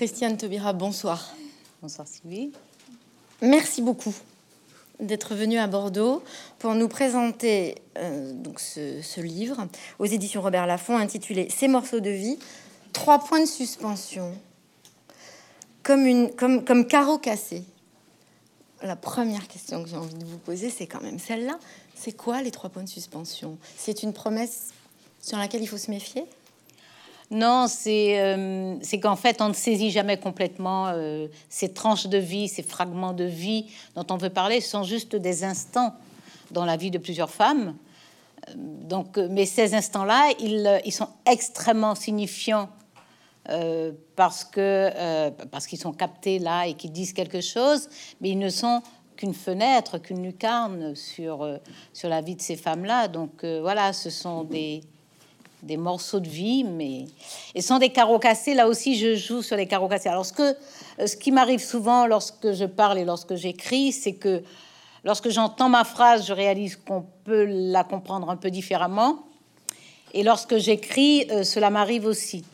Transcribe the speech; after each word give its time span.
Christiane 0.00 0.38
Taubira, 0.38 0.72
bonsoir. 0.72 1.34
Bonsoir 1.82 2.08
Sylvie. 2.08 2.52
Merci 3.42 3.82
beaucoup 3.82 4.14
d'être 4.98 5.34
venue 5.34 5.58
à 5.58 5.66
Bordeaux 5.66 6.22
pour 6.58 6.74
nous 6.74 6.88
présenter 6.88 7.74
euh, 7.98 8.32
donc 8.32 8.60
ce, 8.60 9.20
livre 9.20 9.68
aux 9.98 10.06
éditions 10.06 10.40
Robert 10.40 10.66
Laffont 10.66 10.96
intitulé 10.96 11.50
Ces 11.50 11.68
morceaux 11.68 12.00
de 12.00 12.08
vie, 12.08 12.38
trois 12.94 13.18
points 13.18 13.40
de 13.40 13.46
suspension, 13.46 14.32
comme, 15.82 16.06
une, 16.06 16.34
comme, 16.34 16.64
comme 16.64 16.86
carreau 16.86 17.18
cassé. 17.18 17.62
La 18.80 18.96
première 18.96 19.48
question 19.48 19.82
que 19.82 19.90
j'ai 19.90 19.98
envie 19.98 20.14
de 20.14 20.24
vous 20.24 20.38
poser, 20.38 20.70
c'est 20.70 20.86
quand 20.86 21.02
même 21.02 21.18
celle-là. 21.18 21.58
C'est 21.94 22.12
quoi 22.12 22.40
les 22.40 22.50
trois 22.50 22.70
points 22.70 22.84
de 22.84 22.88
suspension? 22.88 23.58
C'est 23.76 24.02
une 24.02 24.14
promesse 24.14 24.68
sur 25.20 25.36
laquelle 25.36 25.60
il 25.60 25.68
faut 25.68 25.76
se 25.76 25.90
méfier? 25.90 26.24
Non, 27.30 27.66
euh, 27.86 28.76
c'est 28.82 28.98
qu'en 28.98 29.14
fait, 29.14 29.40
on 29.40 29.50
ne 29.50 29.54
saisit 29.54 29.92
jamais 29.92 30.16
complètement 30.16 30.88
euh, 30.88 31.28
ces 31.48 31.72
tranches 31.72 32.08
de 32.08 32.18
vie, 32.18 32.48
ces 32.48 32.64
fragments 32.64 33.12
de 33.12 33.22
vie 33.24 33.66
dont 33.94 34.06
on 34.10 34.16
veut 34.16 34.30
parler. 34.30 34.60
Ce 34.60 34.70
sont 34.70 34.82
juste 34.82 35.14
des 35.14 35.44
instants 35.44 35.94
dans 36.50 36.64
la 36.64 36.76
vie 36.76 36.90
de 36.90 36.98
plusieurs 36.98 37.30
femmes. 37.30 37.76
Euh, 38.48 38.52
donc, 38.56 39.16
mais 39.16 39.46
ces 39.46 39.74
instants-là, 39.74 40.32
ils, 40.40 40.92
sont 40.92 41.08
extrêmement 41.24 41.94
signifiants 41.94 42.68
parce 44.16 44.44
qu'ils 44.44 45.78
sont 45.78 45.92
captés 45.92 46.40
là 46.40 46.66
et 46.66 46.74
qu'ils 46.74 46.92
disent 46.92 47.12
quelque 47.12 47.40
chose, 47.40 47.88
mais 48.20 48.30
ils 48.30 48.38
ne 48.38 48.48
sont 48.48 48.82
qu'une 49.16 49.34
fenêtre, 49.34 49.98
qu'une 49.98 50.22
lucarne 50.22 50.94
sur 50.94 51.58
sur 51.92 52.08
la 52.08 52.20
vie 52.20 52.36
de 52.36 52.42
ces 52.42 52.56
femmes-là. 52.56 53.08
Donc 53.08 53.44
voilà, 53.44 53.92
ce 53.92 54.10
sont 54.10 54.44
des 54.44 54.82
des 55.62 55.76
morceaux 55.76 56.20
de 56.20 56.28
vie, 56.28 56.64
mais 56.64 57.04
et 57.54 57.60
sont 57.60 57.78
des 57.78 57.90
carreaux 57.90 58.18
cassés. 58.18 58.54
Là 58.54 58.68
aussi, 58.68 58.98
je 58.98 59.14
joue 59.14 59.42
sur 59.42 59.56
les 59.56 59.66
carreaux 59.66 59.88
cassés. 59.88 60.08
Alors, 60.08 60.26
ce, 60.26 60.32
que, 60.32 60.56
ce 61.04 61.16
qui 61.16 61.32
m'arrive 61.32 61.60
souvent 61.60 62.06
lorsque 62.06 62.52
je 62.52 62.64
parle 62.64 62.98
et 62.98 63.04
lorsque 63.04 63.34
j'écris, 63.34 63.92
c'est 63.92 64.14
que 64.14 64.42
lorsque 65.04 65.28
j'entends 65.30 65.68
ma 65.68 65.84
phrase, 65.84 66.26
je 66.26 66.32
réalise 66.32 66.76
qu'on 66.76 67.04
peut 67.24 67.44
la 67.44 67.84
comprendre 67.84 68.30
un 68.30 68.36
peu 68.36 68.50
différemment. 68.50 69.24
Et 70.12 70.22
lorsque 70.22 70.56
j'écris, 70.56 71.26
euh, 71.30 71.44
cela 71.44 71.70
m'arrive 71.70 72.06
aussi. 72.06 72.44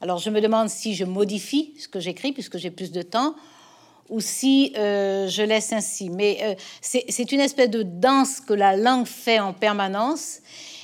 Alors, 0.00 0.18
je 0.18 0.30
me 0.30 0.40
demande 0.40 0.68
si 0.68 0.94
je 0.94 1.04
modifie 1.04 1.74
ce 1.78 1.88
que 1.88 2.00
j'écris, 2.00 2.32
puisque 2.32 2.58
j'ai 2.58 2.70
plus 2.70 2.92
de 2.92 3.02
temps, 3.02 3.34
ou 4.10 4.20
si 4.20 4.72
euh, 4.76 5.28
je 5.28 5.42
laisse 5.42 5.72
ainsi. 5.72 6.10
Mais 6.10 6.38
euh, 6.42 6.54
c'est 6.80 7.32
une 7.32 7.40
espèce 7.40 7.70
de 7.70 7.82
danse 7.82 8.40
que 8.40 8.52
la 8.52 8.76
langue 8.76 9.06
fait 9.06 9.40
en 9.40 9.52
permanence 9.52 10.40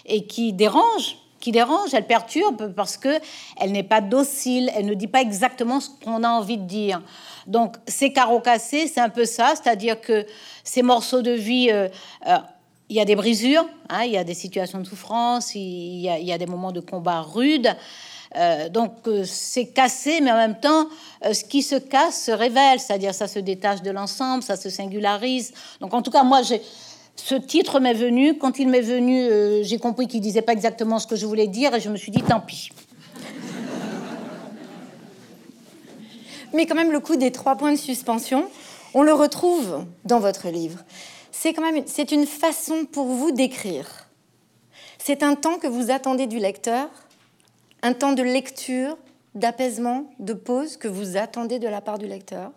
et 0.06 0.27
qui 0.27 0.52
dérange 0.52 1.17
qui 1.41 1.52
dérange, 1.52 1.94
elle 1.94 2.06
perturbe 2.06 2.72
parce 2.74 2.96
que 2.96 3.19
elle 3.58 3.72
n'est 3.72 3.83
pas 3.83 4.00
docile, 4.00 4.70
elle 4.77 4.86
ne 4.86 4.94
dit 4.94 5.08
pas 5.08 5.22
exactement 5.22 5.80
ce 5.80 5.88
qu'on 6.05 6.22
a 6.22 6.28
envie 6.28 6.58
de 6.58 6.64
dire. 6.64 7.02
Donc 7.46 7.77
ces 7.86 8.12
carreaux 8.12 8.41
cassés, 8.41 8.86
c'est 8.86 9.00
un 9.00 9.08
peu 9.08 9.24
ça, 9.24 9.55
c'est-à-dire 9.56 10.00
que 10.00 10.27
ces 10.62 10.83
morceaux 10.83 11.22
de 11.22 11.33
vie, 11.33 11.70
euh, 11.72 11.88
euh, 12.28 12.36
il 12.91 12.96
y 12.96 13.00
a 13.00 13.05
des 13.05 13.16
brisures, 13.16 13.64
hein, 13.88 14.05
il 14.05 14.12
y 14.12 14.18
a 14.18 14.24
des 14.24 14.34
situations 14.34 14.78
de 14.78 14.84
souffrance, 14.86 15.55
il 15.55 16.00
y 16.00 16.33
a, 16.33 16.38
des 16.38 16.46
moments 16.46 16.72
de 16.72 16.80
combat 16.80 17.22
rudes. 17.22 17.74
Euh, 18.36 18.68
donc 18.68 18.92
c'est 19.24 19.66
cassé, 19.66 20.20
mais 20.20 20.30
en 20.30 20.36
même 20.36 20.61
temps, 20.61 20.88
ce 21.33 21.42
qui 21.44 21.62
se 21.62 21.77
casse 21.77 22.24
se 22.24 22.30
révèle, 22.30 22.78
c'est-à-dire 22.78 23.14
ça 23.14 23.27
se 23.27 23.38
détache 23.38 23.83
de 23.83 23.91
l'ensemble, 23.91 24.42
ça 24.42 24.56
se 24.56 24.70
singularise. 24.70 25.52
Donc 25.80 25.94
en 25.94 26.02
tout 26.02 26.11
cas, 26.11 26.22
moi 26.22 26.42
j'ai 26.42 26.61
ce 27.21 27.35
titre 27.35 27.81
m'est 27.81 27.95
venu. 27.95 28.39
Quand 28.39 28.59
il 28.59 28.69
m'est 28.69 28.81
venu, 28.81 29.21
euh, 29.21 29.63
j'ai 29.63 29.79
compris 29.79 30.09
qu'il 30.09 30.21
disait 30.21 30.43
pas 30.43 30.53
exactement 30.53 30.99
ce 30.99 31.07
que 31.07 31.17
je 31.17 31.27
voulais 31.27 31.47
dire 31.47 31.75
et 31.75 31.81
je 31.81 31.91
me 31.91 31.97
suis 31.97 32.11
dit 32.11 32.23
tant 32.23 32.41
pis. 32.41 32.71
Mais 36.53 36.67
quand 36.67 36.75
même, 36.75 36.91
le 36.91 36.98
coup 36.98 37.17
des 37.17 37.31
trois 37.31 37.57
points 37.57 37.73
de 37.73 37.79
suspension, 37.79 38.48
on 38.95 39.03
le 39.03 39.13
retrouve 39.13 39.85
dans 40.05 40.19
votre 40.19 40.48
livre. 40.48 40.81
C'est 41.31 41.53
quand 41.53 41.63
même 41.63 41.85
c'est 41.87 42.11
une 42.11 42.27
façon 42.27 42.87
pour 42.91 43.07
vous 43.07 43.31
d'écrire. 43.31 44.09
C'est 44.98 45.23
un 45.23 45.35
temps 45.35 45.59
que 45.59 45.69
vous 45.69 45.91
attendez 45.91 46.27
du 46.27 46.39
lecteur, 46.39 46.89
un 47.83 47.92
temps 47.92 48.13
de 48.13 48.23
lecture, 48.23 48.97
d'apaisement, 49.35 50.11
de 50.19 50.33
pause 50.33 50.77
que 50.77 50.89
vous 50.89 51.17
attendez 51.17 51.59
de 51.59 51.69
la 51.69 51.80
part 51.80 51.98
du 51.98 52.07
lecteur. 52.07 52.51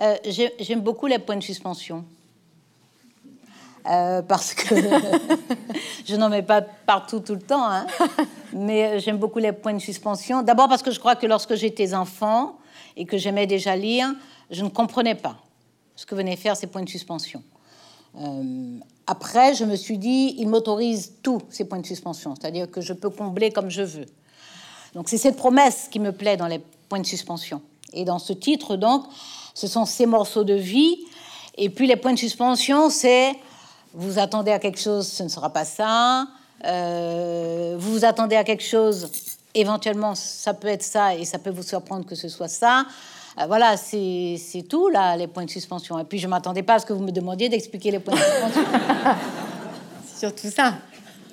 Euh, 0.00 0.16
j'aime 0.58 0.80
beaucoup 0.80 1.06
les 1.06 1.18
points 1.18 1.36
de 1.36 1.42
suspension. 1.42 2.04
Euh, 3.88 4.20
parce 4.20 4.52
que 4.52 4.74
je 6.04 6.16
n'en 6.16 6.28
mets 6.28 6.42
pas 6.42 6.60
partout 6.60 7.20
tout 7.20 7.34
le 7.34 7.40
temps, 7.40 7.64
hein. 7.64 7.86
mais 8.52 9.00
j'aime 9.00 9.16
beaucoup 9.16 9.38
les 9.38 9.52
points 9.52 9.72
de 9.72 9.78
suspension. 9.78 10.42
D'abord 10.42 10.68
parce 10.68 10.82
que 10.82 10.90
je 10.90 11.00
crois 11.00 11.16
que 11.16 11.26
lorsque 11.26 11.54
j'étais 11.54 11.94
enfant 11.94 12.58
et 12.96 13.06
que 13.06 13.16
j'aimais 13.16 13.46
déjà 13.46 13.76
lire, 13.76 14.12
je 14.50 14.62
ne 14.62 14.68
comprenais 14.68 15.14
pas 15.14 15.36
ce 15.96 16.04
que 16.04 16.14
venaient 16.14 16.36
faire 16.36 16.56
ces 16.56 16.66
points 16.66 16.82
de 16.82 16.88
suspension. 16.88 17.42
Euh, 18.20 18.78
après, 19.06 19.54
je 19.54 19.64
me 19.64 19.74
suis 19.74 19.96
dit, 19.96 20.34
il 20.38 20.48
m'autorise 20.48 21.14
tous 21.22 21.40
ces 21.48 21.64
points 21.64 21.78
de 21.78 21.86
suspension, 21.86 22.34
c'est-à-dire 22.38 22.70
que 22.70 22.82
je 22.82 22.92
peux 22.92 23.10
combler 23.10 23.50
comme 23.50 23.70
je 23.70 23.82
veux. 23.82 24.06
Donc 24.92 25.08
c'est 25.08 25.18
cette 25.18 25.36
promesse 25.36 25.88
qui 25.90 25.98
me 25.98 26.12
plaît 26.12 26.36
dans 26.36 26.46
les 26.46 26.60
points 26.90 27.00
de 27.00 27.06
suspension. 27.06 27.62
Et 27.94 28.04
dans 28.04 28.18
ce 28.18 28.34
titre, 28.34 28.76
donc, 28.76 29.06
ce 29.54 29.66
sont 29.66 29.86
ces 29.86 30.04
morceaux 30.04 30.44
de 30.44 30.54
vie. 30.54 30.98
Et 31.56 31.70
puis 31.70 31.86
les 31.86 31.96
points 31.96 32.12
de 32.12 32.18
suspension, 32.18 32.90
c'est 32.90 33.32
vous 33.94 34.18
attendez 34.18 34.52
à 34.52 34.58
quelque 34.58 34.80
chose, 34.80 35.06
ce 35.06 35.22
ne 35.22 35.28
sera 35.28 35.52
pas 35.52 35.64
ça. 35.64 36.26
Euh, 36.64 37.76
vous 37.78 37.92
vous 37.92 38.04
attendez 38.04 38.36
à 38.36 38.44
quelque 38.44 38.64
chose, 38.64 39.10
éventuellement, 39.54 40.14
ça 40.14 40.54
peut 40.54 40.68
être 40.68 40.82
ça 40.82 41.14
et 41.14 41.24
ça 41.24 41.38
peut 41.38 41.50
vous 41.50 41.62
surprendre 41.62 42.04
que 42.04 42.14
ce 42.14 42.28
soit 42.28 42.48
ça. 42.48 42.84
Euh, 43.38 43.46
voilà, 43.46 43.76
c'est 43.76 44.38
tout, 44.68 44.88
là, 44.88 45.16
les 45.16 45.26
points 45.26 45.44
de 45.44 45.50
suspension. 45.50 45.98
Et 45.98 46.04
puis, 46.04 46.18
je 46.18 46.26
ne 46.26 46.30
m'attendais 46.30 46.62
pas 46.62 46.74
à 46.74 46.78
ce 46.78 46.86
que 46.86 46.92
vous 46.92 47.02
me 47.02 47.12
demandiez 47.12 47.48
d'expliquer 47.48 47.90
les 47.90 47.98
points 47.98 48.14
de 48.14 48.20
suspension. 48.20 48.64
surtout 50.18 50.50
ça. 50.50 50.74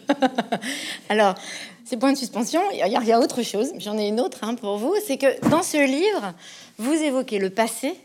Alors, 1.09 1.35
ces 1.83 1.97
points 1.97 2.13
de 2.13 2.17
suspension, 2.17 2.61
il 2.71 2.79
y, 2.79 3.11
a 3.11 3.19
autre 3.19 3.43
chose, 3.43 3.71
j'en 3.77 3.97
ai 3.97 4.07
une 4.07 4.19
autre 4.19 4.39
hein, 4.43 4.55
pour 4.55 4.77
vous, 4.77 4.93
c'est 5.05 5.17
que 5.17 5.49
dans 5.49 5.63
ce 5.63 5.77
livre, 5.85 6.33
vous 6.77 6.93
évoquez 6.93 7.39
le 7.39 7.49
passé, 7.49 7.95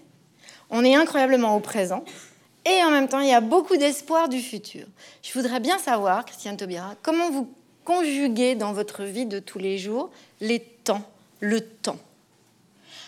on 0.71 0.85
est 0.85 0.95
incroyablement 0.95 1.57
au 1.57 1.61
présent, 1.61 2.05
et 2.65 2.85
en 2.85 2.91
même 2.91 3.09
temps, 3.09 3.21
il 3.21 3.29
y 3.29 3.35
a 3.35 3.41
beaucoup 3.41 3.77
d'espoir 3.77 4.29
du 4.29 4.41
futur. 4.41 4.87
Je 5.23 5.33
voudrais 5.33 5.61
bien 5.61 5.79
savoir, 5.79 6.25
Christiane 6.25 6.57
Taubira, 6.57 6.95
comment 7.03 7.31
vous 7.31 7.49
conjuguez 7.85 8.55
dans 8.55 8.73
votre 8.73 9.05
vie 9.05 9.27
de 9.27 9.39
tous 9.39 9.59
les 9.59 9.79
jours 9.79 10.11
les 10.41 10.61
temps, 10.61 11.03
le 11.41 11.61
temps? 11.61 11.99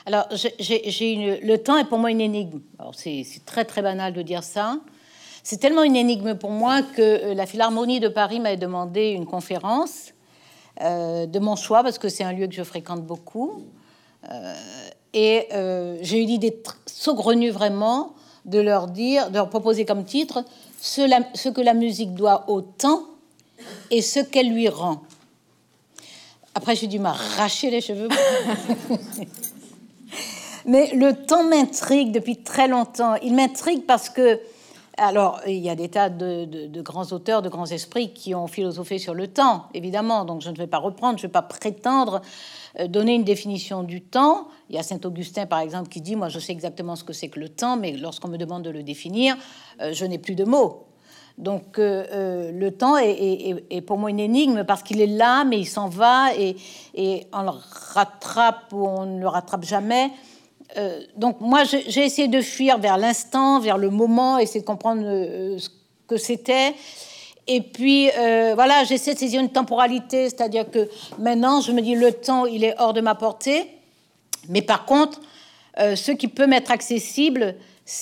Alors, 0.07 0.27
le 0.31 1.57
temps 1.57 1.77
est 1.77 1.85
pour 1.85 1.99
moi 1.99 2.11
une 2.11 2.21
énigme. 2.21 2.61
Alors, 2.79 2.95
c'est 2.95 3.25
très 3.47 3.65
très 3.65 3.83
banal 3.83 4.13
de 4.13 4.23
dire 4.23 4.43
ça. 4.43 4.79
C'est 5.45 5.59
tellement 5.59 5.83
une 5.83 5.97
énigme 5.97 6.34
pour 6.37 6.51
moi 6.51 6.83
que 6.83 7.03
euh, 7.03 7.34
la 7.34 7.47
Philharmonie 7.47 7.99
de 7.99 8.09
Paris 8.09 8.39
m'a 8.39 8.55
demandé 8.55 9.11
une 9.11 9.27
conférence 9.27 10.13
euh, 10.81 11.27
de 11.27 11.39
mon 11.41 11.57
choix 11.57 11.83
parce 11.83 11.99
que 11.99 12.09
c'est 12.09 12.23
un 12.23 12.33
lieu 12.33 12.47
que 12.47 12.55
je 12.55 12.63
fréquente 12.63 13.03
beaucoup. 13.03 13.65
Euh, 14.31 14.55
et 15.15 15.49
j'ai 16.01 16.23
eu 16.23 16.25
l'idée 16.25 16.63
saugrenue 16.87 17.51
vraiment 17.51 18.15
de 18.44 18.60
leur 18.60 18.88
dire, 18.88 19.30
de 19.30 19.34
leur 19.34 19.48
proposer 19.48 19.84
comme 19.84 20.04
titre 20.04 20.44
ce, 20.80 21.48
que 21.48 21.60
la 21.60 21.75
musique 21.75 22.14
doit 22.14 22.44
au 22.48 22.60
temps 22.60 23.04
et 23.91 24.03
ce 24.03 24.20
qu'elle 24.20 24.53
lui 24.53 24.69
rend. 24.69 25.03
Après, 26.54 26.76
j'ai 26.76 26.86
dû 26.86 26.98
m'arracher 26.98 27.70
les 27.70 27.80
cheveux. 27.80 28.08
Mais 30.66 30.92
le 30.94 31.12
temps 31.14 31.44
m'intrigue 31.44 32.12
depuis 32.12 32.36
très 32.36 32.69
longtemps. 32.69 33.14
Il 33.22 33.34
m'intrigue 33.34 33.84
parce 33.86 34.08
que, 34.10 34.38
alors, 34.97 35.41
il 35.47 35.59
y 35.59 35.70
a 35.70 35.74
des 35.74 35.88
tas 35.88 36.09
de, 36.09 36.44
de, 36.44 36.82
grands 36.82 37.06
auteurs, 37.12 37.42
de 37.42 37.48
grands 37.48 37.66
esprits 37.66 38.12
qui 38.12 38.34
ont 38.34 38.47
philosophé 38.47 38.98
sur 38.98 39.14
le 39.14 39.28
temps, 39.28 39.66
évidemment. 39.74 40.24
Donc, 40.24 40.42
je 40.42 40.50
ne 40.50 40.56
vais 40.56 40.66
pas 40.66 40.78
reprendre, 40.78 41.19
je 41.19 41.24
ne 41.24 41.28
vais 41.28 41.32
pas 41.32 41.42
prétendre 41.42 42.20
donner 42.88 43.15
une 43.15 43.25
définition 43.25 43.83
du 43.83 44.00
temps. 44.00 44.49
Il 44.71 44.77
y 44.77 44.78
a 44.78 44.83
Saint-Augustin, 44.83 45.47
par 45.47 45.60
exemple, 45.60 45.88
qui 45.88 46.00
dit, 46.00 46.16
moi, 46.16 46.28
je 46.28 46.39
sais 46.39 46.53
exactement 46.53 46.97
ce 46.97 47.04
que 47.04 47.13
c'est 47.13 47.28
que 47.28 47.39
le 47.39 47.48
temps, 47.48 47.77
mais 47.77 47.92
lorsqu'on 47.92 48.28
me 48.28 48.39
demande 48.39 48.63
de 48.63 48.71
le 48.71 48.83
définir, 48.83 49.36
euh, 49.80 49.92
je 49.92 50.04
n'ai 50.04 50.19
plus 50.19 50.34
de 50.34 50.45
mots. 50.45 50.86
Donc 51.39 51.78
euh, 51.78 52.53
le 52.53 52.71
temps 52.72 52.98
est, 52.98 53.80
pour 53.86 53.97
moi 53.97 54.10
une 54.10 54.21
énigme 54.21 54.65
parce 54.65 54.83
qu'il 54.83 55.01
est 55.01 55.07
là, 55.07 55.45
mais 55.45 55.59
il 55.59 55.65
s'en 55.65 55.89
va 55.89 56.34
et, 56.36 56.57
on 57.33 57.42
le 57.42 57.51
rattrape 57.95 58.71
ou 58.72 58.86
on 58.86 59.07
ne 59.07 59.19
le 59.19 59.28
rattrape 59.28 59.65
jamais. 59.65 60.10
donc 61.16 61.41
moi, 61.41 61.65
j'ai 61.65 62.04
essayé 62.04 62.28
de 62.28 62.42
fuir 62.42 62.78
vers 62.78 62.98
l'instant, 62.98 63.60
vers 63.60 63.78
le 63.78 63.89
moment, 63.89 64.39
essayer 64.39 64.60
de 64.60 64.66
comprendre 64.66 65.03
ce 65.03 65.69
que 66.07 66.19
c'était. 66.19 66.74
Et 67.47 67.60
puis, 67.60 68.10
euh, 68.16 68.53
voilà, 68.54 68.84
j'essaie 68.84 69.15
de 69.15 69.18
saisir 69.18 69.41
une 69.41 69.50
temporalité, 69.50 70.30
c'est-à-dire 70.30 70.71
que 70.71 70.89
maintenant, 71.18 71.60
je 71.60 71.72
me 71.72 71.80
dis, 71.80 71.94
le 71.94 72.12
temps, 72.12 72.47
il 72.47 72.62
est 72.65 72.74
hors 72.78 72.92
de 72.92 73.00
ma 73.00 73.15
portée. 73.15 73.66
Mais 74.48 74.62
par 74.62 74.84
contre, 74.84 75.21
euh, 75.78 75.97
ce 75.97 76.12
qui 76.12 76.28
peut 76.28 76.47
m'être 76.47 76.71
accessible, 76.71 77.56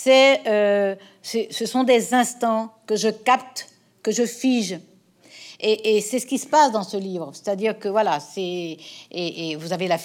euh, 0.06 0.94
c'est, 1.22 1.48
ce 1.50 1.66
sont 1.66 1.84
des 1.84 2.12
instants 2.14 2.70
que 2.86 2.96
je 2.96 3.08
capte, 3.08 3.68
que 4.02 4.12
je 4.12 4.26
fige. 4.26 4.78
Et, 5.62 6.00
c'est 6.00 6.18
ce 6.18 6.26
qui 6.26 6.38
se 6.38 6.46
passe 6.46 6.72
dans 6.72 6.82
ce 6.82 6.96
livre. 6.96 7.30
C'est-à-dire 7.34 7.78
que, 7.78 7.88
voilà, 7.88 8.18
c'est... 8.18 8.78
Et, 9.10 9.56
vous 9.56 9.74
avez 9.74 9.88
la 9.88 9.98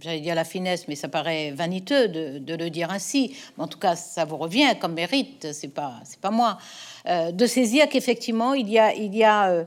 j'allais 0.00 0.20
dire 0.20 0.34
la 0.34 0.44
finesse, 0.44 0.88
mais 0.88 0.94
ça 0.94 1.08
paraît 1.08 1.50
vaniteux 1.50 2.08
de, 2.08 2.54
le 2.54 2.70
dire 2.70 2.90
ainsi. 2.90 3.36
Mais 3.56 3.64
en 3.64 3.68
tout 3.68 3.78
cas, 3.78 3.96
ça 3.96 4.24
vous 4.24 4.36
revient 4.36 4.74
comme 4.80 4.94
mérite, 4.94 5.48
c'est 5.52 5.68
pas, 5.68 5.94
c'est 6.04 6.20
pas 6.20 6.30
moi, 6.30 6.58
euh, 7.06 7.32
de 7.32 7.46
saisir 7.46 7.88
qu'effectivement, 7.88 8.54
il 8.54 8.68
y 8.68 8.78
a, 8.78 8.94
il 8.94 9.14
y 9.14 9.24
a 9.24 9.50
euh, 9.50 9.64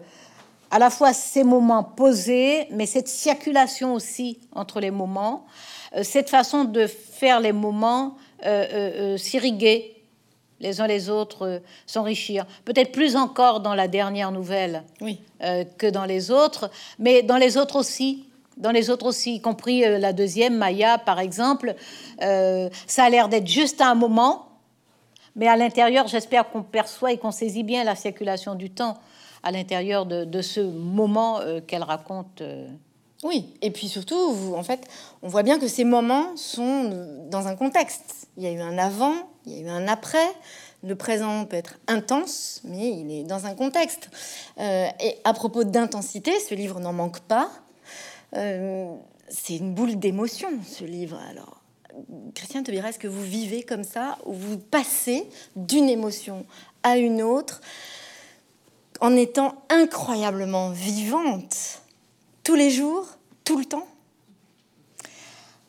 à 0.71 0.79
la 0.79 0.89
fois 0.89 1.13
ces 1.13 1.43
moments 1.43 1.83
posés, 1.83 2.67
mais 2.71 2.85
cette 2.85 3.07
circulation 3.07 3.93
aussi 3.93 4.39
entre 4.53 4.79
les 4.79 4.91
moments, 4.91 5.45
euh, 5.95 6.03
cette 6.03 6.29
façon 6.29 6.63
de 6.63 6.87
faire 6.87 7.39
les 7.39 7.53
moments 7.53 8.17
s'irriguer 9.15 9.89
les 10.59 10.81
uns 10.81 10.87
les 10.87 11.09
autres, 11.09 11.61
s'enrichir. 11.85 12.45
Peut-être 12.65 12.91
plus 12.91 13.15
encore 13.15 13.61
dans 13.61 13.73
la 13.73 13.87
dernière 13.87 14.33
nouvelle 14.33 14.83
oui. 14.99 15.21
que 15.77 15.89
dans 15.89 16.03
les 16.03 16.29
autres, 16.29 16.69
mais 16.99 17.21
dans 17.23 17.37
les 17.37 17.55
autres 17.55 17.77
aussi 17.77 18.25
dans 18.57 18.71
les 18.71 18.89
autres 18.89 19.05
aussi, 19.05 19.35
y 19.35 19.41
compris 19.41 19.83
euh, 19.83 19.97
la 19.97 20.13
deuxième, 20.13 20.57
Maya, 20.57 20.97
par 20.97 21.19
exemple. 21.19 21.75
Euh, 22.21 22.69
ça 22.87 23.05
a 23.05 23.09
l'air 23.09 23.29
d'être 23.29 23.47
juste 23.47 23.81
à 23.81 23.87
un 23.87 23.95
moment, 23.95 24.47
mais 25.35 25.47
à 25.47 25.55
l'intérieur, 25.55 26.07
j'espère 26.07 26.49
qu'on 26.49 26.63
perçoit 26.63 27.11
et 27.11 27.17
qu'on 27.17 27.31
saisit 27.31 27.63
bien 27.63 27.83
la 27.83 27.95
circulation 27.95 28.55
du 28.55 28.69
temps 28.69 28.97
à 29.41 29.51
l'intérieur 29.51 30.05
de, 30.05 30.41
ce 30.41 30.61
moment 30.61 31.39
euh, 31.39 31.59
qu'elle 31.59 31.83
raconte. 31.83 32.41
Oui, 33.23 33.53
et 33.61 33.71
puis 33.71 33.87
surtout, 33.87 34.53
en 34.55 34.63
fait, 34.63 34.87
on 35.21 35.27
voit 35.27 35.43
bien 35.43 35.59
que 35.59 35.67
ces 35.67 35.83
moments 35.83 36.35
sont 36.35 37.25
dans 37.29 37.47
un 37.47 37.55
contexte. 37.55 38.27
Il 38.37 38.43
y 38.43 38.47
a 38.47 38.51
eu 38.51 38.59
un 38.59 38.77
avant, 38.77 39.13
il 39.45 39.53
y 39.53 39.57
a 39.57 39.61
eu 39.61 39.69
un 39.69 39.87
après. 39.87 40.27
Le 40.83 40.95
présent 40.95 41.45
peut 41.45 41.55
être 41.55 41.79
intense, 41.87 42.61
mais 42.65 42.89
il 42.89 43.11
est 43.11 43.23
dans 43.23 43.45
un 43.45 43.55
contexte. 43.55 44.09
et 44.57 45.17
à 45.23 45.33
propos 45.33 45.63
d'intensité, 45.63 46.37
ce 46.39 46.53
livre 46.53 46.81
n'en 46.81 46.91
manque 46.91 47.21
pas. 47.21 47.49
Euh, 48.35 48.95
c'est 49.29 49.57
une 49.57 49.73
boule 49.73 49.97
d'émotion, 49.97 50.49
ce 50.67 50.83
livre. 50.83 51.19
Alors, 51.29 51.61
Christian 52.33 52.63
Taubira, 52.63 52.89
est-ce 52.89 52.99
que 52.99 53.07
vous 53.07 53.23
vivez 53.23 53.63
comme 53.63 53.83
ça, 53.83 54.17
ou 54.25 54.33
vous 54.33 54.57
passez 54.57 55.27
d'une 55.55 55.89
émotion 55.89 56.45
à 56.83 56.97
une 56.97 57.21
autre 57.21 57.61
en 59.01 59.15
étant 59.15 59.55
incroyablement 59.69 60.71
vivante 60.71 61.81
tous 62.43 62.55
les 62.55 62.69
jours, 62.69 63.07
tout 63.43 63.57
le 63.59 63.65
temps? 63.65 63.87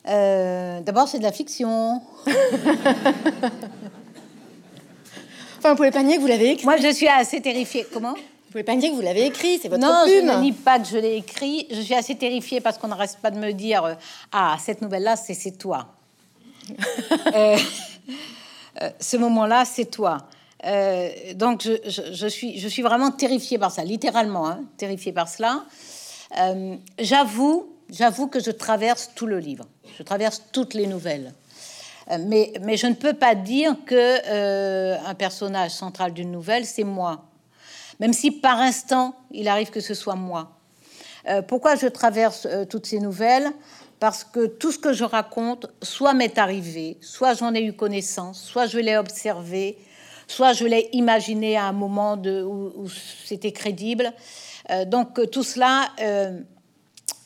Euh, 0.07 0.81
D'abord, 0.81 1.07
c'est 1.07 1.19
de 1.19 1.23
la 1.23 1.31
fiction. 1.31 2.01
enfin, 5.57 5.69
vous 5.69 5.75
pouvez 5.75 5.91
pas 5.91 6.03
nier 6.03 6.17
que 6.17 6.21
vous 6.21 6.27
l'avez 6.27 6.51
écrit. 6.51 6.65
Moi, 6.65 6.77
je 6.77 6.91
suis 6.93 7.07
assez 7.07 7.41
terrifiée. 7.41 7.85
Comment? 7.91 8.15
Pouvez 8.55 8.63
pas 8.63 8.75
me 8.75 8.79
dire 8.79 8.91
que 8.91 8.95
vous 8.95 9.01
l'avez 9.01 9.25
écrit, 9.25 9.59
c'est 9.61 9.67
votre 9.67 9.85
non, 9.85 10.05
plume. 10.05 10.27
Non, 10.27 10.33
je 10.33 10.37
ne 10.37 10.43
nie 10.43 10.53
pas 10.53 10.79
que 10.79 10.87
je 10.87 10.97
l'ai 10.97 11.17
écrit. 11.17 11.67
Je 11.71 11.81
suis 11.81 11.93
assez 11.93 12.15
terrifiée 12.15 12.61
parce 12.61 12.77
qu'on 12.77 12.87
ne 12.87 12.93
reste 12.93 13.19
pas 13.19 13.29
de 13.29 13.37
me 13.37 13.51
dire 13.51 13.83
euh, 13.83 13.95
Ah, 14.31 14.55
cette 14.63 14.81
nouvelle-là, 14.81 15.17
c'est 15.17 15.57
toi. 15.57 15.87
Euh, 17.35 17.57
euh, 18.81 18.89
ce 18.99 19.17
moment-là, 19.17 19.65
c'est 19.65 19.85
toi. 19.85 20.17
donc, 21.35 21.61
je, 21.63 22.27
suis, 22.27 22.59
je 22.59 22.67
suis 22.67 22.81
vraiment 22.81 23.11
terrifiée 23.11 23.57
par 23.57 23.71
ça, 23.71 23.83
littéralement, 23.83 24.47
hein, 24.47 24.63
terrifiée 24.77 25.11
par 25.11 25.27
cela. 25.27 25.65
j'avoue, 26.97 27.69
j'avoue 27.89 28.27
que 28.27 28.39
je 28.39 28.51
traverse 28.51 29.11
tout 29.15 29.27
le 29.27 29.39
livre. 29.39 29.65
Je 29.97 30.03
traverse 30.03 30.43
toutes 30.51 30.73
les 30.73 30.87
nouvelles. 30.87 31.33
mais, 32.19 32.53
mais 32.61 32.77
je 32.77 32.87
ne 32.87 32.93
peux 32.93 33.13
pas 33.13 33.35
dire 33.35 33.75
que 33.85 35.07
un 35.07 35.15
personnage 35.15 35.71
central 35.71 36.13
d'une 36.13 36.31
nouvelle, 36.31 36.65
c'est 36.65 36.83
moi 36.83 37.21
même 37.99 38.13
si 38.13 38.31
par 38.31 38.59
instant, 38.59 39.15
il 39.31 39.47
arrive 39.47 39.69
que 39.69 39.79
ce 39.79 39.93
soit 39.93 40.15
moi. 40.15 40.51
Euh, 41.27 41.41
pourquoi 41.41 41.75
je 41.75 41.87
traverse 41.87 42.45
euh, 42.45 42.65
toutes 42.65 42.85
ces 42.85 42.99
nouvelles? 42.99 43.51
Parce 43.99 44.23
que 44.23 44.45
tout 44.45 44.71
ce 44.71 44.77
que 44.77 44.93
je 44.93 45.03
raconte, 45.03 45.67
soit 45.81 46.13
m'est 46.13 46.37
arrivé, 46.37 46.97
soit 47.01 47.33
j'en 47.33 47.53
ai 47.53 47.63
eu 47.63 47.73
connaissance, 47.73 48.41
soit 48.41 48.67
je 48.67 48.77
l'ai 48.77 48.97
observé, 48.97 49.77
soit 50.27 50.53
je 50.53 50.65
l'ai 50.65 50.89
imaginé 50.91 51.55
à 51.55 51.65
un 51.65 51.71
moment 51.71 52.17
où, 52.17 52.87
c'était 53.25 53.53
crédible. 53.53 54.13
Euh, 54.69 54.85
donc 54.85 55.29
tout 55.31 55.43
cela, 55.43 55.89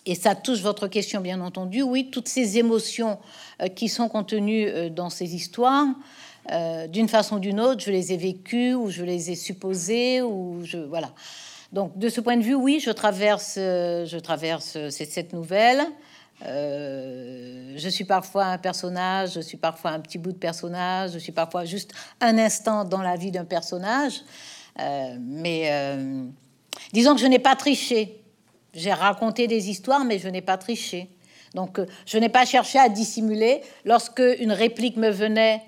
et 0.05 0.15
ça 0.15 0.35
touche 0.35 0.61
votre 0.61 0.87
question 0.87 1.21
bien 1.21 1.41
entendu, 1.41 1.81
oui, 1.81 2.09
toutes 2.11 2.27
ces 2.27 2.57
émotions 2.57 3.17
qui 3.75 3.89
sont 3.89 4.07
contenues 4.07 4.89
dans 4.91 5.09
ces 5.09 5.35
histoires, 5.35 5.87
euh, 6.51 6.87
d'une 6.87 7.07
façon 7.07 7.35
ou 7.35 7.39
d'une 7.39 7.59
autre, 7.59 7.81
je 7.81 7.91
les 7.91 8.11
ai 8.11 8.17
vécues 8.17 8.73
ou 8.73 8.89
je 8.89 9.03
les 9.03 9.29
ai 9.31 9.35
supposées 9.35 10.21
ou 10.21 10.61
je 10.63 10.77
voilà. 10.77 11.11
Donc 11.71 11.97
de 11.97 12.09
ce 12.09 12.21
point 12.21 12.37
de 12.37 12.43
vue, 12.43 12.55
oui, 12.55 12.79
je 12.83 12.89
traverse, 12.89 13.55
euh, 13.57 14.05
je 14.05 14.17
traverse 14.17 14.75
euh, 14.75 14.89
cette 14.89 15.33
nouvelle. 15.33 15.85
je 16.41 17.89
suis 17.89 18.05
parfois 18.05 18.45
un 18.45 18.57
personnage, 18.57 19.33
je 19.33 19.41
suis 19.41 19.57
parfois 19.57 19.91
un 19.91 19.99
petit 19.99 20.17
bout 20.17 20.31
de 20.31 20.37
personnage, 20.37 21.11
je 21.11 21.19
suis 21.19 21.31
parfois 21.31 21.65
juste 21.65 21.93
un 22.19 22.37
instant 22.39 22.83
dans 22.83 23.01
la 23.01 23.15
vie 23.15 23.31
d'un 23.31 23.45
personnage. 23.45 24.23
mais 25.19 25.69
disons 26.93 27.13
que 27.13 27.21
je 27.21 27.27
n'ai 27.27 27.39
pas 27.39 27.55
triché. 27.55 28.23
J'ai 28.73 28.93
raconté 28.93 29.47
des 29.47 29.69
histoires, 29.69 30.05
mais 30.05 30.17
je 30.19 30.29
n'ai 30.29 30.41
pas 30.41 30.57
triché. 30.57 31.09
Donc, 31.55 31.81
je 32.05 32.17
n'ai 32.19 32.29
pas 32.29 32.45
cherché 32.45 32.77
à 32.79 32.87
dissimuler. 32.87 33.61
Lorsque 33.83 34.21
une 34.39 34.51
réplique 34.51 34.95
me 34.95 35.09
venait 35.09 35.61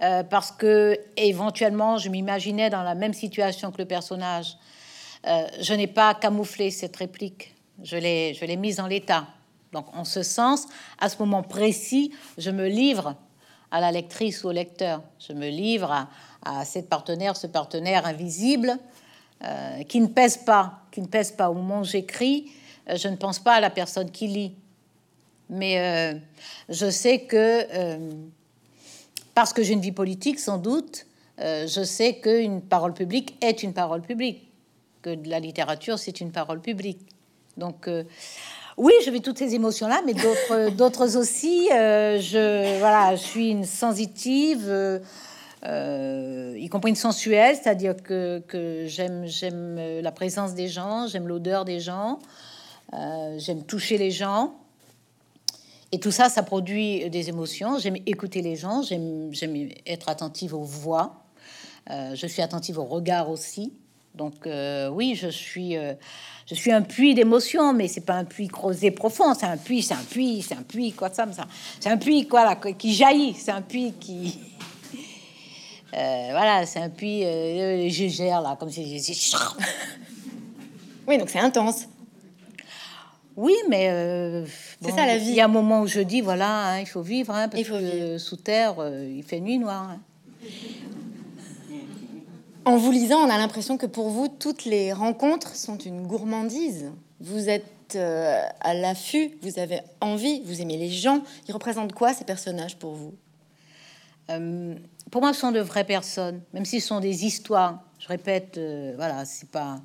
euh, 0.00 0.22
parce 0.22 0.52
que 0.52 0.96
éventuellement 1.16 1.98
je 1.98 2.08
m'imaginais 2.08 2.70
dans 2.70 2.84
la 2.84 2.94
même 2.94 3.14
situation 3.14 3.72
que 3.72 3.78
le 3.78 3.84
personnage. 3.84 4.56
Euh, 5.26 5.44
je 5.60 5.74
n'ai 5.74 5.88
pas 5.88 6.14
camouflé 6.14 6.70
cette 6.70 6.94
réplique, 6.94 7.52
je 7.82 7.96
l'ai, 7.96 8.56
mise 8.56 8.78
en 8.78 8.86
l'état. 8.86 9.26
Donc 9.72 9.86
en 9.92 10.04
ce 10.04 10.22
sens, 10.22 10.66
à 11.00 11.08
ce 11.08 11.18
moment 11.18 11.42
précis, 11.42 12.12
je 12.38 12.50
me 12.50 12.68
livre 12.68 13.16
à 13.72 13.80
la 13.80 13.90
lectrice 13.90 14.44
ou 14.44 14.48
au 14.48 14.52
lecteur. 14.52 15.02
Je 15.18 15.32
me 15.32 15.48
livre 15.48 15.90
à, 15.90 16.08
à 16.44 16.64
cette 16.64 16.88
partenaire, 16.88 17.36
ce 17.36 17.48
partenaire 17.48 18.06
invisible 18.06 18.78
euh, 19.44 19.82
qui 19.82 20.00
ne 20.00 20.06
pèse 20.06 20.36
pas, 20.36 20.82
qui 20.92 21.00
ne 21.00 21.08
pèse 21.08 21.32
pas. 21.32 21.50
Au 21.50 21.54
moment 21.54 21.80
où 21.80 21.84
j'écris, 21.84 22.52
je 22.86 23.08
ne 23.08 23.16
pense 23.16 23.40
pas 23.40 23.54
à 23.54 23.60
la 23.60 23.70
personne 23.70 24.12
qui 24.12 24.28
lit. 24.28 24.54
Mais 25.50 26.20
je 26.68 26.88
sais 26.88 27.20
que 27.20 27.66
parce 29.38 29.52
que 29.52 29.62
j'ai 29.62 29.74
une 29.74 29.80
vie 29.80 29.92
politique, 29.92 30.40
sans 30.40 30.58
doute, 30.58 31.06
euh, 31.38 31.68
je 31.68 31.84
sais 31.84 32.14
qu'une 32.14 32.60
parole 32.60 32.92
publique 32.92 33.36
est 33.40 33.62
une 33.62 33.72
parole 33.72 34.02
publique, 34.02 34.50
que 35.00 35.14
de 35.14 35.30
la 35.30 35.38
littérature, 35.38 35.96
c'est 35.96 36.20
une 36.20 36.32
parole 36.32 36.60
publique. 36.60 36.98
Donc, 37.56 37.86
euh, 37.86 38.02
oui, 38.76 38.92
je 39.06 39.12
vis 39.12 39.22
toutes 39.22 39.38
ces 39.38 39.54
émotions-là, 39.54 40.02
mais 40.04 40.14
d'autres, 40.14 40.70
d'autres 40.76 41.16
aussi. 41.16 41.70
Euh, 41.72 42.18
je, 42.18 42.80
voilà, 42.80 43.14
je 43.14 43.22
suis 43.22 43.50
une 43.50 43.64
sensitive, 43.64 45.00
y 45.64 46.68
compris 46.68 46.90
une 46.90 46.96
sensuelle, 46.96 47.54
c'est-à-dire 47.54 47.94
que, 48.02 48.42
que 48.48 48.86
j'aime, 48.86 49.24
j'aime 49.24 50.00
la 50.00 50.10
présence 50.10 50.54
des 50.54 50.66
gens, 50.66 51.06
j'aime 51.06 51.28
l'odeur 51.28 51.64
des 51.64 51.78
gens, 51.78 52.18
j'aime 52.92 53.62
toucher 53.62 53.98
les 53.98 54.10
gens. 54.10 54.56
Et 55.90 55.98
tout 55.98 56.10
ça, 56.10 56.28
ça 56.28 56.42
produit 56.42 57.08
des 57.08 57.28
émotions. 57.30 57.78
J'aime 57.78 57.96
écouter 58.04 58.42
les 58.42 58.56
gens, 58.56 58.82
j'aime 58.82 59.30
être 59.86 60.08
attentive 60.08 60.54
aux 60.54 60.62
voix. 60.62 61.24
Euh, 61.90 62.14
je 62.14 62.26
suis 62.26 62.42
attentive 62.42 62.78
au 62.78 62.84
regard 62.84 63.30
aussi. 63.30 63.72
Donc 64.14 64.46
euh, 64.46 64.88
oui, 64.88 65.14
je 65.14 65.28
suis, 65.28 65.76
euh, 65.76 65.94
je 66.46 66.54
suis 66.54 66.72
un 66.72 66.82
puits 66.82 67.14
d'émotions, 67.14 67.72
mais 67.72 67.88
c'est 67.88 68.02
pas 68.02 68.14
un 68.14 68.24
puits 68.24 68.48
creusé 68.48 68.90
profond. 68.90 69.32
C'est 69.34 69.46
un 69.46 69.56
puits, 69.56 69.82
c'est 69.82 69.94
un 69.94 70.04
puits, 70.04 70.42
c'est 70.42 70.54
un 70.54 70.62
puits 70.62 70.92
quoi 70.92 71.08
ça, 71.10 71.26
ça. 71.32 71.46
C'est 71.80 71.88
un 71.88 71.96
puits 71.96 72.26
quoi 72.26 72.44
là, 72.44 72.56
qui 72.56 72.92
jaillit. 72.92 73.34
C'est 73.34 73.52
un 73.52 73.62
puits 73.62 73.94
qui, 73.98 74.38
voilà, 75.92 76.66
c'est 76.66 76.80
un 76.80 76.90
puits. 76.90 77.22
je 77.22 78.08
gère 78.08 78.42
là 78.42 78.56
comme 78.58 78.70
si. 78.70 78.82
oui, 81.06 81.16
donc 81.16 81.30
c'est 81.30 81.38
intense. 81.38 81.86
Oui, 83.38 83.54
mais 83.68 83.88
euh, 83.88 84.44
c'est 84.82 84.90
ça 84.90 85.06
la 85.06 85.16
vie. 85.16 85.28
Il 85.28 85.36
y 85.36 85.40
a 85.40 85.44
un 85.44 85.46
moment 85.48 85.82
où 85.82 85.86
je 85.86 86.00
dis 86.00 86.20
voilà, 86.22 86.72
hein, 86.72 86.80
il 86.80 86.86
faut 86.86 87.02
vivre, 87.02 87.32
hein, 87.32 87.48
parce 87.48 87.62
que 87.62 88.18
sous 88.18 88.34
terre, 88.34 88.74
euh, 88.80 89.08
il 89.16 89.22
fait 89.22 89.38
nuit 89.38 89.60
noire. 89.60 89.90
Hein. 89.90 90.00
En 92.64 92.76
vous 92.76 92.90
lisant, 92.90 93.18
on 93.18 93.30
a 93.30 93.38
l'impression 93.38 93.78
que 93.78 93.86
pour 93.86 94.10
vous, 94.10 94.26
toutes 94.26 94.64
les 94.64 94.92
rencontres 94.92 95.54
sont 95.54 95.78
une 95.78 96.04
gourmandise. 96.04 96.90
Vous 97.20 97.48
êtes 97.48 97.94
euh, 97.94 98.42
à 98.60 98.74
l'affût, 98.74 99.30
vous 99.42 99.60
avez 99.60 99.82
envie, 100.00 100.42
vous 100.44 100.60
aimez 100.60 100.76
les 100.76 100.90
gens. 100.90 101.22
Ils 101.46 101.52
représentent 101.52 101.92
quoi 101.92 102.14
ces 102.14 102.24
personnages 102.24 102.76
pour 102.76 102.94
vous? 102.94 103.14
Pour 105.12 105.22
moi, 105.22 105.32
ce 105.32 105.40
sont 105.40 105.52
de 105.52 105.60
vraies 105.60 105.84
personnes, 105.84 106.40
même 106.52 106.64
si 106.64 106.80
ce 106.80 106.88
sont 106.88 106.98
des 106.98 107.24
histoires. 107.24 107.84
Je 108.00 108.08
répète, 108.08 108.60
voilà, 108.96 109.24
c'est 109.24 109.48
pas 109.48 109.78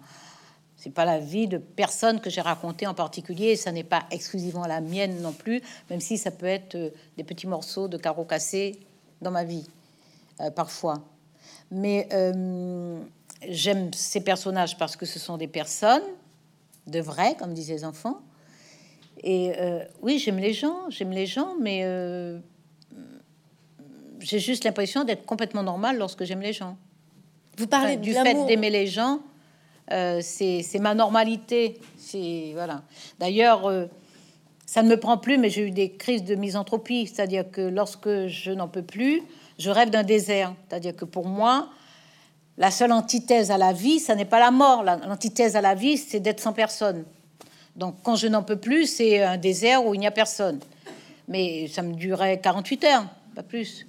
c'est 0.83 0.89
pas 0.89 1.05
la 1.05 1.17
vie 1.17 1.47
de 1.47 1.57
personne 1.57 2.19
que 2.19 2.29
j'ai 2.29 2.41
raconté 2.41 2.85
en 2.87 2.93
particulier, 2.93 3.55
ça 3.55 3.71
n'est 3.71 3.85
pas 3.85 4.03
exclusivement 4.11 4.67
la 4.67 4.81
mienne 4.81 5.21
non 5.21 5.31
plus, 5.31 5.61
même 5.89 6.01
si 6.01 6.17
ça 6.17 6.29
peut 6.29 6.45
être 6.45 6.75
euh, 6.75 6.89
des 7.15 7.23
petits 7.23 7.47
morceaux 7.47 7.87
de 7.87 7.95
carreaux 7.95 8.25
cassés 8.25 8.77
dans 9.21 9.31
ma 9.31 9.45
vie, 9.45 9.65
euh, 10.41 10.51
parfois. 10.51 10.95
Mais 11.71 12.09
euh, 12.11 12.99
j'aime 13.47 13.93
ces 13.93 14.19
personnages 14.19 14.77
parce 14.77 14.97
que 14.97 15.05
ce 15.05 15.19
sont 15.19 15.37
des 15.37 15.47
personnes, 15.47 16.03
de 16.87 16.99
vraies, 16.99 17.37
comme 17.39 17.53
disaient 17.53 17.75
les 17.75 17.85
enfants, 17.85 18.19
Et 19.23 19.53
euh, 19.57 19.85
oui, 20.01 20.19
j'aime 20.19 20.37
les 20.37 20.51
gens, 20.51 20.89
j'aime 20.89 21.11
les 21.11 21.27
gens, 21.27 21.55
mais 21.61 21.79
j'ai 24.19 24.39
juste 24.39 24.65
l'impression 24.65 25.05
d'être 25.05 25.25
complètement 25.25 25.63
normal 25.63 25.97
lorsque 25.97 26.25
j'aime 26.25 26.41
les 26.41 26.51
gens. 26.51 26.75
Vous 27.57 27.67
parlez 27.67 27.95
du 27.95 28.11
fait 28.11 28.45
d'aimer 28.47 28.69
les 28.69 28.87
gens, 28.87 29.21
euh, 29.91 30.21
c'est 30.21 30.79
ma 30.79 30.93
normalité. 30.93 31.79
Voilà. 32.53 32.83
D'ailleurs, 33.19 33.69
ça 34.65 34.81
ne 34.81 34.89
me 34.89 34.97
prend 34.97 35.17
plus, 35.17 35.37
mais 35.37 35.49
j'ai 35.49 35.67
eu 35.67 35.71
des 35.71 35.91
crises 35.91 36.23
de 36.23 36.35
misanthropie, 36.35 37.07
c'est-à-dire 37.07 37.49
que 37.51 37.61
lorsque 37.61 38.27
je 38.27 38.51
n'en 38.51 38.67
peux 38.67 38.81
plus, 38.81 39.21
je 39.59 39.69
rêve 39.69 39.89
d'un 39.89 40.03
désert. 40.03 40.53
C'est-à-dire 40.67 40.95
que 40.95 41.05
pour 41.05 41.27
moi, 41.27 41.69
la 42.57 42.71
seule 42.71 42.91
antithèse 42.91 43.51
à 43.51 43.57
la 43.57 43.73
vie, 43.73 43.99
ça 43.99 44.15
n'est 44.15 44.25
pas 44.25 44.39
la 44.39 44.51
mort. 44.51 44.83
L'antithèse 44.83 45.55
à 45.55 45.61
la 45.61 45.75
vie, 45.75 45.97
c'est 45.97 46.19
d'être 46.19 46.39
sans 46.39 46.53
personne. 46.53 47.03
Donc 47.75 47.95
quand 48.03 48.15
je 48.15 48.27
n'en 48.27 48.43
peux 48.43 48.57
plus, 48.57 48.87
c'est 48.87 49.23
un 49.23 49.37
désert 49.37 49.85
où 49.85 49.95
il 49.95 49.99
n'y 49.99 50.07
a 50.07 50.11
personne. 50.11 50.59
Mais 51.27 51.67
ça 51.67 51.81
me 51.81 51.93
durait 51.93 52.39
48 52.39 52.83
heures, 52.85 53.05
pas 53.35 53.43
plus. 53.43 53.87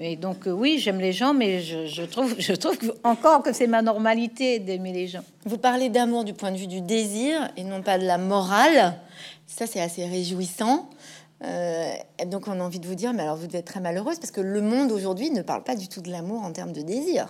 Et 0.00 0.16
donc 0.16 0.46
euh, 0.46 0.52
oui, 0.52 0.78
j'aime 0.78 1.00
les 1.00 1.12
gens, 1.12 1.34
mais 1.34 1.60
je, 1.60 2.02
trouve, 2.04 2.34
je 2.38 2.52
trouve 2.52 2.78
encore 3.04 3.42
que 3.42 3.52
c'est 3.52 3.66
ma 3.66 3.82
normalité 3.82 4.58
d'aimer 4.58 4.92
les 4.92 5.08
gens. 5.08 5.24
Vous 5.44 5.58
parlez 5.58 5.88
d'amour 5.88 6.24
du 6.24 6.34
point 6.34 6.52
de 6.52 6.56
vue 6.56 6.66
du 6.66 6.80
désir 6.80 7.50
et 7.56 7.64
non 7.64 7.82
pas 7.82 7.98
de 7.98 8.04
la 8.04 8.18
morale. 8.18 8.94
Ça, 9.46 9.66
c'est 9.66 9.80
assez 9.80 10.04
réjouissant. 10.04 10.88
Euh, 11.44 11.92
donc 12.26 12.48
on 12.48 12.60
a 12.60 12.62
envie 12.62 12.80
de 12.80 12.86
vous 12.86 12.94
dire, 12.94 13.12
mais 13.12 13.22
alors 13.22 13.36
vous 13.36 13.46
êtes 13.54 13.64
très 13.64 13.80
malheureuse 13.80 14.18
parce 14.18 14.32
que 14.32 14.40
le 14.40 14.60
monde 14.60 14.90
aujourd'hui 14.90 15.30
ne 15.30 15.42
parle 15.42 15.62
pas 15.62 15.76
du 15.76 15.88
tout 15.88 16.00
de 16.00 16.10
l'amour 16.10 16.42
en 16.42 16.52
termes 16.52 16.72
de 16.72 16.82
désir. 16.82 17.28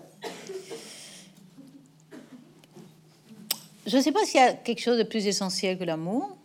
Je 3.86 3.96
ne 3.96 4.02
sais 4.02 4.12
pas 4.12 4.24
s'il 4.24 4.40
y 4.40 4.42
a 4.42 4.52
quelque 4.52 4.80
chose 4.80 4.98
de 4.98 5.02
plus 5.02 5.26
essentiel 5.26 5.78
que 5.78 5.84
l'amour. 5.84 6.36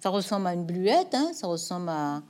Ça 0.00 0.10
ressemble 0.10 0.46
à 0.46 0.54
une 0.54 0.64
bluette, 0.64 1.14
hein, 1.14 1.30
ça 1.32 1.46
ressemble 1.48 1.88
à, 1.88 2.22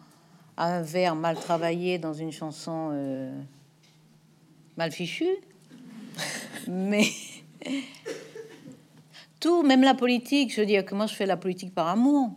un 0.64 0.82
verre 0.82 1.14
mal 1.14 1.36
travaillé 1.36 1.98
dans 1.98 2.12
une 2.12 2.32
chanson 2.32 2.90
euh, 2.92 3.30
mal 4.76 4.92
fichue. 4.92 5.36
Mais 6.68 7.04
tout, 9.40 9.62
même 9.62 9.82
la 9.82 9.94
politique, 9.94 10.52
je 10.52 10.60
veux 10.60 10.66
dire 10.66 10.84
que 10.84 10.94
moi 10.94 11.06
je 11.06 11.14
fais 11.14 11.26
la 11.26 11.36
politique 11.36 11.74
par 11.74 11.88
amour. 11.88 12.30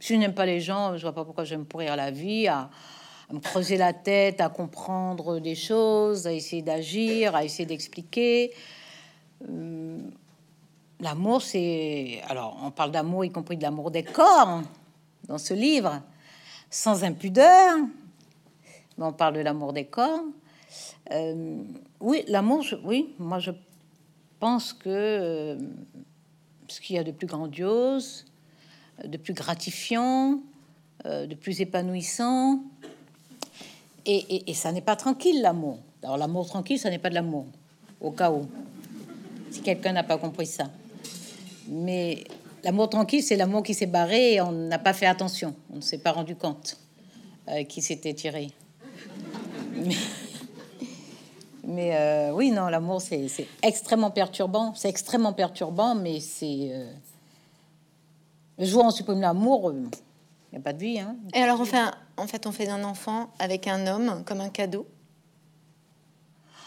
Si 0.00 0.14
je 0.14 0.18
n'aime 0.18 0.34
pas 0.34 0.46
les 0.46 0.60
gens, 0.60 0.96
je 0.96 1.02
vois 1.02 1.14
pas 1.14 1.24
pourquoi 1.24 1.44
je 1.44 1.50
vais 1.50 1.58
me 1.58 1.64
pourrir 1.64 1.96
la 1.96 2.10
vie 2.10 2.46
à, 2.46 2.70
me 3.32 3.40
creuser 3.40 3.76
la 3.76 3.92
tête, 3.92 4.40
à 4.40 4.48
comprendre 4.48 5.40
des 5.40 5.54
choses, 5.54 6.26
à 6.26 6.32
essayer 6.32 6.62
d'agir, 6.62 7.34
à 7.34 7.44
essayer 7.44 7.66
d'expliquer. 7.66 8.52
Euh, 9.48 9.98
L'amour, 11.00 11.42
c'est. 11.42 12.20
Alors, 12.28 12.56
on 12.62 12.70
parle 12.70 12.90
d'amour, 12.90 13.24
y 13.24 13.30
compris 13.30 13.56
de 13.56 13.62
l'amour 13.62 13.90
des 13.90 14.04
corps, 14.04 14.62
dans 15.28 15.38
ce 15.38 15.52
livre, 15.52 16.00
sans 16.74 17.04
impudeur. 17.04 17.78
On 18.98 19.12
parle 19.12 19.34
de 19.34 19.40
l'amour 19.40 19.72
des 19.72 19.84
corps. 19.84 20.24
Euh, 21.12 21.62
oui, 22.00 22.24
l'amour, 22.26 22.64
oui, 22.82 23.14
moi 23.20 23.38
je 23.38 23.52
pense 24.40 24.72
que 24.72 24.88
euh, 24.88 25.56
ce 26.66 26.80
qu'il 26.80 26.96
y 26.96 26.98
a 26.98 27.04
de 27.04 27.12
plus 27.12 27.28
grandiose, 27.28 28.24
de 29.04 29.16
plus 29.16 29.34
gratifiant, 29.34 30.40
euh, 31.06 31.26
de 31.26 31.36
plus 31.36 31.60
épanouissant, 31.60 32.60
et, 34.04 34.50
et 34.50 34.54
ça 34.54 34.72
n'est 34.72 34.80
pas 34.80 34.96
tranquille 34.96 35.42
l'amour. 35.42 35.78
Alors 36.02 36.16
l'amour 36.16 36.46
tranquille, 36.46 36.78
ça 36.78 36.90
n'est 36.90 36.98
pas 36.98 37.08
de 37.08 37.14
l'amour, 37.14 37.46
au 38.00 38.10
cas 38.10 38.32
où, 38.32 38.48
si 39.52 39.60
quelqu'un 39.60 39.92
n'a 39.92 40.02
pas 40.02 40.18
compris 40.18 40.46
ça. 40.46 40.64
Mais 41.68 42.24
l'amour 42.64 42.88
tranquille, 42.88 43.22
c'est 43.22 43.36
l'amour 43.36 43.62
qui 43.62 43.74
s'est 43.74 43.86
barré 43.86 44.34
et 44.34 44.40
on 44.40 44.50
n'a 44.50 44.78
pas 44.78 44.92
fait 44.92 45.06
attention. 45.06 45.54
On 45.72 45.76
ne 45.76 45.80
s'est 45.80 45.98
pas 45.98 46.12
rendu 46.12 46.34
compte 46.34 46.78
euh, 47.48 47.62
qui 47.64 47.82
s'était 47.82 48.14
tiré. 48.14 48.50
Mais, 51.66 51.96
euh, 51.96 52.32
oui, 52.32 52.50
non, 52.50 52.66
l'amour, 52.66 53.00
c'est 53.00 53.26
extrêmement 53.62 54.10
perturbant. 54.10 54.74
C'est 54.74 54.88
extrêmement 54.88 55.32
perturbant, 55.32 55.94
mais 55.94 56.20
c'est. 56.20 56.70
Euh, 56.70 56.92
le 58.58 58.66
jour 58.66 58.84
où 58.84 59.10
on 59.10 59.18
l'amour, 59.18 59.72
il 59.72 59.88
n'y 60.52 60.58
a 60.58 60.60
pas 60.60 60.74
de 60.74 60.78
vie. 60.78 61.00
Hein. 61.00 61.16
Et 61.32 61.38
alors, 61.38 61.58
on 61.58 61.64
fait, 61.64 61.80
en 62.18 62.26
fait, 62.26 62.46
on 62.46 62.52
fait 62.52 62.66
d'un 62.66 62.84
enfant 62.84 63.30
avec 63.38 63.66
un 63.66 63.86
homme 63.86 64.24
comme 64.26 64.42
un 64.42 64.50
cadeau 64.50 64.86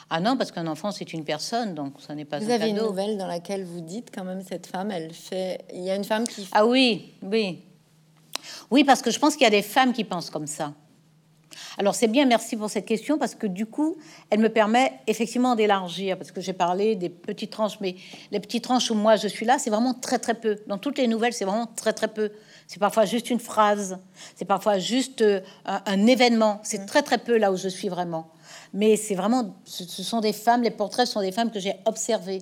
ah 0.09 0.21
non, 0.21 0.37
parce 0.37 0.51
qu'un 0.51 0.67
enfant, 0.67 0.91
c'est 0.91 1.11
une 1.11 1.25
personne, 1.25 1.73
donc 1.73 1.95
ça 1.99 2.15
n'est 2.15 2.23
pas 2.23 2.39
vous 2.39 2.49
avez 2.49 2.69
une 2.69 2.77
nouvelle 2.77 3.17
dans 3.17 3.27
laquelle 3.27 3.65
vous 3.65 3.81
dites 3.81 4.09
quand 4.13 4.23
même 4.23 4.41
cette 4.41 4.65
femme, 4.65 4.89
elle 4.89 5.11
fait... 5.13 5.65
Il 5.73 5.83
y 5.83 5.89
a 5.89 5.95
une 5.95 6.05
femme 6.05 6.25
qui... 6.25 6.47
Ah 6.53 6.65
oui, 6.65 7.13
oui. 7.21 7.59
Oui, 8.71 8.85
parce 8.85 9.01
que 9.01 9.11
je 9.11 9.19
pense 9.19 9.33
qu'il 9.33 9.43
y 9.43 9.47
a 9.47 9.51
des 9.51 9.61
femmes 9.61 9.91
qui 9.91 10.05
pensent 10.05 10.29
comme 10.29 10.47
ça. 10.47 10.73
Alors 11.77 11.93
c'est 11.93 12.07
bien, 12.07 12.25
merci 12.25 12.55
pour 12.55 12.69
cette 12.69 12.85
question, 12.85 13.17
parce 13.17 13.35
que 13.35 13.47
du 13.47 13.65
coup, 13.65 13.97
elle 14.29 14.39
me 14.39 14.49
permet 14.49 14.93
effectivement 15.07 15.55
d'élargir, 15.55 16.17
parce 16.17 16.31
que 16.31 16.39
j'ai 16.39 16.53
parlé 16.53 16.95
des 16.95 17.09
petites 17.09 17.51
tranches, 17.51 17.79
mais 17.81 17.95
les 18.31 18.39
petites 18.39 18.63
tranches 18.63 18.89
où 18.89 18.95
moi 18.95 19.15
je 19.15 19.27
suis 19.27 19.45
là, 19.45 19.59
c'est 19.59 19.69
vraiment 19.69 19.93
très 19.93 20.19
très 20.19 20.33
peu. 20.33 20.57
Dans 20.67 20.77
toutes 20.77 20.97
les 20.97 21.07
nouvelles, 21.07 21.33
c'est 21.33 21.45
vraiment 21.45 21.67
très 21.67 21.93
très 21.93 22.07
peu. 22.07 22.31
C'est 22.67 22.79
parfois 22.79 23.05
juste 23.05 23.29
une 23.29 23.39
phrase, 23.39 23.99
c'est 24.35 24.45
parfois 24.45 24.79
juste 24.79 25.21
euh, 25.21 25.41
un 25.65 26.07
événement, 26.07 26.61
c'est 26.63 26.85
très 26.85 27.03
très 27.03 27.17
peu 27.17 27.37
là 27.37 27.51
où 27.51 27.57
je 27.57 27.67
suis 27.67 27.89
vraiment 27.89 28.31
mais 28.73 28.95
c'est 28.95 29.15
vraiment, 29.15 29.55
ce 29.65 30.03
sont 30.03 30.19
des 30.19 30.33
femmes, 30.33 30.63
les 30.63 30.71
portraits 30.71 31.07
sont 31.07 31.21
des 31.21 31.31
femmes 31.31 31.51
que 31.51 31.59
j'ai 31.59 31.75
observées. 31.85 32.41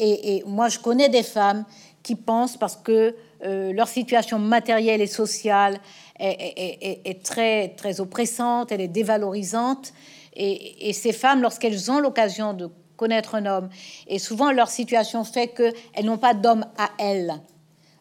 Et, 0.00 0.42
moi, 0.46 0.68
je 0.68 0.78
connais 0.78 1.08
des 1.08 1.22
femmes 1.22 1.64
qui 2.02 2.14
pensent 2.14 2.56
parce 2.56 2.76
que 2.76 3.14
euh, 3.44 3.72
leur 3.72 3.88
situation 3.88 4.38
matérielle 4.38 5.02
et 5.02 5.06
sociale 5.06 5.78
est, 6.18 7.22
très, 7.22 7.68
très 7.76 8.00
oppressante, 8.00 8.72
elle 8.72 8.80
est 8.80 8.88
dévalorisante. 8.88 9.92
Et, 10.34 10.92
ces 10.94 11.12
femmes, 11.12 11.42
lorsqu'elles 11.42 11.90
ont 11.90 12.00
l'occasion 12.00 12.54
de 12.54 12.70
connaître 12.96 13.34
un 13.34 13.46
homme, 13.46 13.68
et 14.06 14.18
souvent 14.18 14.52
leur 14.52 14.70
situation 14.70 15.24
fait 15.24 15.48
qu'elles 15.48 16.04
n'ont 16.04 16.18
pas 16.18 16.34
d'homme 16.34 16.66
à 16.78 16.90
elles. 16.98 17.34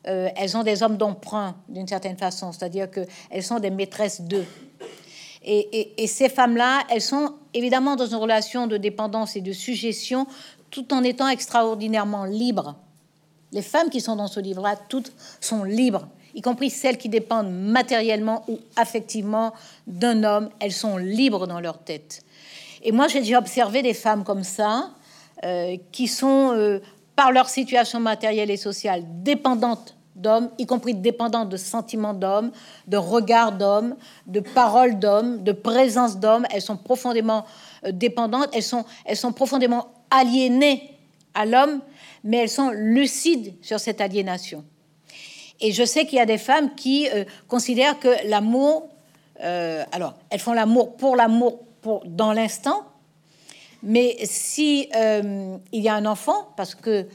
Euh, 0.07 0.29
elles 0.38 0.55
ont 0.55 0.63
des 0.63 0.83
hommes 0.83 0.98
d'emprunt 0.98 1.55
d'une 1.67 1.88
certaine 1.88 2.17
façon, 2.17 2.51
c'est-à-dire 2.51 2.89
qu'elles 2.89 3.43
sont 3.43 3.59
des 3.59 3.69
maîtresses 3.69 4.21
d'eux. 4.21 4.45
Et, 5.51 6.06
ces 6.06 6.29
femmes-là, 6.29 6.84
elles 6.91 7.01
sont 7.01 7.34
évidemment 7.56 7.96
dans 7.96 8.06
une 8.06 8.18
relation 8.18 8.68
de 8.68 8.77
dépendance 8.77 9.36
et 9.36 9.41
de 9.41 9.51
suggestion, 9.51 10.27
tout 10.70 10.94
en 10.94 11.03
étant 11.03 11.27
extraordinairement 11.27 12.25
libres. 12.25 12.75
Les 13.51 13.63
femmes 13.63 13.89
qui 13.89 14.00
sont 14.00 14.15
dans 14.15 14.27
ce 14.27 14.39
livre-là, 14.39 14.75
toutes 14.89 15.12
sont 15.41 15.63
libres, 15.63 16.08
y 16.36 16.44
compris 16.44 16.70
celles 16.70 17.00
qui 17.00 17.10
dépendent 17.10 17.51
matériellement 17.51 18.44
ou 18.48 18.60
affectivement 18.75 19.53
d'un 19.88 20.24
homme. 20.24 20.50
Elles 20.60 20.72
sont 20.72 20.98
libres 20.98 21.48
dans 21.48 21.60
leur 21.60 21.79
tête. 21.79 22.22
Et 22.84 22.91
moi, 22.91 23.08
j'ai 23.08 23.22
déjà 23.22 23.39
observé 23.39 23.82
des 23.82 23.96
femmes 23.96 24.24
comme 24.24 24.44
ça, 24.44 24.91
euh, 25.44 25.77
qui 25.91 26.08
sont, 26.08 26.51
euh, 26.53 26.79
par 27.15 27.32
leur 27.32 27.50
situation 27.50 28.00
matérielle 28.00 28.51
et 28.51 28.58
sociale, 28.58 29.03
dépendantes 29.24 29.96
d'hommes, 30.19 30.49
y 30.57 30.65
compris 30.65 30.93
dépendants 30.93 31.45
de 31.45 31.57
sentiments 31.57 32.13
d'hommes, 32.13 32.51
de 32.88 32.97
regards 32.97 33.53
d'hommes, 33.53 33.95
de 34.27 34.39
paroles 34.39 34.99
d'hommes, 34.99 35.43
de 35.43 35.51
présence 35.51 36.19
d'hommes. 36.19 36.45
Elles 36.51 36.61
sont 36.61 36.77
profondément 36.77 37.45
euh, 37.85 37.91
dépendantes, 37.91 38.49
elles 38.53 38.63
sont, 38.63 38.85
elles 39.05 39.17
sont 39.17 39.31
profondément 39.31 39.88
aliénées 40.11 40.97
à 41.33 41.45
l'homme, 41.45 41.81
mais 42.23 42.38
elles 42.38 42.49
sont 42.49 42.71
lucides 42.71 43.53
sur 43.61 43.79
cette 43.79 44.01
aliénation. 44.01 44.63
Et 45.61 45.71
je 45.71 45.83
sais 45.83 46.05
qu'il 46.05 46.17
y 46.17 46.21
a 46.21 46.25
des 46.25 46.38
femmes 46.38 46.75
qui 46.75 47.09
euh, 47.09 47.23
considèrent 47.47 47.99
que 47.99 48.27
l'amour, 48.27 48.89
euh, 49.41 49.83
alors 49.91 50.15
elles 50.29 50.39
font 50.39 50.53
l'amour 50.53 50.95
pour 50.95 51.15
l'amour 51.15 51.59
pour 51.81 52.03
dans 52.05 52.33
l'instant, 52.33 52.85
mais 53.81 54.17
si 54.25 54.89
il 54.91 55.81
y 55.81 55.88
a 55.88 55.95
un 55.95 56.05
enfant, 56.05 56.49
parce 56.57 56.75
que 56.75 57.07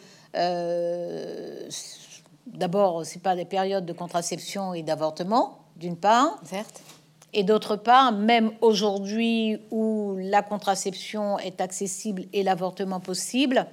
d'abord, 2.55 3.05
c'est 3.05 3.23
pas 3.23 3.37
des 3.37 3.45
périodes 3.45 3.87
de 3.87 3.93
contraception 3.93 4.75
et 4.75 4.83
d'avortement, 4.83 5.59
d'une 5.77 5.97
part. 5.97 6.39
Certes. 6.45 6.81
Et 7.33 7.43
d'autre 7.43 7.77
part, 7.77 8.13
même 8.13 8.53
aujourd'hui 8.61 9.59
où 9.73 10.17
la 10.19 10.43
contraception 10.43 11.39
est 11.41 11.61
accessible 11.61 12.27
et 12.33 12.45
l'avortement 12.45 13.01
possible, 13.01 13.67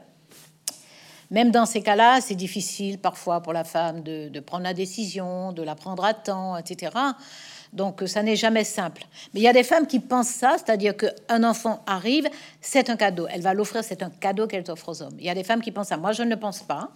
même 1.29 1.51
dans 1.51 1.65
ces 1.65 1.81
cas-là, 1.81 2.19
c'est 2.21 2.35
difficile 2.35 2.97
parfois 2.97 3.39
pour 3.41 3.53
la 3.53 3.63
femme 3.63 4.01
de, 4.01 4.29
de, 4.29 4.39
prendre 4.39 4.63
la 4.63 4.73
décision, 4.73 5.53
de 5.53 5.61
la 5.61 5.75
prendre 5.75 6.03
à 6.03 6.13
temps, 6.13 6.57
etc. 6.57 6.91
Donc 7.71 8.03
ça 8.05 8.21
n'est 8.21 8.35
jamais 8.35 8.63
simple. 8.63 9.05
Mais 9.33 9.39
il 9.39 9.43
y 9.43 9.47
a 9.47 9.53
des 9.53 9.63
femmes 9.63 9.88
qui 9.88 10.00
pensent 10.00 10.27
ça, 10.27 10.55
c'est-à-dire 10.57 10.95
qu'un 10.97 11.43
enfant 11.43 11.83
arrive, 11.85 12.27
c'est 12.59 12.89
un 12.89 12.97
cadeau. 12.97 13.27
Elle 13.29 13.41
va 13.41 13.53
l'offrir, 13.53 13.83
c'est 13.83 14.03
un 14.03 14.09
cadeau 14.09 14.47
qu'elle 14.47 14.69
offre 14.69 14.89
aux 14.89 15.01
hommes. 15.01 15.15
Il 15.19 15.25
y 15.25 15.29
a 15.29 15.35
des 15.35 15.43
femmes 15.43 15.61
qui 15.61 15.71
pensent 15.71 15.88
ça. 15.88 15.97
Moi, 15.97 16.11
je 16.11 16.23
ne 16.23 16.35
pense 16.35 16.59
pas. 16.59 16.89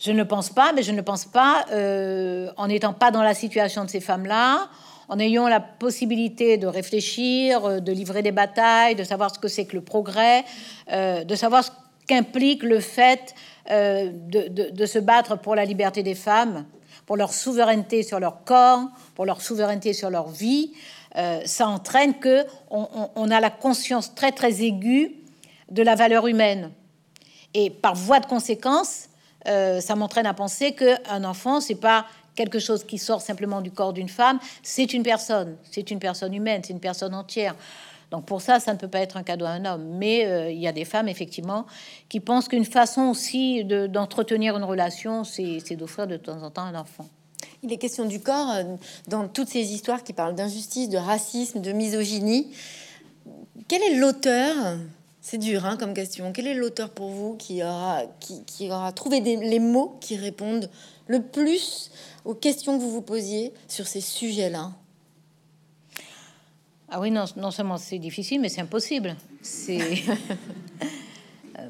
Je 0.00 0.12
ne 0.12 0.22
pense 0.22 0.48
pas, 0.48 0.72
mais 0.72 0.82
je 0.82 0.92
ne 0.92 1.02
pense 1.02 1.26
pas, 1.26 1.66
euh, 1.72 2.50
en 2.56 2.68
n'étant 2.68 2.94
pas 2.94 3.10
dans 3.10 3.22
la 3.22 3.34
situation 3.34 3.84
de 3.84 3.90
ces 3.90 4.00
femmes-là, 4.00 4.70
en 5.10 5.18
ayant 5.18 5.46
la 5.46 5.60
possibilité 5.60 6.56
de 6.56 6.66
réfléchir, 6.66 7.66
euh, 7.66 7.80
de 7.80 7.92
livrer 7.92 8.22
des 8.22 8.32
batailles, 8.32 8.94
de 8.94 9.04
savoir 9.04 9.34
ce 9.34 9.38
que 9.38 9.48
c'est 9.48 9.66
que 9.66 9.76
le 9.76 9.82
progrès, 9.82 10.46
euh, 10.90 11.22
de 11.22 11.34
savoir 11.34 11.64
ce 11.64 11.70
qu'implique 12.06 12.62
le 12.62 12.80
fait 12.80 13.34
de, 13.68 14.86
se 14.86 14.98
battre 14.98 15.38
pour 15.38 15.54
la 15.54 15.64
liberté 15.64 16.02
des 16.02 16.16
femmes. 16.16 16.64
pour 17.06 17.16
leur 17.16 17.32
souveraineté 17.32 18.02
sur 18.02 18.18
leur 18.18 18.42
corps, 18.44 18.88
pour 19.14 19.26
leur 19.26 19.40
souveraineté 19.40 19.92
sur 19.92 20.10
leur 20.10 20.28
vie, 20.28 20.72
ça 21.44 21.68
entraîne 21.68 22.14
que 22.14 22.44
on, 22.70 23.30
a 23.30 23.40
la 23.40 23.50
conscience 23.50 24.14
très 24.14 24.32
très 24.32 24.62
aiguë 24.62 25.14
de 25.70 25.82
la 25.82 25.94
valeur 25.94 26.26
humaine. 26.26 26.72
Et 27.54 27.70
par 27.70 27.94
voie 27.94 28.18
de 28.18 28.26
conséquence, 28.26 29.09
euh, 29.48 29.80
ça 29.80 29.96
m'entraîne 29.96 30.26
à 30.26 30.34
penser 30.34 30.72
qu'un 30.72 31.24
enfant, 31.24 31.60
c'est 31.60 31.74
pas 31.74 32.06
quelque 32.34 32.58
chose 32.58 32.84
qui 32.84 32.98
sort 32.98 33.20
simplement 33.20 33.60
du 33.60 33.70
corps 33.70 33.92
d'une 33.92 34.08
femme, 34.08 34.38
c'est 34.62 34.92
une 34.92 35.02
personne, 35.02 35.56
c'est 35.70 35.90
une 35.90 35.98
personne 35.98 36.34
humaine, 36.34 36.62
c'est 36.64 36.72
une 36.72 36.80
personne 36.80 37.14
entière. 37.14 37.54
Donc 38.10 38.24
pour 38.24 38.40
ça, 38.40 38.58
ça 38.58 38.72
ne 38.72 38.78
peut 38.78 38.88
pas 38.88 39.00
être 39.00 39.16
un 39.16 39.22
cadeau 39.22 39.44
à 39.44 39.50
un 39.50 39.64
homme. 39.64 39.84
Mais 39.98 40.26
euh, 40.26 40.50
il 40.50 40.58
y 40.58 40.66
a 40.66 40.72
des 40.72 40.84
femmes, 40.84 41.08
effectivement, 41.08 41.66
qui 42.08 42.20
pensent 42.20 42.48
qu'une 42.48 42.64
façon 42.64 43.02
aussi 43.02 43.64
d'entretenir 43.64 44.56
une 44.56 44.64
relation, 44.64 45.24
c'est 45.24 45.76
d'offrir 45.76 46.06
de 46.06 46.16
temps 46.16 46.42
en 46.42 46.50
temps 46.50 46.62
un 46.62 46.74
enfant. 46.74 47.06
Il 47.62 47.72
est 47.72 47.76
question 47.76 48.06
du 48.06 48.20
corps 48.20 48.50
euh, 48.50 48.64
dans 49.06 49.28
toutes 49.28 49.48
ces 49.48 49.72
histoires 49.72 50.02
qui 50.02 50.12
parlent 50.12 50.34
d'injustice, 50.34 50.88
de 50.88 50.98
racisme, 50.98 51.60
de 51.60 51.72
misogynie. 51.72 52.52
Quel 53.68 53.82
est 53.82 53.94
l'auteur 53.96 54.78
C'est 55.30 55.38
dur 55.38 55.64
hein, 55.64 55.76
comme 55.76 55.94
question. 55.94 56.32
Quel 56.32 56.48
est 56.48 56.54
l'auteur 56.54 56.90
pour 56.90 57.10
vous 57.10 57.36
qui 57.36 57.62
aura, 57.62 58.02
qui, 58.18 58.68
aura 58.68 58.90
trouvé 58.90 59.20
les 59.20 59.60
mots 59.60 59.96
qui 60.00 60.16
répondent 60.16 60.68
le 61.06 61.22
plus 61.22 61.92
aux 62.24 62.34
questions 62.34 62.76
que 62.76 62.82
vous 62.82 62.90
vous 62.90 63.00
posiez 63.00 63.52
sur 63.68 63.86
ces 63.86 64.00
sujets-là? 64.00 64.72
Ah 66.88 66.98
oui, 66.98 67.12
non, 67.12 67.26
non 67.36 67.52
seulement 67.52 67.76
c'est 67.76 68.00
difficile, 68.00 68.40
mais 68.40 68.48
c'est 68.48 68.60
impossible. 68.60 69.14
C'est 69.40 69.78
euh, 71.60 71.68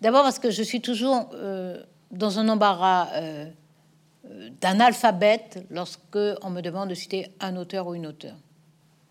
d'abord 0.00 0.22
parce 0.22 0.38
que 0.38 0.50
je 0.50 0.62
suis 0.62 0.80
toujours 0.80 1.28
euh, 1.34 1.82
dans 2.12 2.38
un 2.38 2.48
embarras 2.48 3.10
euh, 3.12 3.44
d'un 4.62 4.80
alphabet 4.80 5.44
lorsque 5.68 6.16
on 6.40 6.48
me 6.48 6.62
demande 6.62 6.88
de 6.88 6.94
citer 6.94 7.30
un 7.40 7.56
auteur 7.56 7.88
ou 7.88 7.94
une 7.94 8.06
auteure. 8.06 8.36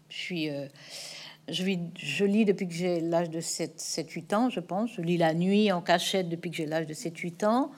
Je 0.09 0.15
suis, 0.15 0.49
je, 1.49 2.25
lis 2.25 2.45
depuis 2.45 2.67
que 2.67 2.73
j'ai 2.73 2.99
l'âge 2.99 3.29
de 3.29 3.39
7-8 3.39 4.35
ans, 4.35 4.49
je 4.49 4.59
pense. 4.59 4.91
Je 4.95 5.01
lis 5.01 5.17
la 5.17 5.33
nuit 5.33 5.71
en 5.71 5.81
cachette 5.81 6.29
depuis 6.29 6.51
que 6.51 6.57
j'ai 6.57 6.65
l'âge 6.65 6.85
de 6.85 6.93
7-8 6.93 7.45
ans. 7.45 7.71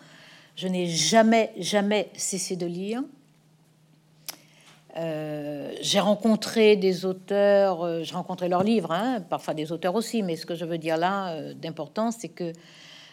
Je 0.55 0.67
n'ai 0.67 0.87
jamais, 0.87 1.51
jamais 1.57 2.09
cessé 2.15 2.55
de 2.55 2.65
lire. 2.65 3.03
Euh, 4.97 5.71
j'ai 5.81 5.99
rencontré 5.99 6.75
des 6.75 7.05
auteurs, 7.05 7.83
euh, 7.83 8.03
j'ai 8.03 8.15
rencontré 8.15 8.49
leurs 8.49 8.63
livres, 8.63 8.91
hein, 8.91 9.21
parfois 9.29 9.53
des 9.53 9.71
auteurs 9.71 9.93
aussi, 9.93 10.23
mais 10.23 10.35
ce 10.35 10.47
que 10.47 10.55
je 10.55 10.65
veux 10.65 10.79
dire 10.79 10.97
là 10.97 11.29
euh, 11.29 11.53
d'important, 11.53 12.11
c'est 12.11 12.29
que 12.29 12.51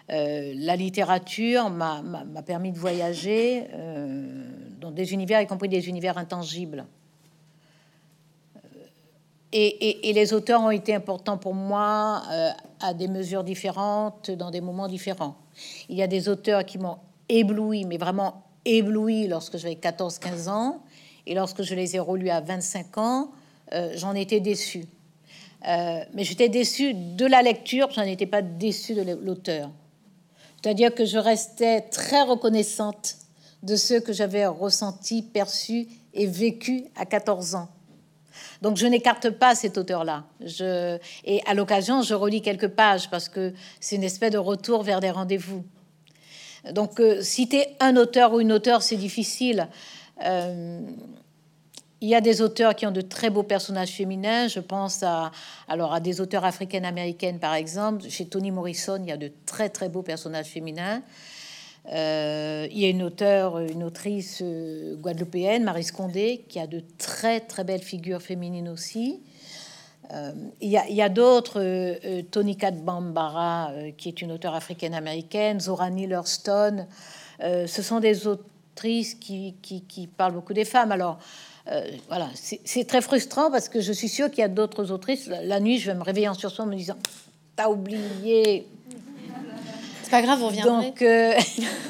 la 0.08 0.76
littérature 0.76 1.68
m'a 1.68 2.00
permis 2.46 2.70
de 2.70 2.78
voyager 2.78 3.66
dans 4.80 4.92
des 4.92 5.12
univers, 5.12 5.40
y 5.40 5.48
compris 5.48 5.68
des 5.68 5.88
univers 5.88 6.16
intangibles. 6.16 6.86
Et, 9.52 10.12
les 10.12 10.32
auteurs 10.32 10.60
ont 10.60 10.70
été 10.70 10.94
importants 10.94 11.38
pour 11.38 11.54
moi 11.54 12.22
à 12.80 12.94
des 12.94 13.08
mesures 13.08 13.44
différentes, 13.44 14.30
dans 14.30 14.50
des 14.50 14.60
moments 14.60 14.88
différents. 14.88 15.36
Il 15.88 15.96
y 15.96 16.02
a 16.02 16.06
des 16.06 16.28
auteurs 16.28 16.64
qui 16.64 16.78
m'ont 16.78 16.98
ébloui, 17.28 17.84
mais 17.84 17.96
vraiment 17.96 18.42
ébloui 18.64 19.28
lorsque 19.28 19.56
j'avais 19.56 19.74
14-15 19.74 20.48
ans 20.48 20.82
et 21.26 21.34
lorsque 21.34 21.62
je 21.62 21.74
les 21.74 21.96
ai 21.96 21.98
relus 21.98 22.30
à 22.30 22.40
25 22.40 22.98
ans, 22.98 23.30
euh, 23.72 23.92
j'en 23.94 24.14
étais 24.14 24.40
déçue. 24.40 24.86
Euh, 25.66 26.04
mais 26.14 26.24
j'étais 26.24 26.48
déçue 26.48 26.94
de 26.94 27.26
la 27.26 27.42
lecture, 27.42 27.90
j'en 27.90 28.02
étais 28.02 28.26
pas 28.26 28.42
déçue 28.42 28.94
de 28.94 29.02
l'auteur. 29.02 29.70
C'est-à-dire 30.62 30.94
que 30.94 31.04
je 31.04 31.18
restais 31.18 31.80
très 31.80 32.22
reconnaissante 32.22 33.16
de 33.62 33.76
ce 33.76 33.94
que 33.94 34.12
j'avais 34.12 34.46
ressenti, 34.46 35.22
perçu 35.22 35.88
et 36.14 36.26
vécu 36.26 36.84
à 36.96 37.06
14 37.06 37.56
ans. 37.56 37.68
Donc 38.62 38.76
je 38.76 38.86
n'écarte 38.86 39.30
pas 39.30 39.54
cet 39.54 39.78
auteur-là. 39.78 40.24
Et 41.24 41.42
à 41.46 41.54
l'occasion, 41.54 42.02
je 42.02 42.14
relis 42.14 42.42
quelques 42.42 42.68
pages 42.68 43.10
parce 43.10 43.28
que 43.28 43.52
c'est 43.80 43.96
une 43.96 44.04
espèce 44.04 44.32
de 44.32 44.38
retour 44.38 44.82
vers 44.82 45.00
des 45.00 45.10
rendez-vous. 45.10 45.64
Donc 46.72 47.00
euh, 47.00 47.22
citer 47.22 47.68
un 47.80 47.96
auteur 47.96 48.32
ou 48.32 48.40
une 48.40 48.52
auteure, 48.52 48.82
c'est 48.82 48.96
difficile. 48.96 49.68
Euh, 50.24 50.80
il 52.00 52.08
y 52.08 52.14
a 52.14 52.20
des 52.20 52.42
auteurs 52.42 52.74
qui 52.74 52.86
ont 52.86 52.90
de 52.90 53.00
très 53.00 53.30
beaux 53.30 53.42
personnages 53.42 53.90
féminins. 53.90 54.48
Je 54.48 54.60
pense 54.60 55.02
à, 55.02 55.30
alors 55.66 55.94
à 55.94 56.00
des 56.00 56.20
auteurs 56.20 56.44
africaines-américaines, 56.44 57.38
par 57.38 57.54
exemple. 57.54 58.08
Chez 58.08 58.26
Toni 58.26 58.50
Morrison, 58.50 58.98
il 59.02 59.08
y 59.08 59.12
a 59.12 59.16
de 59.16 59.32
très 59.46 59.70
très 59.70 59.88
beaux 59.88 60.02
personnages 60.02 60.46
féminins. 60.46 61.02
Euh, 61.92 62.66
il 62.70 62.78
y 62.78 62.84
a 62.84 62.88
une 62.88 63.02
auteure, 63.02 63.60
une 63.60 63.84
autrice 63.84 64.40
euh, 64.42 64.96
guadeloupéenne, 64.96 65.62
Marie 65.62 65.84
Scondé, 65.84 66.44
qui 66.48 66.58
a 66.58 66.66
de 66.66 66.82
très 66.98 67.40
très 67.40 67.64
belles 67.64 67.82
figures 67.82 68.22
féminines 68.22 68.68
aussi. 68.68 69.20
il 70.60 70.70
y 70.70 71.02
a, 71.02 71.08
d'autres, 71.08 71.60
Tony 72.30 72.56
Bambara, 72.84 73.72
qui 73.96 74.08
est 74.08 74.22
une 74.22 74.30
auteure 74.30 74.54
africaine-américaine, 74.54 75.60
Zora 75.60 75.90
Neale 75.90 76.12
Hurston. 76.12 76.86
ce 77.40 77.82
sont 77.82 77.98
des 77.98 78.26
auteurs 78.26 78.44
qui, 78.76 79.54
qui, 79.62 79.82
qui 79.82 80.06
parle 80.06 80.32
beaucoup 80.32 80.54
des 80.54 80.64
femmes. 80.64 80.92
Alors, 80.92 81.18
euh, 81.68 81.82
voilà, 82.08 82.28
c'est 82.34 82.86
très 82.86 83.00
frustrant 83.00 83.50
parce 83.50 83.68
que 83.68 83.80
je 83.80 83.92
suis 83.92 84.08
sûre 84.08 84.30
qu'il 84.30 84.40
y 84.40 84.44
a 84.44 84.48
d'autres 84.48 84.92
autrices. 84.92 85.26
La, 85.26 85.60
nuit, 85.60 85.78
je 85.78 85.90
vais 85.90 85.96
me 85.96 86.04
réveiller 86.04 86.28
en 86.28 86.34
sursaut 86.34 86.62
en 86.62 86.66
me 86.66 86.76
disant 86.76 86.96
T'as 87.56 87.68
oublié. 87.68 88.66
C'est 90.06 90.12
pas 90.12 90.22
grave, 90.22 90.38
on 90.40 90.46
reviendrez. 90.46 90.86
Donc, 90.86 91.02
euh, 91.02 91.34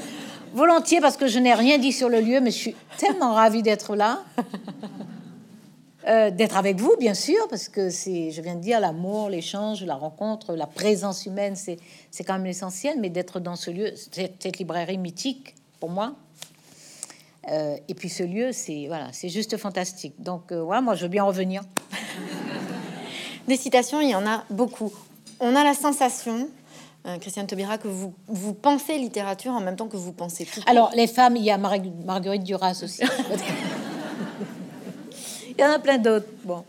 volontiers 0.55 1.03
parce 1.03 1.19
que 1.19 1.27
je 1.27 1.39
n'ai 1.39 1.53
rien 1.53 1.77
dit 1.77 1.93
sur 1.93 2.09
le 2.09 2.23
lieu, 2.23 2.41
mais 2.41 2.51
je 2.51 2.57
suis 2.57 2.77
tellement 2.97 3.35
ravie 3.35 3.61
d'être 3.63 3.95
là. 3.95 4.25
Euh, 6.09 6.31
d'être 6.31 6.57
avec 6.57 6.81
vous, 6.81 6.95
bien 7.01 7.15
sûr, 7.15 7.49
parce 7.51 7.69
que 7.69 7.91
c'est, 7.91 8.31
je 8.31 8.41
viens 8.41 8.55
de 8.55 8.61
dire, 8.61 8.79
l'amour, 8.79 9.29
l'échange, 9.29 9.85
la 9.85 9.97
rencontre, 9.97 10.55
la 10.55 10.69
présence 10.69 11.27
humaine, 11.27 11.57
c'est, 11.57 11.79
c'est 12.13 12.23
quand 12.23 12.35
même 12.35 12.45
l'essentiel, 12.45 13.01
mais 13.01 13.11
d'être 13.11 13.41
dans 13.41 13.57
ce 13.57 13.73
lieu, 13.73 13.93
cette 14.13 14.57
librairie 14.57 14.99
mythique, 14.99 15.57
pour 15.81 15.91
moi, 15.91 16.15
euh, 17.51 17.77
et 17.89 17.95
puis 17.95 18.09
ce 18.09 18.23
lieu, 18.23 18.53
c'est 18.53 18.87
voilà, 18.87 19.09
c'est 19.13 19.29
juste 19.29 19.57
fantastique. 19.57 20.15
Donc 20.23 20.53
euh, 20.53 20.63
voilà, 20.63 20.81
moi 20.81 20.95
je 20.95 21.03
veux 21.03 21.09
bien 21.09 21.25
revenir. 21.25 21.63
Des 23.49 23.57
citations, 23.57 24.01
il 24.01 24.11
y 24.11 24.15
en 24.15 24.27
a 24.27 24.45
beaucoup. 24.49 24.93
On 25.39 25.57
a 25.57 25.65
la 25.65 25.75
sensation, 25.75 26.49
Christiane 27.21 27.47
Taubira, 27.47 27.79
que 27.79 27.89
vous, 27.89 28.15
vous 28.27 28.55
pensez 28.55 28.99
littérature 28.99 29.53
en 29.53 29.61
même 29.61 29.77
temps 29.77 29.89
que 29.89 29.97
vous 29.97 30.13
pensez 30.13 30.45
tout. 30.45 30.61
Alors 30.67 30.91
les 30.95 31.07
femmes, 31.07 31.37
il 31.37 31.45
y 31.45 31.51
a 31.51 31.59
Marguerite 31.59 32.43
Duras 32.43 32.81
aussi. 32.83 33.03
il 35.51 35.61
y 35.61 35.65
en 35.65 35.71
a 35.71 35.79
plein 35.79 35.99
d'autres. 35.99 36.27
Bon. 36.45 36.65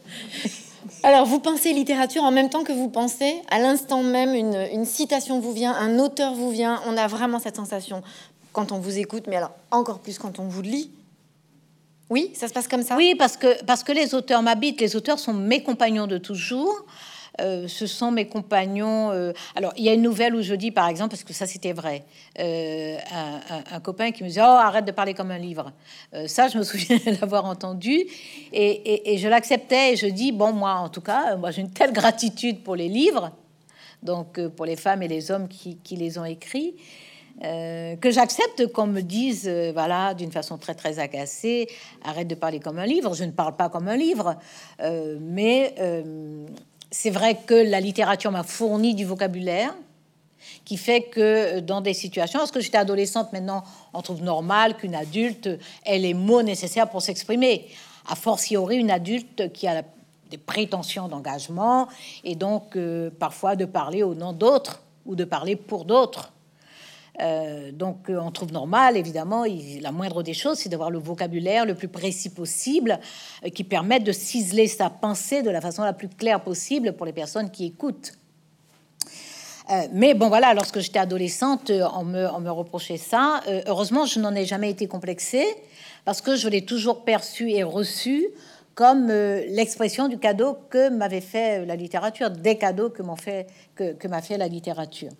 Alors, 1.03 1.25
vous 1.25 1.39
pensez 1.39 1.73
littérature 1.73 2.23
en 2.23 2.31
même 2.31 2.49
temps 2.49 2.63
que 2.63 2.71
vous 2.71 2.89
pensez, 2.89 3.41
à 3.49 3.59
l'instant 3.59 4.03
même, 4.03 4.33
une, 4.33 4.67
une, 4.73 4.85
citation 4.85 5.39
vous 5.39 5.53
vient, 5.53 5.73
un 5.73 5.99
auteur 5.99 6.33
vous 6.33 6.49
vient. 6.49 6.81
On 6.87 6.97
a 6.97 7.07
vraiment 7.07 7.39
cette 7.39 7.55
sensation 7.55 8.01
quand 8.51 8.71
on 8.71 8.79
vous 8.79 8.97
écoute, 8.97 9.25
mais 9.27 9.35
alors 9.35 9.51
encore 9.71 9.99
plus 9.99 10.17
quand 10.17 10.39
on 10.39 10.47
vous 10.47 10.61
lit. 10.61 10.91
Oui, 12.09 12.31
ça 12.33 12.47
se 12.47 12.53
passe 12.53 12.67
comme 12.67 12.83
ça? 12.83 12.95
Oui, 12.95 13.15
parce 13.15 13.37
que, 13.37 13.63
parce 13.65 13.83
que 13.83 13.91
les 13.91 14.15
auteurs 14.15 14.41
m'habitent. 14.41 14.81
Les 14.81 14.95
auteurs 14.95 15.19
sont 15.19 15.33
mes 15.33 15.61
compagnons 15.61 16.07
de 16.07 16.17
toujours. 16.17 16.85
Euh, 17.39 17.67
ce 17.67 17.85
sont 17.85 18.11
mes 18.11 18.27
compagnons. 18.27 19.11
Euh, 19.11 19.31
alors, 19.55 19.73
il 19.77 19.83
y 19.83 19.89
a 19.89 19.93
une 19.93 20.01
nouvelle 20.01 20.35
où 20.35 20.41
je 20.41 20.55
dis, 20.55 20.71
par 20.71 20.87
exemple, 20.87 21.11
parce 21.11 21.23
que 21.23 21.33
ça 21.33 21.45
c'était 21.45 21.73
vrai, 21.73 22.03
euh, 22.39 22.97
un, 23.71 23.79
copain 23.79 24.11
qui 24.11 24.23
me 24.23 24.29
dit 24.29 24.39
Oh, 24.39 24.43
arrête 24.43 24.85
de 24.85 24.91
parler 24.91 25.13
comme 25.13 25.31
un 25.31 25.37
livre. 25.37 25.71
ça, 26.25 26.47
je 26.47 26.57
me 26.57 26.63
souviens 26.63 26.97
l'avoir 27.21 27.45
entendu 27.45 28.05
et, 28.51 29.17
je 29.17 29.27
l'acceptais 29.27 29.93
et 29.93 29.95
je 29.95 30.07
dis 30.07 30.31
Bon, 30.31 30.51
moi, 30.51 30.75
en 30.75 30.89
tout 30.89 31.01
cas, 31.01 31.35
moi 31.35 31.51
j'ai 31.51 31.61
une 31.61 31.71
telle 31.71 31.93
gratitude 31.93 32.63
pour 32.63 32.75
les 32.75 32.87
livres, 32.87 33.31
donc 34.01 34.39
pour 34.47 34.65
les 34.65 34.75
femmes 34.75 35.03
et 35.03 35.07
les 35.07 35.31
hommes 35.31 35.47
qui, 35.47 35.77
les 35.91 36.17
ont 36.17 36.25
écrits. 36.25 36.75
Que 37.39 38.09
j'accepte 38.09 38.65
qu'on 38.73 38.87
me 38.87 39.01
dise, 39.01 39.47
voilà, 39.73 40.15
d'une 40.15 40.31
façon 40.31 40.57
très 40.57 40.73
très 40.73 40.97
agacée, 40.97 41.67
arrête 42.03 42.27
de 42.27 42.33
parler 42.33 42.59
comme 42.59 42.79
un 42.79 42.85
livre. 42.87 43.13
Je 43.13 43.25
ne 43.25 43.31
parle 43.31 43.55
pas 43.55 43.69
comme 43.69 43.87
un 43.87 43.97
livre, 43.97 44.37
mais 45.19 45.75
c'est 46.91 47.09
vrai 47.09 47.37
que 47.45 47.53
la 47.53 47.79
littérature 47.79 48.31
m'a 48.31 48.43
fourni 48.43 48.95
du 48.95 49.05
vocabulaire 49.05 49.73
qui 50.65 50.77
fait 50.77 51.03
que 51.03 51.59
dans 51.59 51.81
des 51.81 51.93
situations, 51.93 52.39
lorsque 52.39 52.59
j'étais 52.59 52.77
adolescente, 52.77 53.33
maintenant, 53.33 53.63
on 53.93 54.01
trouve 54.01 54.23
normal 54.23 54.77
qu'une 54.77 54.95
adulte 54.95 55.49
ait 55.85 55.97
les 55.97 56.13
mots 56.13 56.43
nécessaires 56.43 56.89
pour 56.89 57.01
s'exprimer. 57.01 57.67
A 58.09 58.15
fortiori, 58.15 58.77
une 58.77 58.91
adulte 58.91 59.51
qui 59.51 59.67
a 59.67 59.83
des 60.29 60.37
prétentions 60.37 61.07
d'engagement 61.07 61.87
et 62.23 62.35
donc 62.35 62.77
parfois 63.19 63.55
de 63.55 63.65
parler 63.65 64.03
au 64.03 64.13
nom 64.13 64.33
d'autres 64.33 64.81
ou 65.05 65.15
de 65.15 65.23
parler 65.23 65.55
pour 65.55 65.85
d'autres. 65.85 66.31
Euh, 67.19 67.71
donc 67.71 68.09
euh, 68.09 68.19
on 68.19 68.31
trouve 68.31 68.51
normal, 68.51 68.95
évidemment, 68.95 69.43
la 69.81 69.91
moindre 69.91 70.21
des 70.21 70.33
choses, 70.33 70.59
c'est 70.59 70.69
d'avoir 70.69 70.91
le 70.91 70.99
vocabulaire 70.99 71.65
le 71.65 71.73
plus 71.73 71.87
précis 71.87 72.29
possible, 72.29 72.99
euh, 73.43 73.49
qui 73.49 73.63
permette 73.63 74.03
de 74.03 74.11
ciseler 74.11 74.67
sa 74.67 74.89
pensée 74.89 75.41
de 75.41 75.49
la 75.49 75.61
façon 75.61 75.83
la 75.83 75.93
plus 75.93 76.09
claire 76.09 76.41
possible 76.41 76.93
pour 76.93 77.05
les 77.05 77.13
personnes 77.13 77.49
qui 77.49 77.65
écoutent. 77.65 78.13
Mais 79.91 80.13
bon, 80.13 80.29
voilà, 80.29 80.53
lorsque 80.53 80.79
j'étais 80.79 80.99
adolescente, 80.99 81.73
on 81.93 82.05
me, 82.05 82.49
reprochait 82.49 82.95
ça. 82.95 83.41
Heureusement, 83.65 84.05
je 84.05 84.17
n'en 84.17 84.33
ai 84.33 84.45
jamais 84.45 84.69
été 84.69 84.87
complexée 84.87 85.45
parce 86.05 86.21
que 86.21 86.37
je 86.37 86.47
l'ai 86.47 86.63
toujours 86.63 87.03
perçu 87.03 87.51
et 87.51 87.63
reçu 87.63 88.27
comme 88.75 89.07
l'expression 89.07 90.07
du 90.07 90.19
cadeau 90.19 90.57
que 90.69 90.87
m'avait 90.87 91.19
fait 91.19 91.65
la 91.65 91.75
littérature, 91.75 92.29
des 92.29 92.57
cadeaux 92.57 92.89
que 92.89 93.01
m'a 93.03 93.17
fait 94.21 94.37
la 94.37 94.47
littérature. 94.47 95.11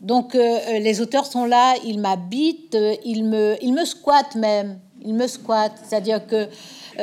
Donc, 0.00 0.34
les 0.34 1.00
auteurs 1.00 1.26
sont 1.26 1.44
là, 1.44 1.74
ils 1.84 1.98
m'habitent, 1.98 2.78
ils 3.04 3.24
me, 3.24 3.56
ils 3.60 3.72
me 3.72 3.84
squattent 3.84 4.36
même. 4.36 4.78
Ils 5.02 5.14
me 5.14 5.26
squattent, 5.26 5.78
c'est-à-dire 5.84 6.24
que 6.26 6.48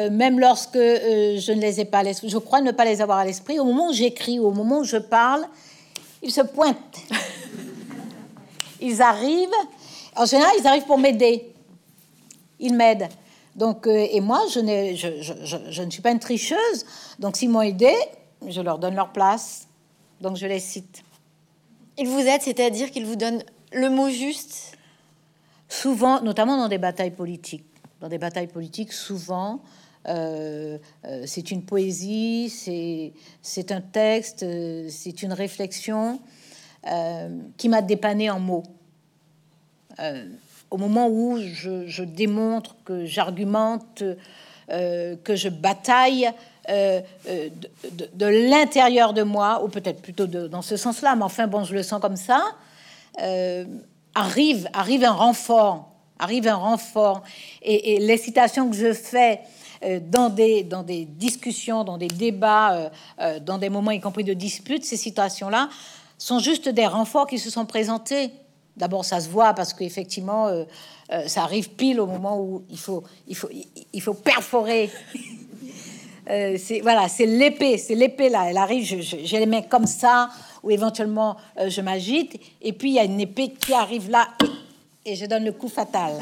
même 0.09 0.39
lorsque 0.39 0.77
je 0.77 1.51
ne 1.51 1.59
les 1.59 1.81
ai 1.81 1.85
pas 1.85 1.99
à 1.99 2.03
l'esprit, 2.03 2.29
je 2.29 2.37
crois 2.37 2.61
ne 2.61 2.71
pas 2.71 2.85
les 2.85 3.01
avoir 3.01 3.17
à 3.17 3.25
l'esprit, 3.25 3.59
au 3.59 3.65
moment 3.65 3.89
où 3.89 3.93
j'écris, 3.93 4.39
au 4.39 4.51
moment 4.51 4.79
où 4.79 4.83
je 4.85 4.97
parle, 4.97 5.45
ils 6.21 6.31
se 6.31 6.41
pointent. 6.41 6.99
Ils 8.81 9.01
arrivent. 9.01 9.49
En 10.15 10.25
général, 10.25 10.51
ils 10.59 10.67
arrivent 10.67 10.85
pour 10.85 10.97
m'aider. 10.97 11.53
Ils 12.59 12.73
m'aident. 12.73 13.07
Donc, 13.55 13.87
euh, 13.87 14.07
et 14.11 14.19
moi, 14.19 14.41
je, 14.49 14.59
je, 14.95 15.21
je, 15.21 15.57
je, 15.69 15.81
ne 15.81 15.89
suis 15.89 16.01
pas 16.01 16.11
une 16.11 16.19
tricheuse. 16.19 16.85
Donc, 17.19 17.37
s'ils 17.37 17.49
m'ont 17.49 17.61
aidé, 17.61 17.93
je 18.45 18.61
leur 18.61 18.79
donne 18.79 18.95
leur 18.95 19.11
place. 19.11 19.67
Donc, 20.19 20.35
je 20.35 20.45
les 20.45 20.59
cite. 20.59 21.03
Ils 21.97 22.07
vous 22.07 22.19
aident, 22.19 22.41
c'est-à-dire 22.41 22.91
qu'ils 22.91 23.05
vous 23.05 23.15
donnent 23.15 23.43
le 23.71 23.89
mot 23.89 24.09
juste? 24.09 24.77
Souvent, 25.69 26.21
notamment 26.21 26.57
dans 26.57 26.67
des 26.67 26.77
batailles 26.77 27.11
politiques. 27.11 27.65
Dans 28.01 28.09
des 28.09 28.17
batailles 28.17 28.47
politiques, 28.47 28.93
souvent, 28.93 29.61
euh, 30.07 30.77
euh, 31.05 31.23
c'est 31.25 31.51
une 31.51 31.63
poésie, 31.63 32.49
c'est 33.41 33.71
un 33.71 33.81
texte, 33.81 34.43
euh, 34.43 34.87
c'est 34.89 35.23
une 35.23 35.33
réflexion 35.33 36.19
qui 37.57 37.67
m'a 37.67 37.81
dépanné 37.81 38.29
en 38.29 38.39
mots. 38.39 38.61
au 40.69 40.77
moment 40.77 41.07
où 41.09 41.39
je, 41.39 42.03
démontre, 42.03 42.75
que 42.85 43.07
j'argumente, 43.07 44.03
que 44.67 45.35
je 45.35 45.49
bataille 45.49 46.29
de, 46.67 48.25
l'intérieur 48.25 49.13
de 49.13 49.23
moi, 49.23 49.63
ou 49.63 49.67
peut-être 49.67 50.01
plutôt 50.01 50.27
dans 50.27 50.61
ce 50.61 50.77
sens-là, 50.77 51.15
mais 51.15 51.23
enfin 51.23 51.47
bon, 51.47 51.63
je 51.63 51.73
le 51.73 51.83
sens 51.83 52.01
comme 52.01 52.15
ça, 52.15 52.43
arrive, 54.13 54.69
arrive 54.73 55.03
un 55.03 55.11
renfort, 55.11 55.91
arrive 56.19 56.47
un 56.47 56.55
renfort, 56.55 57.23
et, 57.61 57.95
et 57.95 57.99
les 57.99 58.17
citations 58.17 58.69
que 58.69 58.75
je 58.75 58.93
fais 58.93 59.41
euh, 59.83 59.99
dans 60.01 60.29
des, 60.29 60.63
dans 60.63 60.83
des 60.83 61.05
discussions, 61.05 61.83
dans 61.83 61.97
des 61.97 62.07
débats, 62.07 62.73
euh, 62.73 62.89
euh, 63.21 63.39
dans 63.39 63.57
des 63.57 63.69
moments 63.69 63.91
y 63.91 63.99
compris 63.99 64.23
de 64.23 64.33
disputes, 64.33 64.85
ces 64.85 64.97
situations-là 64.97 65.69
sont 66.17 66.39
juste 66.39 66.69
des 66.69 66.87
renforts 66.87 67.27
qui 67.27 67.39
se 67.39 67.49
sont 67.49 67.65
présentés. 67.65 68.31
D'abord, 68.77 69.05
ça 69.05 69.19
se 69.19 69.29
voit 69.29 69.53
parce 69.53 69.73
qu'effectivement, 69.73 70.49
ça 71.27 71.43
arrive 71.43 71.69
pile 71.71 72.01
au 72.01 72.07
moment 72.07 72.41
où 72.41 72.63
il 72.69 72.77
faut, 72.77 73.03
il 73.27 73.35
faut, 73.35 73.49
il 73.93 74.01
faut 74.01 74.13
perforer. 74.13 74.89
C'est 76.27 76.81
voilà, 76.81 77.07
c'est 77.07 77.25
l'épée, 77.25 77.77
c'est 77.77 77.95
l'épée 77.95 78.29
là. 78.29 78.45
Elle 78.49 78.57
arrive, 78.57 79.01
j'ai 79.01 79.39
les 79.39 79.45
mains 79.45 79.61
comme 79.61 79.87
ça, 79.87 80.29
ou 80.63 80.71
éventuellement 80.71 81.37
je 81.67 81.81
m'agite, 81.81 82.39
et 82.61 82.73
puis 82.73 82.89
il 82.89 82.95
y 82.95 82.99
a 82.99 83.03
une 83.03 83.19
épée 83.19 83.49
qui 83.49 83.73
arrive 83.73 84.09
là 84.09 84.27
et 85.05 85.15
je 85.15 85.25
donne 85.25 85.45
le 85.45 85.51
coup 85.51 85.67
fatal. 85.67 86.13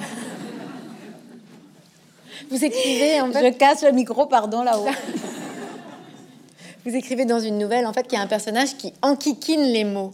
Vous 2.49 2.63
écrivez 2.63 3.21
en 3.21 3.31
fait... 3.31 3.51
Je 3.51 3.57
casse 3.57 3.83
le 3.83 3.91
micro, 3.91 4.25
pardon, 4.25 4.63
là-haut. 4.63 4.85
Vous 6.85 6.93
écrivez 6.93 7.23
dans 7.23 7.39
une 7.39 7.57
nouvelle, 7.57 7.87
en 7.87 7.93
fait, 7.93 8.03
qu'il 8.03 8.17
y 8.17 8.21
a 8.21 8.23
un 8.23 8.27
personnage 8.27 8.75
qui 8.75 8.91
enquiquine 9.01 9.61
les 9.61 9.85
mots. 9.85 10.11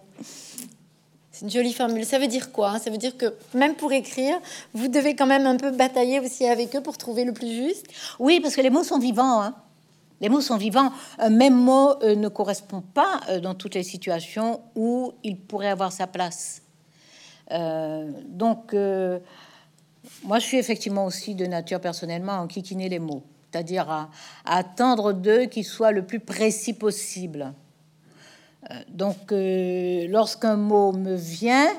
C'est 1.32 1.46
une 1.46 1.52
jolie 1.52 1.74
formule. 1.74 2.06
Ça 2.06 2.20
veut 2.20 2.28
dire 2.28 2.52
quoi? 2.52 2.78
Ça 2.78 2.92
veut 2.92 2.98
dire 2.98 3.18
que 3.18 3.34
même 3.56 3.74
pour 3.74 3.92
écrire, 3.92 4.38
vous 4.76 4.88
devez 4.88 5.16
quand 5.16 5.26
même 5.26 5.48
un 5.48 5.58
peu 5.58 5.72
batailler 5.72 6.20
aussi 6.20 6.46
avec 6.46 6.76
eux 6.76 6.82
pour 6.82 6.98
trouver 6.98 7.24
le 7.24 7.34
plus 7.34 7.52
juste? 7.52 7.88
Oui, 8.20 8.40
parce 8.40 8.56
que 8.56 8.62
les 8.62 8.70
mots 8.70 8.84
sont 8.84 9.00
vivants. 9.00 9.42
Hein. 9.42 9.56
Les 10.22 10.30
mots 10.30 10.42
sont 10.42 10.58
vivants. 10.58 10.92
Un 11.18 11.30
même 11.30 11.56
mot 11.56 12.02
euh, 12.04 12.16
ne 12.16 12.28
correspond 12.28 12.82
pas 12.82 13.22
euh, 13.30 13.40
dans 13.40 13.56
toutes 13.56 13.76
les 13.76 13.84
situations 13.84 14.62
où 14.76 15.14
il 15.24 15.38
pourrait 15.38 15.70
avoir 15.70 15.92
sa 15.92 16.08
place. 16.08 16.62
Euh, 17.52 18.12
donc, 18.26 18.74
moi, 20.24 20.40
je 20.40 20.46
suis 20.46 20.58
effectivement 20.58 21.06
aussi 21.06 21.36
de 21.36 21.46
nature 21.46 21.80
personnellement 21.80 22.34
à 22.34 22.40
enquiquiner 22.40 22.90
les 22.90 23.00
mots, 23.00 23.24
c'est-à-dire 23.52 23.90
à, 23.90 24.10
attendre 24.46 25.14
d'eux 25.14 25.46
qu'ils 25.46 25.66
soient 25.66 25.92
le 25.92 26.04
plus 26.04 26.20
précis 26.20 26.74
possible. 26.74 27.54
Donc, 28.90 29.32
lorsqu'un 29.32 30.58
mot 30.58 30.92
me 30.92 31.16
vient, 31.16 31.70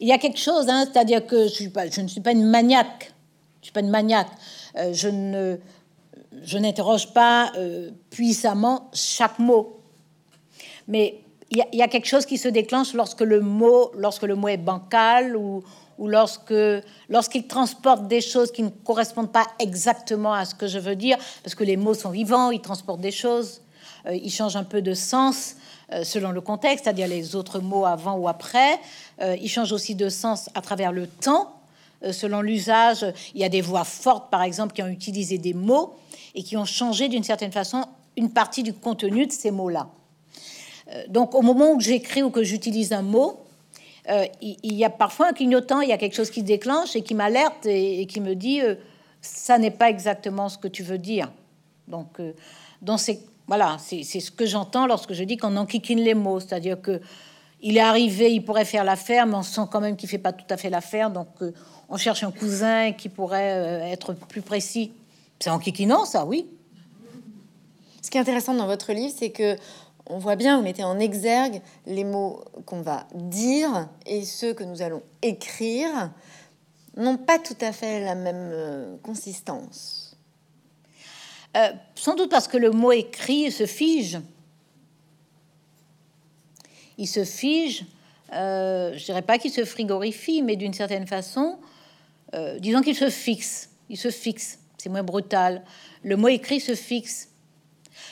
il 0.00 0.08
y 0.08 0.12
a 0.12 0.18
quelque 0.18 0.38
chose, 0.38 0.68
hein, 0.68 0.84
c'est-à-dire 0.92 1.26
que 1.26 1.48
je, 1.48 2.00
ne 2.00 2.08
suis 2.08 2.20
pas 2.20 2.32
une 2.32 2.46
maniaque. 2.46 3.14
Je 3.62 3.66
suis 3.66 3.72
pas 3.72 3.80
une 3.80 3.90
maniaque. 3.90 4.28
ne, 4.74 5.58
je 6.42 6.58
n'interroge 6.58 7.12
pas 7.12 7.52
puissamment 8.10 8.90
chaque 8.92 9.38
mot. 9.38 9.80
Mais 10.88 11.24
il 11.50 11.64
y, 11.72 11.82
a 11.82 11.88
quelque 11.88 12.06
chose 12.06 12.26
qui 12.26 12.38
se 12.38 12.48
déclenche 12.48 12.94
lorsque 12.94 13.20
le 13.20 13.40
mot, 13.40 13.92
lorsque 13.96 14.22
le 14.22 14.34
mot 14.34 14.48
est 14.48 14.56
bancal 14.56 15.36
ou, 15.36 15.62
lorsque 15.98 16.54
lorsqu'il 17.08 17.46
transporte 17.46 18.08
des 18.08 18.20
choses 18.20 18.50
qui 18.50 18.64
ne 18.64 18.70
correspondent 18.70 19.30
pas 19.30 19.46
exactement 19.60 20.32
à 20.32 20.44
ce 20.44 20.54
que 20.54 20.66
je 20.66 20.78
veux 20.78 20.96
dire, 20.96 21.16
parce 21.44 21.54
que 21.54 21.62
les 21.62 21.76
mots 21.76 21.94
sont 21.94 22.10
vivants, 22.10 22.50
ils 22.50 22.60
transportent 22.60 23.00
des 23.00 23.12
choses, 23.12 23.60
euh, 24.06 24.14
ils 24.14 24.32
changent 24.32 24.56
un 24.56 24.64
peu 24.64 24.82
de 24.82 24.94
sens 24.94 25.54
euh, 25.92 26.02
selon 26.02 26.32
le 26.32 26.40
contexte, 26.40 26.84
c'est-à-dire 26.84 27.06
les 27.06 27.36
autres 27.36 27.60
mots 27.60 27.84
avant 27.84 28.16
ou 28.16 28.26
après. 28.26 28.80
Euh, 29.22 29.36
ils 29.40 29.48
changent 29.48 29.72
aussi 29.72 29.94
de 29.94 30.08
sens 30.08 30.50
à 30.54 30.60
travers 30.60 30.90
le 30.90 31.06
temps, 31.06 31.54
selon 32.12 32.40
l'usage. 32.40 33.06
Il 33.34 33.40
y 33.40 33.44
a 33.44 33.48
des 33.48 33.60
voix 33.60 33.84
fortes, 33.84 34.30
par 34.30 34.42
exemple, 34.42 34.74
qui 34.74 34.82
ont 34.82 34.88
utilisé 34.88 35.38
des 35.38 35.54
mots 35.54 35.94
et 36.34 36.42
qui 36.42 36.56
ont 36.56 36.64
changé 36.64 37.08
d'une 37.08 37.24
certaine 37.24 37.52
façon 37.52 37.84
une 38.16 38.30
partie 38.30 38.62
du 38.62 38.72
contenu 38.72 39.26
de 39.26 39.32
ces 39.32 39.50
mots-là. 39.50 39.88
donc, 41.08 41.34
au 41.34 41.42
moment 41.42 41.72
où 41.72 41.80
j'écris 41.80 42.22
ou 42.22 42.30
que 42.30 42.44
j'utilise 42.44 42.92
un 42.92 43.02
mot, 43.02 43.44
euh, 44.10 44.26
il, 44.42 44.74
y 44.74 44.84
a 44.84 44.90
parfois 44.90 45.28
un 45.28 45.32
clignotant, 45.32 45.80
il 45.80 45.88
y 45.88 45.92
a 45.92 45.96
quelque 45.96 46.14
chose 46.14 46.30
qui 46.30 46.42
déclenche 46.42 46.94
et 46.94 47.02
qui 47.02 47.14
m'alerte 47.14 47.64
et, 47.64 48.04
qui 48.06 48.20
me 48.20 48.34
dit 48.34 48.60
euh, 48.60 48.74
ça 49.22 49.58
n'est 49.58 49.70
pas 49.70 49.88
exactement 49.88 50.50
ce 50.50 50.58
que 50.58 50.68
tu 50.68 50.82
veux 50.82 50.98
dire. 50.98 51.32
Donc, 51.88 52.20
euh, 52.20 52.32
dans 52.82 52.98
ces, 52.98 53.20
voilà, 53.46 53.78
c'est 53.78 54.02
ce 54.02 54.30
que 54.30 54.44
j'entends 54.44 54.86
lorsque 54.86 55.14
je 55.14 55.24
dis 55.24 55.38
qu'on 55.38 55.56
enquiquine 55.56 56.00
les 56.00 56.14
mots, 56.14 56.38
c'est-à-dire 56.38 56.80
que 56.80 57.00
il 57.60 57.76
est 57.76 57.80
arrivé, 57.80 58.32
il 58.32 58.44
pourrait 58.44 58.64
faire 58.64 58.84
l'affaire, 58.84 59.26
mais 59.26 59.36
on 59.36 59.42
sent 59.42 59.62
quand 59.70 59.80
même 59.80 59.96
qu'il 59.96 60.08
fait 60.08 60.18
pas 60.18 60.32
tout 60.32 60.46
à 60.50 60.56
fait 60.56 60.70
l'affaire, 60.70 61.10
donc 61.10 61.28
on 61.88 61.96
cherche 61.96 62.22
un 62.22 62.30
cousin 62.30 62.92
qui 62.92 63.08
pourrait 63.08 63.90
être 63.90 64.12
plus 64.12 64.42
précis. 64.42 64.92
C'est 65.38 65.50
enquiquinant, 65.50 66.04
ça, 66.04 66.24
oui. 66.24 66.46
Ce 68.02 68.10
qui 68.10 68.18
est 68.18 68.20
intéressant 68.20 68.54
dans 68.54 68.66
votre 68.66 68.92
livre, 68.92 69.14
c'est 69.16 69.30
que 69.30 69.56
on 70.06 70.18
voit 70.18 70.36
bien, 70.36 70.58
vous 70.58 70.62
mettez 70.62 70.84
en 70.84 70.98
exergue 70.98 71.62
les 71.86 72.04
mots 72.04 72.44
qu'on 72.66 72.82
va 72.82 73.06
dire 73.14 73.88
et 74.06 74.24
ceux 74.24 74.52
que 74.52 74.64
nous 74.64 74.82
allons 74.82 75.02
écrire 75.22 76.10
n'ont 76.96 77.16
pas 77.16 77.38
tout 77.38 77.56
à 77.60 77.72
fait 77.72 78.04
la 78.04 78.14
même 78.14 78.50
euh, 78.52 78.96
consistance. 79.02 80.16
Euh, 81.56 81.72
sans 81.94 82.14
doute 82.14 82.30
parce 82.30 82.48
que 82.48 82.56
le 82.56 82.70
mot 82.70 82.92
écrit 82.92 83.50
se 83.50 83.66
fige. 83.66 84.18
Il 86.98 87.06
se 87.06 87.24
fige, 87.24 87.84
euh, 88.32 88.96
je 88.96 89.04
dirais 89.04 89.22
pas 89.22 89.38
qu'il 89.38 89.50
se 89.50 89.64
frigorifie, 89.64 90.42
mais 90.42 90.56
d'une 90.56 90.74
certaine 90.74 91.06
façon, 91.06 91.58
disons 92.58 92.82
qu'il 92.82 92.96
se 92.96 93.10
fixe. 93.10 93.70
Il 93.88 93.96
se 93.96 94.10
fixe, 94.10 94.58
c'est 94.76 94.88
moins 94.88 95.04
brutal. 95.04 95.62
Le 96.02 96.16
mot 96.16 96.28
écrit 96.28 96.58
se 96.58 96.74
fixe. 96.74 97.28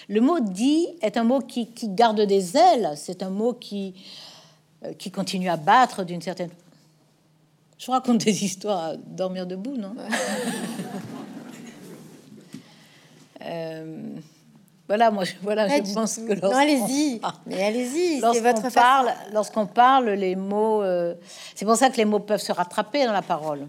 Le 0.08 0.20
mot 0.20 0.40
dit 0.40 0.86
est 1.00 1.16
un 1.16 1.24
mot 1.24 1.40
qui, 1.40 1.68
garde 1.84 2.20
des 2.20 2.56
ailes, 2.56 2.92
c'est 2.96 3.22
un 3.22 3.30
mot 3.30 3.52
qui, 3.52 3.94
euh, 4.84 4.92
qui 4.94 5.10
continue 5.10 5.48
à 5.48 5.56
battre 5.56 6.04
d'une 6.04 6.20
certaine. 6.20 6.50
Je 7.78 7.90
raconte 7.90 8.24
des 8.24 8.44
histoires 8.44 8.84
à 8.84 8.96
dormir 8.96 9.46
debout, 9.46 9.76
non? 9.76 9.94
Euh, 13.44 14.14
Voilà, 14.88 15.10
moi, 15.10 15.24
je, 15.24 15.32
voilà, 15.42 15.68
je 15.68 15.94
pense 15.94 16.16
que 16.16 16.54
allez-y, 16.54 17.20
mais 17.46 17.62
allez-y, 17.62 18.20
c'est 18.20 18.40
votre 18.40 18.72
parle, 18.72 19.12
lorsqu'on 19.32 19.66
parle, 19.66 20.10
les 20.10 20.36
mots, 20.36 20.82
euh, 20.82 21.14
c'est 21.54 21.64
pour 21.64 21.76
ça 21.76 21.88
que 21.88 21.96
les 21.96 22.04
mots 22.04 22.18
peuvent 22.18 22.40
se 22.40 22.52
rattraper 22.52 23.06
dans 23.06 23.12
la 23.12 23.22
parole. 23.22 23.68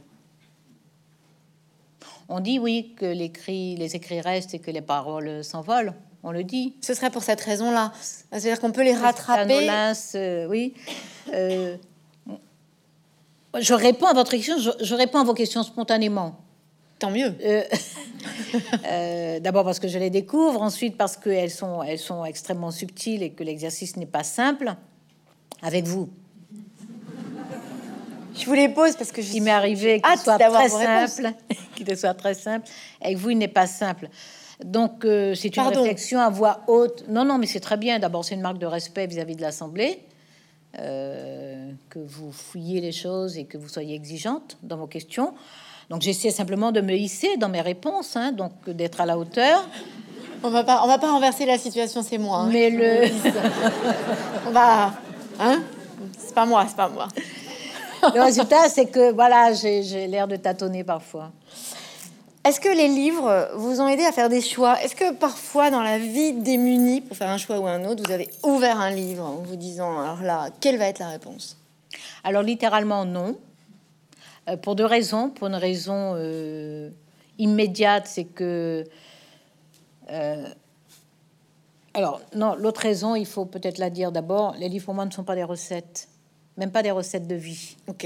On 2.27 2.39
dit 2.39 2.57
oui 2.59 2.93
que 2.97 3.05
l'écrit, 3.05 3.75
les 3.75 3.95
écrits 3.95 4.21
restent 4.21 4.53
et 4.53 4.59
que 4.59 4.71
les 4.71 4.81
paroles 4.81 5.43
s'envolent 5.43 5.93
on 6.23 6.31
le 6.31 6.43
dit. 6.43 6.73
Ce 6.81 6.93
serait 6.93 7.09
pour 7.09 7.23
cette 7.23 7.41
raison-là. 7.41 7.91
C'est-à-dire 8.01 8.59
qu'on 8.59 8.71
peut 8.71 8.83
les 8.83 8.95
rattraper. 8.95 9.69
Euh, 10.15 10.47
oui. 10.47 10.73
Euh, 11.33 11.77
je 13.59 13.73
réponds 13.73 14.07
à 14.07 14.13
votre 14.13 14.31
question, 14.31 14.55
je, 14.57 14.95
réponds 14.95 15.19
à 15.19 15.23
vos 15.23 15.33
questions 15.33 15.61
spontanément. 15.63 16.39
Tant 17.03 17.11
mieux. 17.11 17.35
D'abord 19.41 19.65
parce 19.65 19.79
que 19.79 19.89
je 19.89 19.99
les 19.99 20.09
découvre, 20.09 20.61
ensuite 20.61 20.95
parce 20.95 21.17
qu'elles 21.17 21.51
sont, 21.51 21.83
elles 21.83 21.99
sont 21.99 22.23
extrêmement 22.23 22.71
subtiles 22.71 23.23
et 23.23 23.31
que 23.31 23.43
l'exercice 23.43 23.97
n'est 23.97 24.05
pas 24.05 24.23
simple. 24.23 24.73
Avec 25.61 25.83
vous, 25.83 26.09
je 28.35 28.45
vous 28.45 28.53
les 28.53 28.69
pose 28.69 28.95
parce 28.95 29.11
que 29.11 29.21
je 29.21 29.33
il 29.33 29.43
m'est 29.43 29.51
arrivé 29.51 30.01
qu'il 30.01 30.17
soit 30.17 30.37
très 30.37 30.69
simple, 30.69 31.33
qu'il 31.75 31.97
soit 31.97 32.13
très 32.13 32.35
simple. 32.35 32.69
Avec 33.01 33.17
vous, 33.17 33.31
il 33.31 33.37
n'est 33.37 33.49
pas 33.49 33.67
simple. 33.67 34.07
Donc, 34.63 35.03
euh, 35.03 35.35
c'est 35.35 35.57
une 35.57 35.63
réflexion 35.63 36.21
à 36.21 36.29
voix 36.29 36.61
haute. 36.67 37.03
Non, 37.09 37.25
non, 37.25 37.37
mais 37.37 37.47
c'est 37.47 37.59
très 37.59 37.75
bien. 37.75 37.99
D'abord, 37.99 38.23
c'est 38.23 38.35
une 38.35 38.41
marque 38.41 38.59
de 38.59 38.65
respect 38.65 39.07
vis-à-vis 39.07 39.35
de 39.35 39.41
l'Assemblée. 39.41 39.99
Euh, 40.79 41.69
que 41.89 41.99
vous 41.99 42.31
fouillez 42.31 42.79
les 42.79 42.93
choses 42.93 43.37
et 43.37 43.43
que 43.45 43.57
vous 43.57 43.67
soyez 43.67 43.93
exigeante 43.93 44.57
dans 44.63 44.77
vos 44.77 44.87
questions. 44.87 45.33
Donc 45.89 46.01
j'essaie 46.01 46.31
simplement 46.31 46.71
de 46.71 46.81
me 46.81 46.93
hisser 46.93 47.37
dans 47.37 47.49
mes 47.49 47.61
réponses, 47.61 48.15
hein, 48.15 48.31
donc 48.31 48.51
d'être 48.67 49.01
à 49.01 49.05
la 49.05 49.17
hauteur. 49.17 49.67
On 50.43 50.49
va 50.49 50.63
pas, 50.63 50.81
on 50.83 50.87
va 50.87 50.97
pas 50.97 51.11
renverser 51.11 51.45
la 51.45 51.57
situation, 51.57 52.03
c'est 52.03 52.17
moi. 52.17 52.39
Hein. 52.39 52.49
Mais 52.51 52.69
le, 52.69 53.09
on 54.47 54.51
va, 54.51 54.93
hein, 55.39 55.61
c'est 56.17 56.35
pas 56.35 56.45
moi, 56.45 56.65
c'est 56.67 56.75
pas 56.75 56.89
moi. 56.89 57.07
Le 58.13 58.21
résultat, 58.21 58.67
c'est 58.67 58.87
que 58.87 59.13
voilà, 59.13 59.53
j'ai 59.53 60.07
l'air 60.07 60.27
de 60.27 60.35
tâtonner 60.35 60.83
parfois. 60.83 61.31
Est-ce 62.43 62.59
que 62.59 62.67
les 62.67 62.89
livres 62.89 63.51
vous 63.55 63.79
ont 63.79 63.87
aidé 63.87 64.03
à 64.03 64.11
faire 64.11 64.27
des 64.27 64.41
choix? 64.41 64.81
Est-ce 64.81 64.97
que 64.97 65.13
parfois 65.13 65.71
dans 65.71 65.81
la 65.81 65.97
vie 65.97 66.33
démunie, 66.33 66.99
pour 66.99 67.15
faire 67.15 67.29
un 67.29 67.37
choix 67.37 67.57
ou 67.59 67.67
un 67.67 67.85
autre, 67.85 68.03
vous 68.05 68.11
avez 68.11 68.27
ouvert 68.43 68.81
un 68.81 68.91
livre 68.91 69.23
en 69.23 69.35
vous 69.35 69.55
disant 69.55 69.97
alors 70.01 70.21
là, 70.21 70.49
quelle 70.59 70.77
va 70.77 70.87
être 70.87 70.99
la 70.99 71.07
réponse? 71.07 71.57
Alors 72.25 72.43
littéralement 72.43 73.05
non, 73.05 73.29
euh, 73.29 73.52
pour 74.61 74.75
deux 74.75 74.85
raisons. 74.85 75.29
Pour 75.29 75.47
une 75.47 75.55
raison 75.55 76.13
euh, 76.15 76.89
immédiate, 77.37 78.07
c'est 78.07 78.25
que 78.25 78.83
euh, 80.11 80.45
alors 81.93 82.21
non, 82.35 82.55
l'autre 82.55 82.81
raison, 82.81 83.15
il 83.15 83.25
faut 83.25 83.45
peut-être 83.45 83.77
la 83.77 83.89
dire 83.89 84.11
d'abord. 84.11 84.55
Les 84.57 84.69
livres 84.69 84.85
pour 84.85 84.93
moi 84.93 85.05
ne 85.05 85.11
sont 85.11 85.23
pas 85.23 85.35
des 85.35 85.43
recettes 85.43 86.07
même 86.57 86.71
pas 86.71 86.83
des 86.83 86.91
recettes 86.91 87.27
de 87.27 87.35
vie. 87.35 87.75
Ok. 87.87 88.05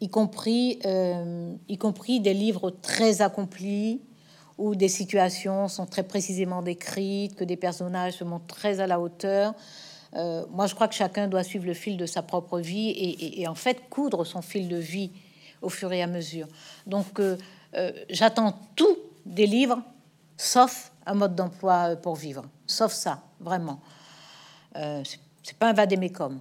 Y 0.00 0.08
compris, 0.08 0.78
euh, 0.86 1.54
y 1.68 1.78
compris 1.78 2.20
des 2.20 2.34
livres 2.34 2.70
très 2.70 3.22
accomplis 3.22 4.00
où 4.58 4.74
des 4.74 4.88
situations 4.88 5.68
sont 5.68 5.86
très 5.86 6.04
précisément 6.04 6.62
décrites, 6.62 7.34
que 7.34 7.44
des 7.44 7.56
personnages 7.56 8.14
se 8.14 8.24
montrent 8.24 8.46
très 8.46 8.80
à 8.80 8.86
la 8.86 9.00
hauteur. 9.00 9.54
Euh, 10.16 10.44
moi, 10.50 10.66
je 10.66 10.74
crois 10.74 10.88
que 10.88 10.94
chacun 10.94 11.28
doit 11.28 11.42
suivre 11.42 11.66
le 11.66 11.74
fil 11.74 11.96
de 11.96 12.06
sa 12.06 12.22
propre 12.22 12.60
vie 12.60 12.90
et, 13.36 13.46
en 13.48 13.54
fait 13.54 13.88
coudre 13.90 14.24
son 14.24 14.42
fil 14.42 14.68
de 14.68 14.76
vie 14.76 15.10
au 15.62 15.68
fur 15.68 15.92
et 15.92 16.02
à 16.02 16.06
mesure. 16.06 16.46
Donc, 16.86 17.18
euh, 17.18 17.36
j'attends 18.10 18.58
tout 18.76 18.96
des 19.26 19.46
livres, 19.46 19.82
sauf 20.36 20.92
un 21.06 21.14
mode 21.14 21.34
d'emploi 21.34 21.96
pour 21.96 22.16
vivre, 22.16 22.44
sauf 22.66 22.92
ça, 22.92 23.22
vraiment. 23.40 23.80
c'est 24.74 25.58
pas 25.58 25.70
un 25.70 25.72
vadémécum. 25.72 26.40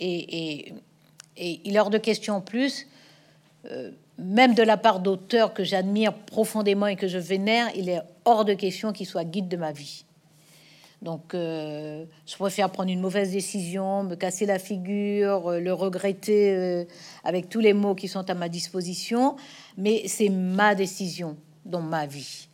Et, 0.00 0.72
il 1.36 1.74
est 1.74 1.80
hors 1.80 1.90
de 1.90 1.98
question 1.98 2.36
en 2.36 2.40
plus, 2.40 2.86
euh, 3.70 3.90
même 4.18 4.54
de 4.54 4.62
la 4.62 4.76
part 4.76 5.00
d'auteurs 5.00 5.54
que 5.54 5.64
j'admire 5.64 6.14
profondément 6.14 6.86
et 6.86 6.96
que 6.96 7.08
je 7.08 7.18
vénère, 7.18 7.68
il 7.74 7.88
est 7.88 8.00
hors 8.24 8.44
de 8.44 8.54
question 8.54 8.92
qu'il 8.92 9.06
soit 9.06 9.24
guide 9.24 9.48
de 9.48 9.56
ma 9.56 9.72
vie. 9.72 10.04
Donc, 11.02 11.34
euh, 11.34 12.04
je 12.26 12.36
préfère 12.36 12.70
prendre 12.70 12.90
une 12.90 13.00
mauvaise 13.00 13.32
décision, 13.32 14.04
me 14.04 14.14
casser 14.14 14.46
la 14.46 14.58
figure, 14.58 15.48
euh, 15.48 15.60
le 15.60 15.72
regretter 15.72 16.86
avec 17.24 17.48
tous 17.48 17.60
les 17.60 17.72
mots 17.72 17.94
qui 17.94 18.08
sont 18.08 18.28
à 18.30 18.34
ma 18.34 18.48
disposition, 18.48 19.36
mais 19.76 20.04
c'est 20.06 20.28
ma 20.28 20.74
décision 20.74 21.36
dans 21.64 21.82
ma 21.82 22.06
vie. 22.06 22.48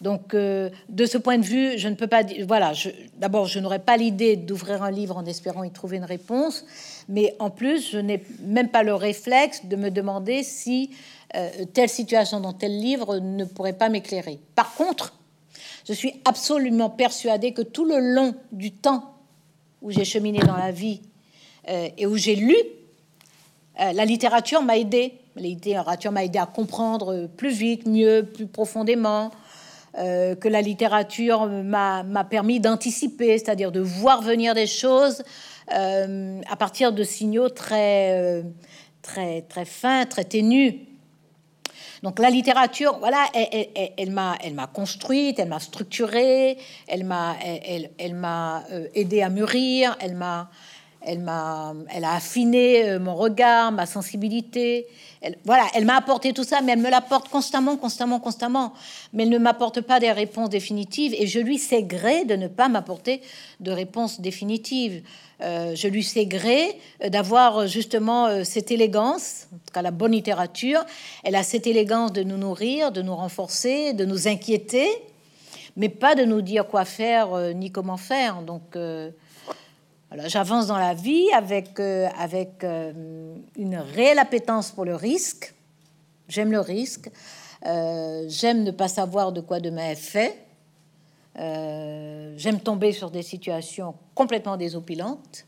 Donc, 0.00 0.34
euh, 0.34 0.70
de 0.88 1.06
ce 1.06 1.18
point 1.18 1.38
de 1.38 1.44
vue, 1.44 1.76
je 1.76 1.88
ne 1.88 1.94
peux 1.94 2.06
pas 2.06 2.22
dire. 2.22 2.44
Voilà, 2.46 2.72
d'abord, 3.16 3.46
je 3.46 3.58
n'aurais 3.58 3.80
pas 3.80 3.96
l'idée 3.96 4.36
d'ouvrir 4.36 4.82
un 4.82 4.90
livre 4.90 5.16
en 5.16 5.24
espérant 5.24 5.64
y 5.64 5.70
trouver 5.70 5.96
une 5.96 6.04
réponse, 6.04 6.64
mais 7.08 7.34
en 7.40 7.50
plus, 7.50 7.90
je 7.90 7.98
n'ai 7.98 8.22
même 8.42 8.68
pas 8.68 8.82
le 8.82 8.94
réflexe 8.94 9.64
de 9.64 9.74
me 9.74 9.90
demander 9.90 10.42
si 10.44 10.90
euh, 11.34 11.50
telle 11.72 11.88
situation 11.88 12.40
dans 12.40 12.52
tel 12.52 12.78
livre 12.78 13.18
ne 13.18 13.44
pourrait 13.44 13.72
pas 13.72 13.88
m'éclairer. 13.88 14.38
Par 14.54 14.74
contre, 14.74 15.17
je 15.88 15.92
suis 15.94 16.20
absolument 16.24 16.90
persuadée 16.90 17.52
que 17.52 17.62
tout 17.62 17.84
le 17.84 17.98
long 17.98 18.34
du 18.52 18.70
temps 18.70 19.14
où 19.82 19.90
j'ai 19.90 20.04
cheminé 20.04 20.40
dans 20.40 20.56
la 20.56 20.70
vie 20.70 21.00
euh, 21.68 21.88
et 21.96 22.06
où 22.06 22.16
j'ai 22.16 22.36
lu, 22.36 22.56
la 23.78 24.04
littérature 24.04 24.60
m'a 24.60 24.76
aidé. 24.76 25.14
La 25.36 25.42
littérature 25.42 26.10
m'a 26.10 26.24
aidé 26.24 26.40
à 26.40 26.46
comprendre 26.46 27.28
plus 27.36 27.52
vite, 27.52 27.86
mieux, 27.86 28.24
plus 28.24 28.48
profondément, 28.48 29.30
euh, 29.98 30.34
que 30.36 30.48
la 30.48 30.60
littérature 30.60 31.46
m'a 31.46 32.24
permis 32.28 32.60
d'anticiper, 32.60 33.38
c'est-à-dire 33.38 33.72
de 33.72 33.80
voir 33.80 34.22
venir 34.22 34.54
des 34.54 34.66
choses 34.66 35.24
euh, 35.74 36.40
à 36.48 36.56
partir 36.56 36.92
de 36.92 37.02
signaux 37.02 37.48
très, 37.48 38.12
euh, 38.12 38.42
très, 39.02 39.42
très 39.42 39.64
fins, 39.64 40.04
très 40.06 40.24
ténus. 40.24 40.74
Donc 42.02 42.18
la 42.18 42.30
littérature, 42.30 42.98
voilà, 42.98 43.26
elle, 43.34 44.10
m'a, 44.10 44.36
elle 44.42 44.54
m'a 44.54 44.66
construite, 44.66 45.38
elle 45.38 45.48
m'a 45.48 45.60
structurée, 45.60 46.58
elle 46.86 47.04
m'a, 47.04 47.36
elle, 47.42 47.90
elle 47.98 48.14
m'a 48.14 48.64
aidé 48.94 49.22
à 49.22 49.30
mûrir, 49.30 49.96
elle 50.00 50.14
m'a, 50.14 50.50
elle 51.00 51.20
m'a, 51.20 51.74
elle 51.94 52.04
a 52.04 52.14
affiné 52.14 52.98
mon 52.98 53.14
regard, 53.14 53.72
ma 53.72 53.86
sensibilité, 53.86 54.86
voilà, 55.44 55.66
elle 55.74 55.84
m'a 55.84 55.96
apporté 55.96 56.32
tout 56.32 56.44
ça, 56.44 56.60
mais 56.60 56.72
elle 56.72 56.78
me 56.78 56.90
l'apporte 56.90 57.28
constamment, 57.28 57.76
constamment, 57.76 58.20
constamment. 58.20 58.72
Mais 59.12 59.24
elle 59.24 59.30
ne 59.30 59.38
m'apporte 59.38 59.80
pas 59.80 60.00
des 60.00 60.12
réponses 60.12 60.50
définitives, 60.50 61.14
et 61.18 61.26
je 61.26 61.40
lui 61.40 61.58
sais 61.58 61.82
gré 61.82 62.24
de 62.24 62.36
ne 62.36 62.48
pas 62.48 62.68
m'apporter 62.68 63.20
de 63.60 63.70
réponses 63.70 64.20
définitives. 64.20 65.02
Euh, 65.40 65.74
je 65.76 65.86
lui 65.86 66.02
sais 66.02 66.26
gré 66.26 66.80
euh, 67.02 67.10
d'avoir 67.10 67.58
euh, 67.58 67.66
justement 67.66 68.44
cette 68.44 68.72
élégance, 68.72 69.46
en 69.54 69.58
tout 69.58 69.72
cas 69.72 69.82
la 69.82 69.92
bonne 69.92 70.12
littérature. 70.12 70.84
Elle 71.22 71.36
a 71.36 71.44
cette 71.44 71.66
élégance 71.66 72.12
de 72.12 72.22
nous 72.22 72.36
nourrir, 72.36 72.90
de 72.90 73.02
nous 73.02 73.14
renforcer, 73.14 73.92
de 73.92 74.04
nous 74.04 74.26
inquiéter, 74.26 74.88
mais 75.76 75.88
pas 75.88 76.16
de 76.16 76.24
nous 76.24 76.42
dire 76.42 76.66
quoi 76.66 76.84
faire 76.84 77.54
ni 77.54 77.70
comment 77.70 77.96
faire. 77.96 78.42
Donc 78.42 78.76
j'avance 80.16 80.66
dans 80.66 80.78
la 80.78 80.94
vie 80.94 81.30
avec, 81.32 81.78
euh, 81.80 82.08
avec 82.18 82.64
euh, 82.64 83.34
une 83.56 83.76
réelle 83.76 84.18
appétence 84.18 84.70
pour 84.70 84.84
le 84.84 84.94
risque. 84.94 85.54
J'aime 86.28 86.50
le 86.50 86.60
risque. 86.60 87.10
Euh, 87.66 88.24
j'aime 88.28 88.62
ne 88.62 88.70
pas 88.70 88.88
savoir 88.88 89.32
de 89.32 89.40
quoi 89.40 89.60
demain 89.60 89.90
est 89.90 89.96
fait. 89.96 90.44
J'aime 91.36 92.58
tomber 92.58 92.90
sur 92.90 93.12
des 93.12 93.22
situations 93.22 93.94
complètement 94.14 94.56
désopilantes. 94.56 95.46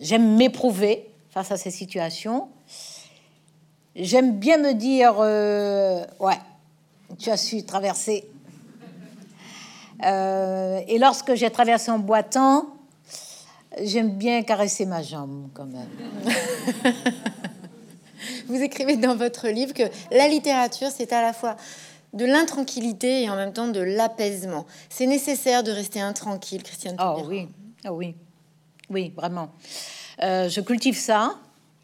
J'aime 0.00 0.36
m'éprouver 0.36 1.08
face 1.30 1.52
à 1.52 1.56
ces 1.56 1.70
situations. 1.70 2.48
J'aime 3.94 4.40
bien 4.40 4.58
me 4.58 4.74
dire, 4.74 5.18
ouais, 6.18 6.38
tu 7.16 7.30
as 7.30 7.36
su 7.36 7.64
traverser. 7.64 8.28
et 10.02 10.98
lorsque 10.98 11.34
j'ai 11.34 11.50
traversé 11.50 11.92
en 11.92 12.00
boitant, 12.00 12.77
J'aime 13.82 14.16
bien 14.16 14.42
caresser 14.42 14.86
ma 14.86 15.02
jambe 15.02 15.48
quand 15.52 15.66
même. 15.66 15.88
Vous 18.46 18.60
écrivez 18.62 18.96
dans 18.96 19.14
votre 19.14 19.48
livre 19.48 19.74
que 19.74 19.82
la 20.10 20.26
littérature, 20.26 20.88
c'est 20.90 21.12
à 21.12 21.22
la 21.22 21.32
fois 21.32 21.56
de 22.14 22.24
l'intranquillité 22.24 23.22
et 23.22 23.30
en 23.30 23.36
même 23.36 23.52
temps 23.52 23.68
de 23.68 23.80
l'apaisement. 23.80 24.66
C'est 24.88 25.06
nécessaire 25.06 25.62
de 25.62 25.70
rester 25.70 26.00
intranquille, 26.00 26.62
Christiane. 26.62 26.96
Oh 26.98 27.22
oui, 27.26 27.48
oh 27.86 27.90
oui, 27.90 28.14
oui, 28.88 29.12
vraiment. 29.14 29.50
Euh, 30.22 30.48
je 30.48 30.60
cultive 30.60 30.96
ça 30.96 31.36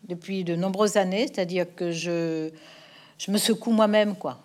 depuis 0.08 0.42
de 0.42 0.56
nombreuses 0.56 0.96
années, 0.96 1.26
c'est-à-dire 1.26 1.66
que 1.74 1.92
je, 1.92 2.50
je 3.18 3.30
me 3.30 3.38
secoue 3.38 3.70
moi-même, 3.70 4.16
quoi. 4.16 4.38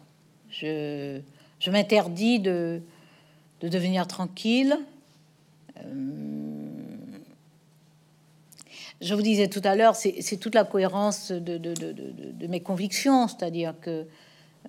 Je, 0.50 1.22
je 1.60 1.72
m'interdis 1.72 2.40
de, 2.40 2.82
de 3.62 3.68
devenir 3.70 4.08
tranquille. 4.08 4.78
Euh, 5.78 6.49
je 9.02 9.14
vous 9.14 9.22
disais 9.22 9.48
tout 9.48 9.62
à 9.64 9.76
l'heure, 9.76 9.96
c'est 9.96 10.38
toute 10.38 10.56
la 10.56 10.66
cohérence 10.66 11.32
de, 11.32 12.48
mes 12.48 12.60
convictions, 12.60 13.28
c'est-à-dire 13.28 13.74
que 13.80 14.06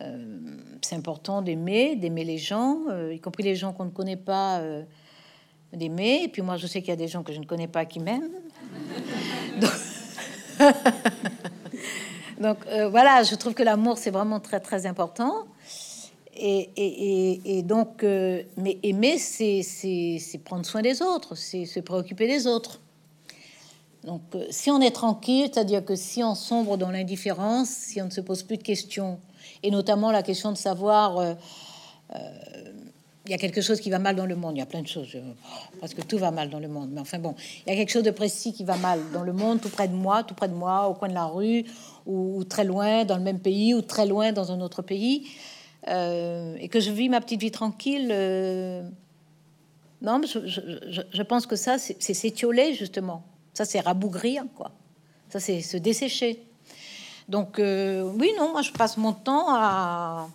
euh, 0.02 0.38
c'est 0.82 0.94
important 0.94 1.42
d'aimer, 1.42 1.96
d'aimer 1.96 2.24
les 2.24 2.38
gens, 2.38 2.78
euh, 2.88 3.12
y 3.12 3.18
compris 3.20 3.42
les 3.42 3.56
gens 3.56 3.72
qu'on 3.72 3.86
ne 3.86 3.90
connaît 3.90 4.16
pas, 4.16 4.60
euh, 4.60 4.82
d'aimer. 5.72 6.22
Et 6.24 6.28
puis 6.28 6.42
moi, 6.42 6.56
je 6.56 6.68
sais 6.68 6.80
qu'il 6.80 6.90
y 6.90 6.92
a 6.92 6.96
des 6.96 7.08
gens 7.08 7.24
que 7.24 7.32
je 7.32 7.40
ne 7.40 7.44
connais 7.44 7.66
pas 7.66 7.84
qui 7.84 7.98
m'aiment. 7.98 8.30
Donc, 12.40 12.58
voilà, 12.90 13.24
je 13.24 13.34
trouve 13.34 13.54
que 13.54 13.64
l'amour, 13.64 13.98
c'est 13.98 14.12
vraiment 14.12 14.38
très, 14.38 14.60
très 14.60 14.86
important. 14.86 15.46
Et, 16.42 17.62
donc, 17.64 18.02
mais 18.02 18.78
aimer, 18.82 19.18
c'est 19.18 20.40
prendre 20.44 20.64
soin 20.64 20.80
des 20.80 21.02
autres, 21.02 21.34
c'est 21.34 21.66
se 21.66 21.80
préoccuper 21.80 22.28
des 22.28 22.46
autres. 22.46 22.80
Donc, 24.04 24.22
euh, 24.34 24.46
si 24.50 24.70
on 24.70 24.80
est 24.80 24.92
tranquille, 24.92 25.50
c'est-à-dire 25.52 25.84
que 25.84 25.94
si 25.94 26.22
on 26.24 26.34
sombre 26.34 26.76
dans 26.76 26.90
l'indifférence, 26.90 27.68
si 27.68 28.00
on 28.00 28.06
ne 28.06 28.10
se 28.10 28.20
pose 28.20 28.42
plus 28.42 28.56
de 28.56 28.62
questions, 28.62 29.18
et 29.62 29.70
notamment 29.70 30.10
la 30.10 30.22
question 30.22 30.52
de 30.52 30.56
savoir, 30.56 31.18
euh, 31.18 31.34
euh, 32.14 32.18
il 33.26 33.30
y 33.30 33.34
a 33.34 33.38
quelque 33.38 33.60
chose 33.60 33.78
qui 33.80 33.90
va 33.90 33.98
mal 33.98 34.16
dans 34.16 34.24
le 34.24 34.36
monde, 34.36 34.56
il 34.56 34.60
y 34.60 34.62
a 34.62 34.66
plein 34.66 34.80
de 34.80 34.86
choses, 34.86 35.14
parce 35.80 35.92
que 35.92 36.00
tout 36.00 36.16
va 36.16 36.30
mal 36.30 36.48
dans 36.48 36.58
le 36.58 36.68
monde, 36.68 36.90
mais 36.92 37.00
enfin 37.00 37.18
bon, 37.18 37.34
il 37.66 37.70
y 37.70 37.72
a 37.74 37.76
quelque 37.76 37.90
chose 37.90 38.02
de 38.02 38.10
précis 38.10 38.54
qui 38.54 38.64
va 38.64 38.76
mal 38.76 39.00
dans 39.12 39.22
le 39.22 39.34
monde, 39.34 39.60
tout 39.60 39.68
près 39.68 39.86
de 39.86 39.94
moi, 39.94 40.22
tout 40.22 40.34
près 40.34 40.48
de 40.48 40.54
moi, 40.54 40.88
au 40.88 40.94
coin 40.94 41.08
de 41.08 41.14
la 41.14 41.26
rue, 41.26 41.64
ou, 42.06 42.42
très 42.44 42.64
loin, 42.64 43.04
dans 43.04 43.18
le 43.18 43.22
même 43.22 43.38
pays, 43.38 43.74
ou 43.74 43.82
très 43.82 44.06
loin 44.06 44.32
dans 44.32 44.50
un 44.50 44.60
autre 44.62 44.80
pays, 44.80 45.28
et 45.86 46.68
que 46.68 46.80
je 46.80 46.90
vis 46.90 47.10
ma 47.10 47.20
petite 47.20 47.40
vie 47.40 47.50
tranquille. 47.50 48.08
non, 50.00 50.20
je, 50.24 51.02
je, 51.12 51.22
pense 51.22 51.46
que 51.46 51.56
ça, 51.56 51.78
c'est 51.78 52.14
s'étioler, 52.14 52.74
justement. 52.74 53.22
Ça, 53.54 53.64
c'est 53.64 53.80
rabougrir, 53.80 54.44
quoi. 54.56 54.72
Ça, 55.28 55.40
c'est 55.40 55.60
se 55.60 55.76
dessécher. 55.76 56.42
Donc, 57.28 57.58
euh, 57.58 58.10
oui, 58.18 58.32
non, 58.36 58.50
moi, 58.50 58.62
je 58.62 58.72
passe 58.72 58.96
mon 58.96 59.12
temps 59.12 59.46
à. 59.48 60.28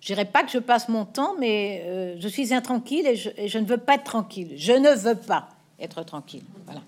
Je 0.00 0.06
dirais 0.06 0.24
pas 0.24 0.42
que 0.42 0.50
je 0.50 0.58
passe 0.58 0.88
mon 0.88 1.04
temps, 1.04 1.34
mais 1.38 1.82
euh, 1.84 2.16
je 2.18 2.28
suis 2.28 2.54
intranquille 2.54 3.06
et 3.06 3.16
je, 3.16 3.58
ne 3.58 3.64
veux 3.64 3.78
pas 3.78 3.94
être 3.94 4.04
tranquille. 4.04 4.52
Je 4.56 4.72
ne 4.72 4.90
veux 4.90 5.14
pas 5.14 5.48
être 5.78 6.02
tranquille. 6.04 6.44
Voilà. 6.64 6.80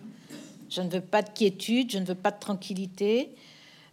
Je 0.71 0.81
ne 0.81 0.89
veux 0.89 1.01
pas 1.01 1.21
de 1.21 1.29
quiétude, 1.29 1.91
je 1.91 1.99
ne 1.99 2.05
veux 2.05 2.15
pas 2.15 2.31
de 2.31 2.39
tranquillité. 2.39 3.35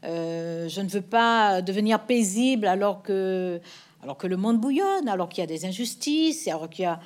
Euh, 0.05 0.69
je 0.69 0.79
ne 0.79 0.87
veux 0.87 1.01
pas 1.01 1.61
devenir 1.61 1.99
paisible 1.99 2.67
alors 2.67 3.01
que, 3.01 3.59
alors 4.01 4.17
que 4.17 4.27
le 4.27 4.37
monde 4.37 4.59
bouillonne, 4.59 5.09
alors 5.09 5.27
qu'il 5.27 5.41
y 5.41 5.43
a 5.43 5.47
des 5.47 5.65
injustices, 5.65 6.47
alors 6.47 6.69
qu'il 6.69 6.83
y 6.83 6.85
a 6.85 6.99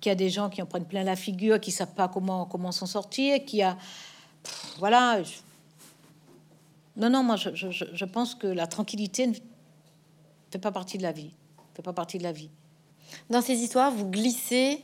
qu'il 0.00 0.10
y 0.10 0.12
a 0.12 0.16
des 0.16 0.30
gens 0.30 0.48
qui 0.48 0.62
en 0.62 0.66
prennent 0.66 0.86
plein 0.86 1.04
la 1.04 1.16
figure, 1.16 1.60
qui 1.60 1.70
savent 1.70 1.94
pas 1.94 2.08
comment 2.08 2.46
comment 2.46 2.72
s'en 2.72 2.86
sortir, 2.86 3.44
qui 3.44 3.62
a 3.62 3.76
voilà. 4.78 5.20
Non, 6.96 7.10
non, 7.10 7.22
moi 7.22 7.36
je, 7.36 7.54
je, 7.54 7.70
je, 7.70 8.04
pense 8.04 8.34
que 8.34 8.46
la 8.46 8.66
tranquillité 8.66 9.26
ne 9.28 9.34
fait 10.50 10.58
pas 10.58 10.72
partie 10.72 10.98
de 10.98 11.02
la 11.02 11.12
vie, 11.12 11.30
fait 11.74 11.82
pas 11.82 11.92
partie 11.92 12.18
de 12.18 12.24
la 12.24 12.32
vie. 12.32 12.50
Dans 13.30 13.40
ces 13.40 13.54
histoires, 13.54 13.92
vous 13.92 14.06
glissez 14.06 14.82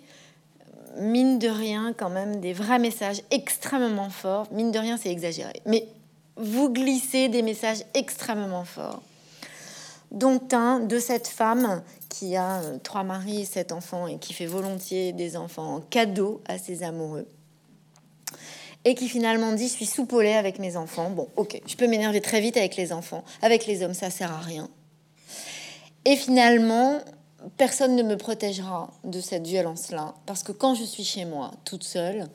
mine 0.96 1.40
de 1.40 1.48
rien 1.48 1.92
quand 1.92 2.10
même 2.10 2.40
des 2.40 2.52
vrais 2.52 2.78
messages 2.78 3.20
extrêmement 3.30 4.10
forts. 4.10 4.46
Mine 4.52 4.70
de 4.70 4.78
rien, 4.78 4.96
c'est 4.96 5.10
exagéré, 5.10 5.60
mais 5.66 5.88
vous 6.36 6.72
glissez 6.72 7.28
des 7.28 7.42
messages 7.42 7.84
extrêmement 7.94 8.64
forts 8.64 9.02
dont 10.10 10.40
un 10.52 10.80
de 10.80 10.98
cette 10.98 11.28
femme 11.28 11.82
qui 12.08 12.36
a 12.36 12.60
euh, 12.60 12.78
trois 12.82 13.02
maris 13.02 13.46
sept 13.46 13.72
enfants 13.72 14.06
et 14.06 14.18
qui 14.18 14.32
fait 14.32 14.46
volontiers 14.46 15.12
des 15.12 15.36
enfants 15.36 15.76
en 15.76 15.82
à 16.48 16.58
ses 16.58 16.82
amoureux. 16.82 17.26
Et 18.84 18.94
qui 18.94 19.08
finalement 19.08 19.52
dit, 19.52 19.66
je 19.66 19.72
suis 19.72 19.86
soupolée 19.86 20.34
avec 20.34 20.58
mes 20.58 20.76
enfants. 20.76 21.10
Bon, 21.10 21.28
ok, 21.36 21.60
je 21.66 21.76
peux 21.76 21.86
m'énerver 21.86 22.20
très 22.20 22.40
vite 22.40 22.56
avec 22.56 22.76
les 22.76 22.92
enfants. 22.92 23.24
Avec 23.40 23.66
les 23.66 23.82
hommes, 23.82 23.94
ça 23.94 24.10
sert 24.10 24.30
à 24.30 24.40
rien. 24.40 24.68
Et 26.04 26.16
finalement, 26.16 27.00
personne 27.56 27.96
ne 27.96 28.02
me 28.02 28.16
protégera 28.16 28.90
de 29.04 29.20
cette 29.20 29.46
violence-là. 29.46 30.14
Parce 30.26 30.42
que 30.42 30.52
quand 30.52 30.74
je 30.74 30.84
suis 30.84 31.04
chez 31.04 31.24
moi, 31.24 31.50
toute 31.64 31.82
seule, 31.82 32.28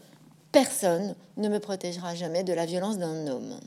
personne 0.51 1.15
ne 1.37 1.49
me 1.49 1.59
protégera 1.59 2.15
jamais 2.15 2.43
de 2.43 2.53
la 2.53 2.65
violence 2.65 2.97
d'un 2.97 3.27
homme. 3.27 3.59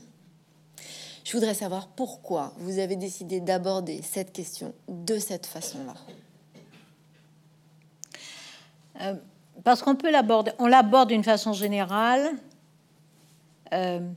Je 1.33 1.39
voudrais 1.39 1.55
savoir 1.55 1.87
pourquoi 1.87 2.53
vous 2.59 2.77
avez 2.77 2.95
décidé 2.95 3.39
d'aborder 3.39 4.03
cette 4.03 4.31
question 4.31 4.71
de 4.87 5.17
cette 5.17 5.47
façon-là. 5.47 5.95
Euh, 9.01 9.15
parce 9.63 9.81
qu'on 9.81 9.95
peut 9.95 10.11
l'aborder, 10.11 10.51
on 10.59 10.67
l'aborde 10.67 11.09
d'une 11.09 11.23
façon 11.23 11.51
générale. 11.51 12.33
Euh, 13.73 14.07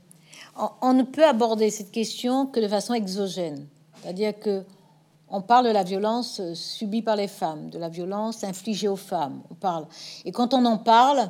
on, 0.83 0.93
ne 0.93 1.01
peut 1.01 1.25
aborder 1.25 1.71
cette 1.71 1.89
question 1.89 2.45
que 2.45 2.59
de 2.59 2.67
façon 2.67 2.93
exogène, 2.93 3.65
c'est-à-dire 3.95 4.39
que 4.39 4.63
on 5.27 5.41
parle 5.41 5.65
de 5.65 5.71
la 5.71 5.83
violence 5.83 6.39
subie 6.53 7.01
par 7.01 7.15
les 7.15 7.27
femmes, 7.27 7.71
de 7.71 7.79
la 7.79 7.89
violence 7.89 8.43
infligée 8.43 8.89
aux 8.89 8.95
femmes. 8.95 9.41
On 9.49 9.55
parle, 9.55 9.87
et 10.23 10.31
quand 10.31 10.53
on 10.53 10.63
en 10.65 10.77
parle, 10.77 11.21
euh, 11.21 11.25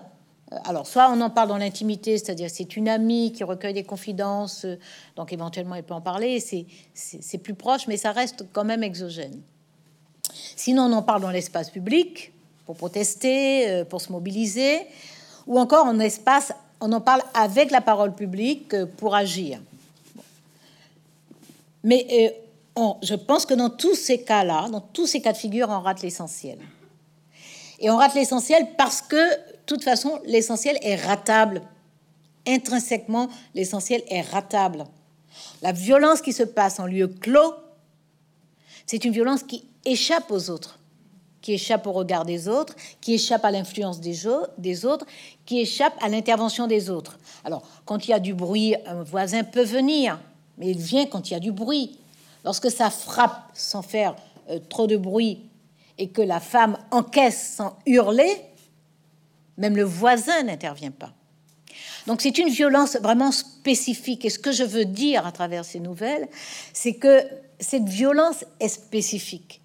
alors, 0.49 0.87
soit 0.87 1.09
on 1.11 1.19
en 1.19 1.29
parle 1.29 1.49
dans 1.49 1.57
l'intimité, 1.57 2.17
c'est-à-dire 2.17 2.49
c'est 2.49 2.77
une 2.77 2.87
amie 2.87 3.33
qui 3.33 3.43
recueille 3.43 3.73
des 3.73 3.83
confidences, 3.83 4.63
euh, 4.63 4.79
donc 5.17 5.33
éventuellement 5.33 5.75
elle 5.75 5.83
peut 5.83 5.93
en 5.93 6.01
parler, 6.01 6.39
c'est 6.39 7.37
plus 7.39 7.53
proche, 7.53 7.87
mais 7.87 7.97
ça 7.97 8.13
reste 8.13 8.45
quand 8.53 8.63
même 8.63 8.81
exogène. 8.81 9.41
Sinon, 10.55 10.83
on 10.83 10.93
en 10.93 11.01
parle 11.01 11.21
dans 11.21 11.31
l'espace 11.31 11.69
public 11.69 12.31
pour 12.65 12.77
protester, 12.77 13.69
euh, 13.69 13.83
pour 13.83 13.99
se 13.99 14.11
mobiliser, 14.11 14.87
ou 15.47 15.59
encore 15.59 15.85
en 15.85 15.99
espace, 15.99 16.53
on 16.79 16.93
en 16.93 17.01
parle 17.01 17.23
avec 17.33 17.71
la 17.71 17.81
parole 17.81 18.15
publique 18.15 18.73
pour 18.97 19.15
agir. 19.15 19.59
Mais 21.83 22.35
je 23.01 23.15
pense 23.15 23.45
que 23.45 23.53
dans 23.53 23.69
tous 23.69 23.95
ces 23.95 24.21
cas-là, 24.21 24.67
dans 24.69 24.81
tous 24.81 25.07
ces 25.07 25.21
cas 25.21 25.31
de 25.31 25.37
figure, 25.37 25.69
on 25.69 25.79
rate 25.79 26.01
l'essentiel. 26.01 26.59
Et 27.79 27.89
on 27.89 27.97
rate 27.97 28.13
l'essentiel 28.13 28.67
parce 28.77 29.01
que 29.01 29.17
toute 29.67 29.83
façon, 29.83 30.19
l'essentiel 30.25 30.77
est 30.81 30.95
ratable. 30.95 31.61
Intrinsèquement, 32.47 33.29
l'essentiel 33.53 34.01
est 34.09 34.21
ratable. 34.21 34.85
La 35.61 35.73
violence 35.73 36.21
qui 36.21 36.33
se 36.33 36.43
passe 36.43 36.79
en 36.79 36.87
lieu 36.87 37.07
clos, 37.07 37.53
c'est 38.85 39.03
une 39.03 39.11
violence 39.11 39.43
qui 39.43 39.65
échappe 39.85 40.31
aux 40.31 40.49
autres, 40.49 40.79
qui 41.41 41.53
échappe 41.53 41.85
au 41.85 41.91
regard 41.91 42.25
des 42.25 42.47
autres, 42.47 42.75
qui 43.01 43.15
échappe 43.15 43.43
à 43.43 43.51
l'influence 43.51 43.99
des, 43.99 44.25
autres, 44.25 45.05
qui 45.45 45.59
échappe 45.59 45.93
à 46.01 46.07
l'intervention 46.07 46.67
des 46.67 46.89
autres. 46.89 47.19
Alors, 47.43 47.63
quand 47.85 48.07
il 48.07 48.11
y 48.11 48.13
a 48.13 48.19
du 48.19 48.33
bruit, 48.33 48.75
un 48.85 49.03
voisin 49.03 49.43
peut 49.43 49.63
venir, 49.63 50.19
mais 50.57 50.71
il 50.71 50.79
vient 50.79 51.05
quand 51.05 51.29
il 51.29 51.33
y 51.33 51.35
a 51.35 51.41
du 51.41 51.51
bruit. 51.51 51.99
Lorsque 52.45 52.71
ça 52.71 52.89
frappe 52.89 53.51
sans 53.53 53.81
faire 53.81 54.15
euh, 54.49 54.59
trop 54.69 54.87
de 54.87 54.95
bruit 54.95 55.41
et 55.97 56.07
que 56.07 56.21
la 56.21 56.39
femme 56.39 56.77
encaisse 56.91 57.55
sans 57.57 57.77
hurler, 57.85 58.41
même 59.57 59.75
le 59.75 59.83
voisin 59.83 60.43
n'intervient 60.43 60.91
pas. 60.91 61.13
Donc 62.07 62.21
c'est 62.21 62.37
une 62.37 62.49
violence 62.49 62.97
vraiment 62.97 63.31
spécifique. 63.31 64.25
Et 64.25 64.29
ce 64.29 64.39
que 64.39 64.51
je 64.51 64.63
veux 64.63 64.85
dire 64.85 65.25
à 65.25 65.31
travers 65.31 65.65
ces 65.65 65.79
nouvelles, 65.79 66.27
c'est 66.73 66.93
que 66.93 67.23
cette 67.59 67.87
violence 67.87 68.45
est 68.59 68.69
spécifique. 68.69 69.61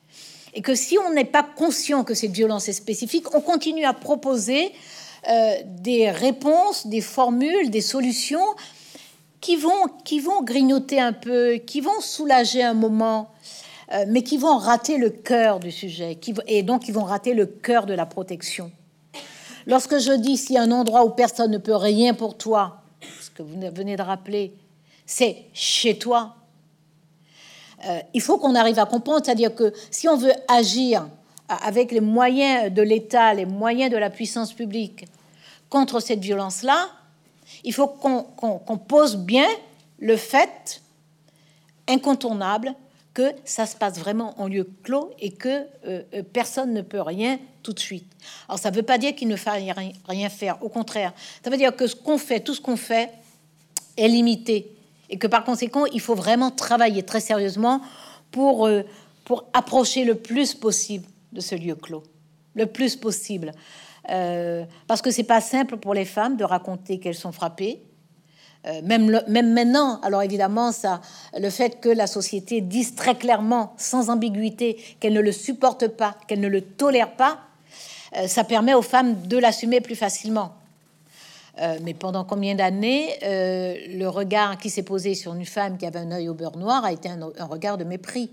Et 0.55 0.61
que 0.61 0.74
si 0.74 0.98
on 0.98 1.12
n'est 1.14 1.24
pas 1.24 1.42
conscient 1.42 2.05
que 2.05 2.14
cette 2.14 2.33
violence 2.33 2.68
est 2.68 2.74
spécifique, 2.74 3.35
on 3.35 3.40
continue 3.40 3.85
à 3.85 3.94
proposer 3.94 4.72
euh, 5.28 5.55
des 5.64 6.11
réponses, 6.11 6.87
des 6.87 7.00
formules, 7.00 7.70
des 7.70 7.81
solutions 7.81 8.44
qui 9.40 9.57
vont, 9.57 9.87
qui 10.05 10.20
vont 10.20 10.42
grignoter 10.42 11.00
un 11.00 11.12
peu, 11.12 11.55
qui 11.55 11.81
vont 11.81 12.00
soulager 12.00 12.62
un 12.62 12.74
moment, 12.74 13.31
euh, 13.92 14.05
mais 14.09 14.22
qui 14.22 14.37
vont 14.37 14.57
rater 14.57 14.98
le 14.98 15.11
cœur 15.11 15.59
du 15.59 15.70
sujet, 15.70 16.18
et 16.46 16.62
donc 16.62 16.83
qui 16.83 16.92
vont 16.92 17.05
rater 17.05 17.35
le 17.35 17.46
cœur 17.46 17.87
de 17.87 17.94
la 17.94 18.05
protection. 18.05 18.72
Lorsque 19.66 19.98
je 19.98 20.12
dis 20.12 20.37
s'il 20.37 20.57
y 20.57 20.59
a 20.59 20.62
un 20.62 20.72
endroit 20.72 21.05
où 21.05 21.11
personne 21.11 21.51
ne 21.51 21.59
peut 21.59 21.77
rien 21.77 22.14
pour 22.14 22.37
toi, 22.37 22.83
ce 23.20 23.31
que 23.31 23.42
vous 23.42 23.59
venez 23.75 23.96
de 23.96 24.03
rappeler, 24.03 24.55
c'est 25.07 25.44
chez 25.53 25.98
toi. 25.98 26.37
Euh, 27.87 28.01
il 28.14 28.20
faut 28.20 28.38
qu'on 28.38 28.55
arrive 28.55 28.79
à 28.79 28.87
comprendre, 28.87 29.25
c'est-à-dire 29.25 29.55
que 29.55 29.72
si 29.90 30.09
on 30.09 30.16
veut 30.16 30.33
agir 30.48 31.07
avec 31.48 31.92
les 31.92 32.01
moyens 32.01 32.72
de 32.72 32.83
l'État, 32.83 33.35
les 33.35 33.46
moyens 33.46 33.90
de 33.90 33.96
la 33.96 34.11
puissance 34.11 34.53
publique 34.53 35.07
contre 35.68 36.01
cette 36.01 36.20
violence-là, 36.20 36.88
il 37.64 37.72
faut 37.72 37.88
qu'on 37.88 38.79
pose 38.79 39.16
bien 39.16 39.48
le 39.98 40.16
fait 40.16 40.81
incontournable 41.88 42.75
que 43.14 43.33
ça 43.44 43.66
se 43.66 43.77
passe 43.77 43.98
vraiment 43.98 44.40
en 44.40 44.48
lieu 44.48 44.68
clos 44.83 45.11
et 45.18 45.33
que 45.33 45.66
euh, 45.87 46.03
euh, 46.14 46.22
personne 46.22 46.72
ne 46.72 46.83
peut 46.83 47.01
rien 47.01 47.38
tout 47.62 47.72
de 47.72 47.79
suite. 47.79 48.11
Alors 48.48 48.59
ça 48.59 48.70
ne 48.70 48.77
veut 48.77 48.83
pas 48.83 48.98
dire 48.98 49.14
qu'il 49.14 49.29
ne 49.29 49.37
faille 49.37 49.72
rien 50.09 50.29
faire, 50.29 50.62
au 50.62 50.68
contraire. 50.68 51.12
Ça 51.44 51.51
veut 51.51 51.57
dire 51.57 51.77
que 51.77 51.87
ce 51.87 51.94
qu'on 51.94 52.18
fait, 52.18 52.40
tout 52.40 52.55
ce 52.55 52.61
qu'on 52.61 52.77
fait, 52.77 53.11
est 53.96 54.09
limité 54.09 54.75
et 55.11 55.18
que 55.18 55.27
par 55.27 55.44
conséquent, 55.44 55.85
il 55.87 56.01
faut 56.01 56.14
vraiment 56.14 56.51
travailler 56.51 57.03
très 57.03 57.20
sérieusement 57.20 57.83
pour, 58.31 58.66
euh, 58.66 58.83
pour 59.25 59.44
approcher 59.53 60.05
le 60.05 60.14
plus 60.14 60.55
possible 60.55 61.07
de 61.33 61.40
ce 61.40 61.55
lieu 61.55 61.75
clos, 61.75 62.03
le 62.55 62.66
plus 62.66 62.96
possible. 62.96 63.53
parce 64.88 65.01
que 65.01 65.11
c'est 65.11 65.22
pas 65.22 65.40
simple 65.40 65.77
pour 65.77 65.94
les 65.94 66.05
femmes 66.05 66.37
de 66.37 66.44
raconter 66.44 66.98
qu'elles 66.98 67.14
sont 67.14 67.31
frappées, 67.31 67.83
euh, 68.66 68.81
même, 68.83 69.11
maintenant, 69.29 70.00
alors 70.02 70.23
évidemment, 70.23 70.71
le 71.37 71.50
fait 71.50 71.81
que 71.81 71.88
la 71.88 72.06
société 72.06 72.60
dise 72.60 72.94
très 72.94 73.17
clairement, 73.17 73.75
sans 73.77 74.08
ambiguïté, 74.08 74.77
qu'elle 75.00 75.15
ne 75.15 75.21
le 75.21 75.33
supporte 75.33 75.88
pas, 75.88 76.17
qu'elle 76.29 76.40
ne 76.40 76.48
le 76.48 76.60
tolère 76.60 77.13
pas, 77.17 77.40
euh, 78.17 78.27
ça 78.27 78.44
permet 78.44 78.75
aux 78.75 78.83
femmes 78.83 79.27
de 79.27 79.38
l'assumer 79.38 79.81
plus 79.81 79.96
facilement. 79.96 80.52
Euh, 81.60 81.79
mais 81.83 81.92
pendant 81.92 82.25
combien 82.25 82.54
d'années, 82.54 83.19
le 83.23 84.06
regard 84.06 84.56
qui 84.58 84.71
s'est 84.71 84.83
posé 84.83 85.15
sur 85.15 85.35
une 85.35 85.44
femme 85.44 85.77
qui 85.77 85.85
avait 85.85 85.98
un 85.98 86.13
œil 86.13 86.29
au 86.29 86.35
beurre 86.35 86.56
noir 86.56 86.85
a 86.85 86.92
été 86.92 87.08
un 87.10 87.44
regard 87.44 87.77
de 87.77 87.85
mépris, 87.85 88.31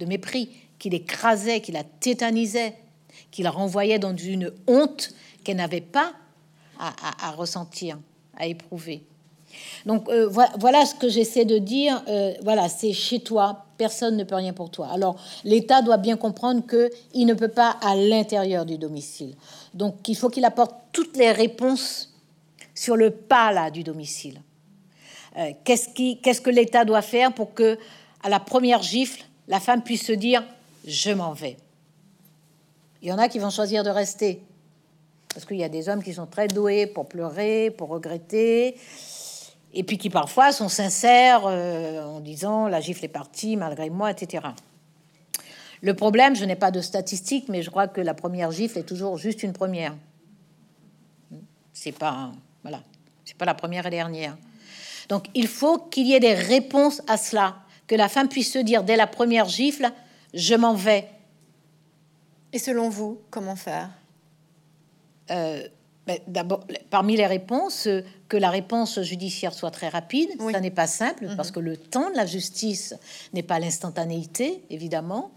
de 0.00 0.06
mépris, 0.06 0.50
qui 0.78 0.90
l'écrasait, 0.90 1.60
qui 1.60 1.72
la 1.72 1.84
tétanisait, 1.84 2.74
qui 3.30 3.42
la 3.42 3.50
renvoyait 3.50 3.98
dans 3.98 4.16
une 4.16 4.52
honte 4.66 5.10
qu'elle 5.44 5.56
n'avait 5.56 5.80
pas 5.80 6.12
à, 6.78 7.30
ressentir, 7.30 7.98
à 8.36 8.46
éprouver. 8.46 9.04
Donc 9.86 10.10
voilà 10.58 10.84
ce 10.84 10.94
que 10.94 11.08
j'essaie 11.08 11.44
de 11.44 11.58
dire. 11.58 12.02
voilà, 12.42 12.68
c'est 12.68 12.92
chez 12.92 13.20
toi, 13.20 13.64
personne 13.78 14.16
ne 14.16 14.24
peut 14.24 14.34
rien 14.34 14.52
pour 14.52 14.70
toi. 14.70 14.88
Alors 14.92 15.16
l'État 15.44 15.82
doit 15.82 15.96
bien 15.96 16.16
comprendre 16.16 16.66
que 16.66 16.90
il 17.14 17.26
ne 17.26 17.34
peut 17.34 17.48
pas 17.48 17.76
à 17.80 17.94
l'intérieur 17.94 18.66
du 18.66 18.76
domicile. 18.78 19.34
Donc 19.74 20.08
il 20.08 20.16
faut 20.16 20.28
qu'il 20.28 20.44
apporte 20.44 20.74
toutes 20.92 21.16
les 21.16 21.32
réponses 21.32 22.12
sur 22.74 22.96
le 22.96 23.10
pas 23.10 23.52
là 23.52 23.70
du 23.70 23.82
domicile. 23.82 24.40
qu'est-ce, 25.64 25.88
qui, 25.88 26.20
qu'est-ce 26.20 26.40
que 26.40 26.50
l'État 26.50 26.84
doit 26.84 27.02
faire 27.02 27.32
pour 27.32 27.54
que 27.54 27.78
à 28.22 28.28
la 28.28 28.40
première 28.40 28.82
gifle, 28.82 29.24
la 29.48 29.60
femme 29.60 29.82
puisse 29.82 30.04
se 30.04 30.12
dire 30.12 30.44
je 30.86 31.10
m'en 31.10 31.32
vais. 31.32 31.56
Il 33.02 33.08
y 33.08 33.12
en 33.12 33.18
a 33.18 33.28
qui 33.28 33.38
vont 33.38 33.50
choisir 33.50 33.84
de 33.84 33.90
rester. 33.90 34.42
Parce 35.36 35.44
qu'il 35.44 35.58
y 35.58 35.64
a 35.64 35.68
des 35.68 35.90
hommes 35.90 36.02
qui 36.02 36.14
sont 36.14 36.24
très 36.24 36.48
doués 36.48 36.86
pour 36.86 37.10
pleurer, 37.10 37.70
pour 37.70 37.90
regretter, 37.90 38.74
et 39.74 39.82
puis 39.82 39.98
qui 39.98 40.08
parfois 40.08 40.50
sont 40.50 40.70
sincères 40.70 41.42
euh, 41.44 42.02
en 42.06 42.20
disant 42.20 42.68
la 42.68 42.80
gifle 42.80 43.04
est 43.04 43.08
partie 43.08 43.54
malgré 43.58 43.90
moi, 43.90 44.10
etc. 44.10 44.46
Le 45.82 45.92
problème, 45.92 46.34
je 46.34 46.46
n'ai 46.46 46.56
pas 46.56 46.70
de 46.70 46.80
statistiques, 46.80 47.50
mais 47.50 47.60
je 47.60 47.68
crois 47.68 47.86
que 47.86 48.00
la 48.00 48.14
première 48.14 48.50
gifle 48.50 48.78
est 48.78 48.84
toujours 48.84 49.18
juste 49.18 49.42
une 49.42 49.52
première. 49.52 49.94
C'est 51.74 51.92
pas 51.92 52.32
voilà, 52.62 52.80
c'est 53.26 53.36
pas 53.36 53.44
la 53.44 53.52
première 53.52 53.84
et 53.84 53.90
dernière. 53.90 54.38
Donc 55.10 55.26
il 55.34 55.48
faut 55.48 55.76
qu'il 55.76 56.06
y 56.06 56.14
ait 56.14 56.20
des 56.20 56.32
réponses 56.32 57.02
à 57.08 57.18
cela, 57.18 57.56
que 57.86 57.94
la 57.94 58.08
femme 58.08 58.30
puisse 58.30 58.54
se 58.54 58.58
dire 58.58 58.84
dès 58.84 58.96
la 58.96 59.06
première 59.06 59.50
gifle, 59.50 59.92
je 60.32 60.54
m'en 60.54 60.72
vais. 60.72 61.10
Et 62.54 62.58
selon 62.58 62.88
vous, 62.88 63.20
comment 63.30 63.54
faire? 63.54 63.90
D'abord, 66.28 66.64
parmi 66.88 67.16
les 67.16 67.26
réponses, 67.26 67.88
euh, 67.88 68.02
que 68.28 68.36
la 68.36 68.50
réponse 68.50 69.00
judiciaire 69.02 69.52
soit 69.52 69.72
très 69.72 69.88
rapide. 69.88 70.28
Ça 70.52 70.60
n'est 70.60 70.70
pas 70.70 70.86
simple 70.86 71.26
mhm. 71.26 71.36
parce 71.36 71.50
que 71.50 71.58
le 71.58 71.76
temps 71.76 72.10
de 72.10 72.16
la 72.16 72.26
justice 72.26 72.94
n'est 73.34 73.42
pas 73.42 73.58
l'instantanéité, 73.58 74.62
évidemment. 74.70 75.32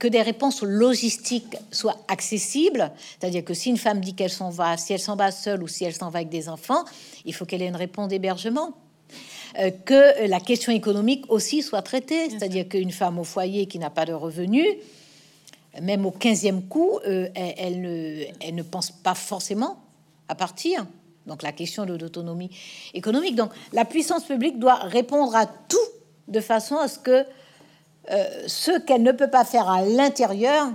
Que 0.00 0.08
des 0.08 0.22
réponses 0.22 0.62
logistiques 0.62 1.56
soient 1.70 1.98
accessibles, 2.08 2.90
c'est-à-dire 3.20 3.44
que 3.44 3.54
si 3.54 3.70
une 3.70 3.76
femme 3.76 4.00
dit 4.00 4.14
qu'elle 4.14 4.30
s'en 4.30 4.50
va, 4.50 4.76
si 4.76 4.92
elle 4.92 5.00
s'en 5.00 5.14
va 5.14 5.30
seule 5.30 5.62
ou 5.62 5.68
si 5.68 5.84
elle 5.84 5.94
s'en 5.94 6.10
va 6.10 6.18
avec 6.18 6.28
des 6.28 6.48
enfants, 6.48 6.84
il 7.24 7.32
faut 7.32 7.44
qu'elle 7.44 7.62
ait 7.62 7.68
une 7.68 7.76
réponse 7.76 8.08
d'hébergement. 8.08 8.74
Euh, 9.58 9.70
que 9.70 10.26
la 10.26 10.40
question 10.40 10.72
économique 10.72 11.24
aussi 11.28 11.62
soit 11.62 11.82
traitée, 11.82 12.30
c'est-à-dire 12.30 12.68
qu'une 12.68 12.92
femme 12.92 13.18
au 13.18 13.24
foyer 13.24 13.66
qui 13.66 13.78
n'a 13.78 13.90
pas 13.90 14.06
de 14.06 14.12
revenus, 14.12 14.66
même 15.80 16.06
au 16.06 16.10
15e 16.10 16.66
coup, 16.66 16.98
euh, 17.06 17.28
elle, 17.34 17.80
ne, 17.80 18.24
elle, 18.40 18.64
pense 18.64 18.90
pas 18.90 19.14
forcément 19.14 19.78
à 20.28 20.34
partir. 20.34 20.86
Donc 21.26 21.42
la 21.42 21.52
question 21.52 21.86
de 21.86 21.94
l'autonomie 21.94 22.50
économique. 22.94 23.36
Donc 23.36 23.50
la 23.72 23.84
puissance 23.84 24.24
publique 24.24 24.58
doit 24.58 24.76
répondre 24.76 25.34
à 25.36 25.46
tout 25.46 25.78
de 26.28 26.40
façon 26.40 26.76
à 26.76 26.88
ce 26.88 26.98
que 26.98 27.24
euh, 28.10 28.24
ce 28.46 28.78
qu'elle 28.80 29.02
ne 29.02 29.12
peut 29.12 29.30
pas 29.30 29.44
faire 29.44 29.68
à 29.68 29.82
l'intérieur, 29.82 30.72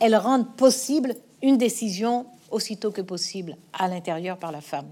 elle 0.00 0.14
rende 0.14 0.54
possible 0.56 1.14
une 1.42 1.56
décision 1.56 2.26
aussitôt 2.50 2.90
que 2.90 3.00
possible 3.00 3.56
à 3.72 3.88
l'intérieur 3.88 4.36
par 4.36 4.52
la 4.52 4.60
femme. 4.60 4.86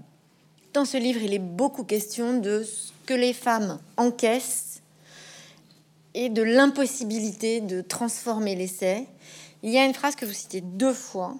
Dans 0.73 0.85
ce 0.85 0.97
livre, 0.97 1.21
il 1.21 1.33
est 1.33 1.39
beaucoup 1.39 1.83
question 1.83 2.39
de 2.39 2.63
ce 2.63 2.91
que 3.05 3.13
les 3.13 3.33
femmes 3.33 3.79
encaissent 3.97 4.81
et 6.13 6.29
de 6.29 6.41
l'impossibilité 6.41 7.61
de 7.61 7.81
transformer 7.81 8.55
l'essai. 8.55 9.05
Il 9.63 9.71
y 9.71 9.77
a 9.77 9.85
une 9.85 9.93
phrase 9.93 10.15
que 10.15 10.25
vous 10.25 10.33
citez 10.33 10.61
deux 10.61 10.93
fois 10.93 11.35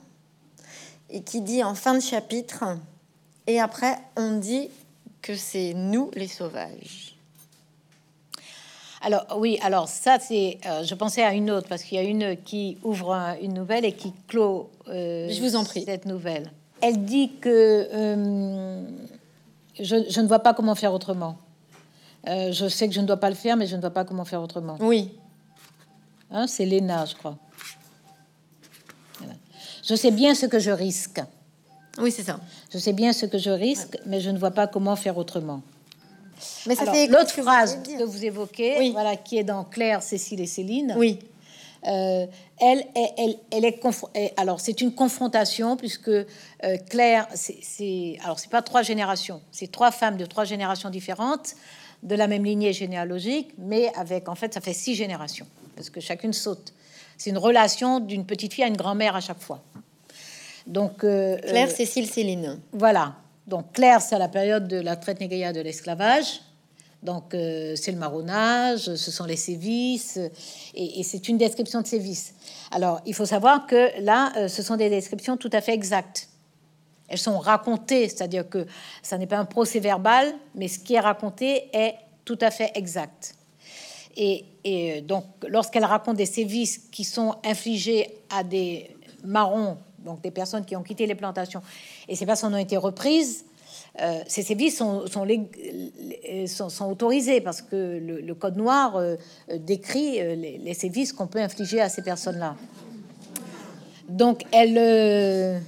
et 1.10 1.22
qui 1.22 1.42
dit 1.42 1.64
en 1.64 1.76
fin 1.76 1.94
de 1.94 2.00
chapitre, 2.00 2.64
et 3.48 3.60
après 3.60 3.98
on 4.16 4.38
dit 4.38 4.70
que 5.22 5.36
c'est 5.36 5.74
nous 5.74 6.12
les 6.16 6.28
sauvages. 6.28 7.16
Alors 9.02 9.26
oui, 9.38 9.58
alors 9.64 9.88
ça 9.88 10.20
c'est, 10.20 10.60
euh, 10.66 10.84
je 10.84 10.94
pensais 10.94 11.24
à 11.24 11.34
une 11.34 11.50
autre 11.50 11.68
parce 11.68 11.84
qu'il 11.84 11.98
y 11.98 12.02
a 12.02 12.04
une 12.04 12.38
qui 12.38 12.78
ouvre 12.84 13.36
une 13.42 13.54
nouvelle 13.54 13.84
et 13.84 13.94
qui 13.94 14.14
clôt. 14.28 14.70
Euh, 14.88 15.28
je 15.30 15.42
vous 15.42 15.56
en 15.56 15.64
prie. 15.64 15.84
Cette 15.86 16.06
nouvelle. 16.06 16.52
Elle 16.82 17.04
dit 17.04 17.32
que 17.42 17.88
euh, 17.92 18.84
je, 19.80 20.22
ne 20.22 20.28
vois 20.28 20.40
pas 20.40 20.54
comment 20.54 20.76
faire 20.76 20.94
autrement. 20.94 21.38
Je 22.26 22.68
sais 22.70 22.88
que 22.88 22.94
je 22.94 23.02
ne 23.02 23.08
dois 23.08 23.18
pas 23.18 23.30
le 23.30 23.36
faire, 23.36 23.58
mais 23.58 23.66
je 23.66 23.76
ne 23.76 23.82
vois 23.82 23.90
pas 23.90 24.06
comment 24.06 24.26
faire 24.26 24.42
autrement. 24.42 24.78
Oui. 24.80 25.12
Hein, 26.30 26.46
c'est 26.48 26.66
Léna, 26.66 27.06
je 27.06 27.16
crois. 27.16 27.38
Je 29.84 29.96
sais 29.96 30.12
bien 30.12 30.36
ce 30.36 30.46
que 30.46 30.60
je 30.60 30.72
risque. 30.72 31.22
Oui, 31.98 32.12
c'est 32.12 32.24
ça. 32.24 32.40
Je 32.72 32.78
sais 32.78 32.94
bien 32.94 33.14
ce 33.14 33.26
que 33.26 33.38
je 33.38 33.50
risque, 33.50 33.98
mais 34.06 34.22
je 34.22 34.30
ne 34.30 34.38
vois 34.38 34.52
pas 34.52 34.68
comment 34.68 34.96
faire 34.96 35.18
autrement. 35.18 35.62
Mais 36.66 36.76
ça 36.76 36.86
l'autre 37.08 37.32
phrase 37.32 37.80
que 37.84 38.04
vous 38.04 38.26
évoquez, 38.26 38.92
voilà, 38.92 39.16
qui 39.16 39.38
est 39.38 39.44
dans 39.44 39.64
Claire, 39.64 40.02
Cécile 40.02 40.42
et 40.42 40.48
Céline. 40.48 40.96
Oui. 40.98 41.20
Euh, 41.88 42.28
elle, 42.60 42.86
elle, 42.96 43.36
elle, 43.52 43.66
est 43.66 43.82
alors 44.38 44.60
c'est 44.60 44.82
une 44.82 44.94
confrontation 44.94 45.78
puisque 45.78 46.10
euh, 46.10 46.26
Claire, 46.90 47.28
c'est 47.34 48.20
alors 48.24 48.40
c'est 48.40 48.52
pas 48.52 48.62
trois 48.62 48.84
générations, 48.84 49.42
c'est 49.52 49.72
trois 49.72 49.90
femmes 49.90 50.18
de 50.18 50.28
trois 50.28 50.46
générations 50.46 50.92
différentes 50.92 51.56
de 52.04 52.14
la 52.14 52.28
même 52.28 52.46
lignée 52.46 52.72
généalogique, 52.72 53.50
mais 53.58 53.92
avec 53.96 54.30
en 54.30 54.36
fait 54.36 54.54
ça 54.54 54.62
fait 54.62 54.74
six 54.74 54.94
générations 54.94 55.48
parce 55.76 55.90
que 55.90 56.00
chacune 56.00 56.34
saute. 56.34 56.72
C'est 57.22 57.30
une 57.30 57.38
relation 57.38 58.00
d'une 58.00 58.26
petite 58.26 58.52
fille 58.52 58.64
à 58.64 58.68
une 58.68 58.76
grand-mère 58.76 59.16
à 59.16 59.22
chaque 59.22 59.42
fois. 59.42 59.62
Donc 60.66 61.04
euh, 61.04 61.38
Claire, 61.38 61.70
Cécile, 61.70 62.08
Céline. 62.08 62.60
Voilà. 62.74 63.14
Donc 63.46 63.74
Claire, 63.74 64.02
c'est 64.02 64.16
à 64.16 64.18
la 64.18 64.28
période 64.28 64.68
de 64.68 64.78
la 64.78 64.96
traite 64.96 65.20
négrière 65.20 65.54
de 65.54 65.60
l'esclavage. 65.60 66.42
Donc, 67.04 67.34
euh, 67.34 67.76
c'est 67.76 67.92
le 67.92 67.98
marronnage, 67.98 68.94
ce 68.94 69.12
sont 69.12 69.26
les 69.26 69.36
sévices, 69.36 70.20
et, 70.76 71.02
c'est 71.02 71.28
une 71.30 71.40
description 71.40 71.82
de 71.82 71.88
sévices. 71.88 72.36
Alors, 72.70 73.02
il 73.08 73.16
faut 73.16 73.26
savoir 73.26 73.66
que 73.66 73.90
là, 74.04 74.32
euh, 74.38 74.48
ce 74.48 74.62
sont 74.62 74.76
des 74.76 74.88
descriptions 74.88 75.36
tout 75.36 75.50
à 75.52 75.62
fait 75.62 75.74
exactes. 75.74 76.30
Elles 77.08 77.18
sont 77.18 77.40
racontées, 77.40 78.08
c'est-à-dire 78.08 78.48
que 78.48 78.68
ça 79.02 79.18
n'est 79.18 79.26
pas 79.26 79.40
un 79.40 79.46
procès 79.46 79.80
verbal, 79.80 80.32
mais 80.54 80.68
ce 80.68 80.78
qui 80.78 80.94
est 80.94 81.00
raconté 81.00 81.76
est 81.76 81.96
tout 82.24 82.38
à 82.40 82.52
fait 82.52 82.72
exact. 82.76 83.34
Et, 84.18 84.46
et 84.64 85.02
donc, 85.02 85.26
lorsqu'elle 85.48 85.86
raconte 85.86 86.18
des 86.18 86.26
sévices 86.26 86.78
qui 86.92 87.04
sont 87.04 87.36
infligés 87.44 88.10
à 88.30 88.44
des 88.44 88.96
marrons, 89.24 89.78
donc 90.00 90.22
des 90.22 90.32
personnes 90.32 90.66
qui 90.66 90.76
ont 90.76 90.84
quitté 90.84 91.06
les 91.06 91.16
plantations, 91.16 91.62
et 92.08 92.16
ces 92.16 92.26
personnes 92.26 92.54
ont 92.54 92.58
été 92.58 92.78
reprises, 92.78 93.46
euh, 94.00 94.22
ces 94.26 94.42
sévices 94.42 94.78
sont, 94.78 95.06
sont, 95.08 96.86
autorisés 96.90 97.42
parce 97.42 97.62
que 97.62 98.00
le, 98.00 98.34
Code 98.36 98.56
noir 98.56 98.96
euh, 98.96 99.18
décrit 99.60 100.22
euh, 100.22 100.36
les, 100.36 100.74
sévices 100.74 101.12
qu'on 101.12 101.28
peut 101.28 101.42
infliger 101.42 101.82
à 101.82 101.90
ces 101.90 102.02
personnes-là. 102.02 102.56
Donc, 104.08 104.44
elle, 104.54 105.62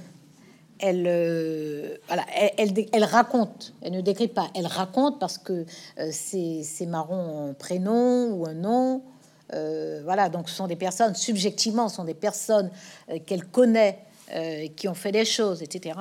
elle, 0.84 1.98
voilà, 2.06 2.24
elle, 2.56 3.04
raconte, 3.04 3.74
elle 3.82 3.92
ne 3.92 4.00
décrit 4.00 4.28
pas, 4.28 4.48
elle 4.54 4.66
raconte 4.66 5.18
parce 5.18 5.38
que 5.38 5.64
c'est 6.10 6.86
marron 6.86 7.50
un 7.50 7.54
prénom 7.54 8.32
ou 8.32 8.46
un 8.46 8.54
nom. 8.54 9.02
voilà, 10.04 10.28
donc 10.28 10.48
ce 10.48 10.54
sont 10.56 10.66
des 10.66 10.76
personnes, 10.76 11.14
subjectivement, 11.14 11.88
ce 11.88 11.96
sont 11.96 12.04
des 12.04 12.14
personnes 12.14 12.70
qu'elle 13.26 13.46
connaît, 13.46 13.98
qui 14.76 14.88
ont 14.88 14.94
fait 14.94 15.12
des 15.12 15.24
choses, 15.24 15.62
etc. 15.62 15.94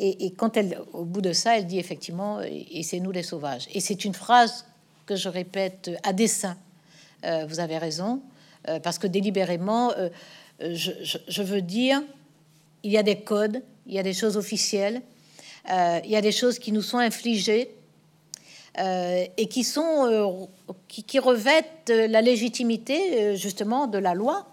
Et, 0.00 0.32
quand 0.36 0.56
elle, 0.56 0.80
au 0.92 1.04
bout 1.04 1.20
de 1.20 1.32
ça, 1.32 1.58
elle 1.58 1.66
dit 1.66 1.78
effectivement, 1.78 2.40
et 2.40 2.82
c'est 2.84 3.00
nous 3.00 3.10
les 3.10 3.24
sauvages. 3.24 3.66
Et 3.74 3.80
c'est 3.80 4.04
une 4.04 4.14
phrase 4.14 4.64
que 5.06 5.16
je 5.16 5.28
répète 5.28 5.90
à 6.04 6.12
dessein. 6.12 6.56
Euh, 7.24 7.46
vous 7.48 7.58
avez 7.58 7.78
raison, 7.78 8.20
euh, 8.68 8.78
parce 8.78 8.98
que 8.98 9.08
délibérément, 9.08 9.90
euh, 9.92 10.08
je, 10.60 11.42
veux 11.42 11.62
dire, 11.62 12.00
il 12.84 12.92
y 12.92 12.98
a 12.98 13.02
des 13.02 13.20
codes, 13.20 13.62
il 13.88 13.94
y 13.94 13.98
a 13.98 14.02
des 14.02 14.12
choses 14.12 14.36
officielles, 14.36 15.02
il 15.68 16.10
y 16.10 16.16
a 16.16 16.20
des 16.20 16.32
choses 16.32 16.58
qui 16.58 16.72
nous 16.72 16.82
sont 16.82 16.98
infligées 16.98 17.74
et 18.78 19.48
qui 19.50 19.64
sont 19.64 20.48
qui, 20.86 21.02
qui, 21.02 21.18
revêtent 21.18 21.90
la 21.90 22.22
légitimité 22.22 23.36
justement 23.36 23.86
de 23.86 23.98
la 23.98 24.14
loi 24.14 24.46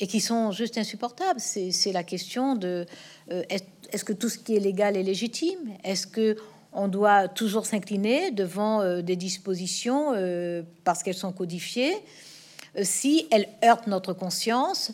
et 0.00 0.06
qui 0.06 0.20
sont 0.20 0.52
juste 0.52 0.78
insupportables. 0.78 1.40
C'est 1.40 1.92
la 1.92 2.04
question 2.04 2.54
de 2.54 2.86
est-ce 3.28 4.04
que 4.04 4.12
tout 4.12 4.28
ce 4.28 4.38
qui 4.38 4.56
est 4.56 4.60
légal 4.60 4.96
est 4.96 5.02
légitime? 5.02 5.76
Est-ce 5.82 6.06
que 6.06 6.36
on 6.72 6.88
doit 6.88 7.28
toujours 7.28 7.66
s'incliner 7.66 8.32
devant 8.32 8.80
euh, 8.80 9.00
des 9.00 9.16
dispositions 9.16 10.12
euh, 10.14 10.62
parce 10.82 11.02
qu'elles 11.02 11.14
sont 11.14 11.32
codifiées? 11.32 11.94
euh, 11.94 12.33
Si 12.82 13.26
elles 13.30 13.48
heurtent 13.64 13.86
notre 13.86 14.12
conscience, 14.12 14.92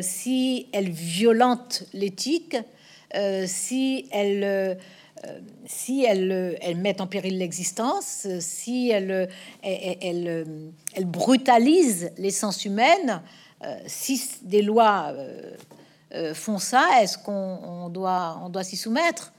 si 0.00 0.68
elles 0.72 0.90
violentent 0.90 1.84
l'éthique, 1.92 2.56
si 3.46 4.06
elles 4.10 4.78
si 5.66 6.04
elles, 6.04 6.56
elles, 6.60 6.76
mettent 6.76 7.00
en 7.00 7.08
péril 7.08 7.38
l'existence, 7.38 8.26
si 8.38 8.90
elles, 8.90 9.28
elles, 9.62 10.46
elles, 10.94 11.06
brutalisent 11.06 12.12
l'essence 12.18 12.64
humaine, 12.64 13.20
si 13.86 14.22
des 14.42 14.62
lois 14.62 15.12
font 16.34 16.58
ça, 16.58 16.88
est-ce 17.02 17.18
qu'on 17.18 17.88
doit, 17.88 18.40
on 18.44 18.48
doit 18.48 18.62
s'y 18.62 18.76
soumettre? 18.76 19.32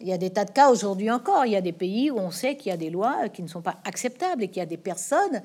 Il 0.00 0.08
y 0.08 0.12
a 0.12 0.18
des 0.18 0.30
tas 0.30 0.44
de 0.44 0.50
cas 0.50 0.70
aujourd'hui 0.70 1.10
encore. 1.10 1.46
Il 1.46 1.52
y 1.52 1.56
a 1.56 1.60
des 1.60 1.72
pays 1.72 2.10
où 2.10 2.18
on 2.18 2.30
sait 2.30 2.56
qu'il 2.56 2.70
y 2.70 2.72
a 2.72 2.76
des 2.76 2.90
lois 2.90 3.28
qui 3.30 3.42
ne 3.42 3.48
sont 3.48 3.62
pas 3.62 3.78
acceptables 3.84 4.42
et 4.42 4.48
qu'il 4.48 4.58
y 4.58 4.62
a 4.62 4.66
des 4.66 4.76
personnes 4.76 5.42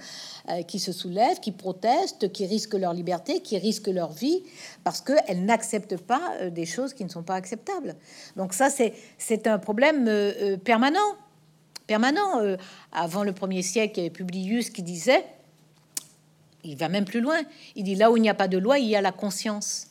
euh, 0.49 0.62
qui 0.64 0.80
se 0.80 0.91
soulèvent, 0.91 1.39
qui 1.39 1.52
protestent, 1.52 2.32
qui 2.32 2.45
risquent 2.45 2.74
leur 2.74 2.93
liberté, 2.93 3.41
qui 3.41 3.58
risquent 3.58 3.88
leur 3.88 4.12
vie 4.12 4.43
parce 4.84 4.99
qu'elles 5.02 5.45
n'acceptent 5.45 5.97
pas 5.97 6.34
euh, 6.41 6.49
des 6.49 6.66
choses 6.66 6.93
qui 6.93 7.06
ne 7.06 7.10
sont 7.10 7.24
pas 7.24 7.36
acceptables. 7.36 7.95
Donc 8.36 8.54
ça, 8.54 8.70
c'est 8.70 9.47
un 9.47 9.58
problème 9.58 10.06
euh, 10.08 10.58
permanent. 10.58 10.99
Permanent. 11.88 12.56
avant 12.93 13.24
le 13.26 13.34
premier 13.34 13.62
siècle, 13.64 13.95
il 13.95 14.04
y 14.04 14.06
avait 14.06 14.14
Publius 14.14 14.70
qui 14.70 14.82
disait, 14.82 15.26
il 16.64 16.78
va 16.78 16.88
même 16.88 17.04
plus 17.04 17.20
loin, 17.20 17.41
il 17.76 17.84
dit 17.84 17.95
là 17.95 18.12
où 18.12 18.16
il 18.16 18.22
n'y 18.22 18.30
a 18.30 18.34
pas 18.34 18.47
de 18.47 18.58
loi, 18.58 18.80
il 18.80 18.88
y 18.88 18.95
a 18.95 19.02
la 19.02 19.12
conscience. 19.12 19.88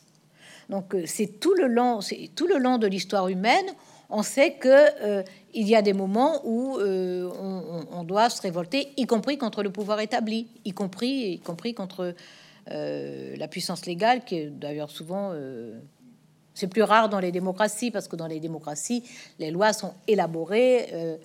Donc 0.71 0.97
c'est 1.05 1.41
tout 1.41 1.55
le 1.55 1.67
long 1.67 1.99
de 1.99 2.87
l'histoire 2.87 3.29
humaine 3.29 3.67
on 4.11 4.23
sait 4.23 4.55
que 4.55 4.69
euh, 4.69 5.23
il 5.55 5.69
y 5.69 5.77
a 5.77 5.83
des 5.83 5.93
moments 5.93 6.41
où 6.45 6.79
euh, 6.79 7.31
on, 7.93 8.05
doit 8.05 8.31
se 8.31 8.43
révolter, 8.43 8.93
y 8.97 9.07
compris 9.07 9.39
contre 9.39 9.63
le 9.63 9.71
pouvoir 9.71 10.01
établi, 10.01 10.49
y 10.65 10.73
compris, 10.73 11.33
y 11.33 11.39
compris 11.39 11.75
contre 11.75 12.15
euh, 12.71 13.37
la 13.37 13.49
puissance 13.49 13.87
légale, 13.87 14.25
qui 14.25 14.37
est 14.37 14.47
d'ailleurs 14.47 14.91
souvent 14.91 15.33
c'est 16.55 16.67
plus 16.67 16.83
rare 16.83 17.09
dans 17.09 17.21
les 17.21 17.33
démocraties 17.33 17.91
parce 17.91 18.07
que 18.09 18.17
dans 18.17 18.27
les 18.27 18.41
démocraties, 18.41 19.05
les 19.39 19.51
lois 19.51 19.73
sont 19.73 19.95
élaborées 20.07 21.19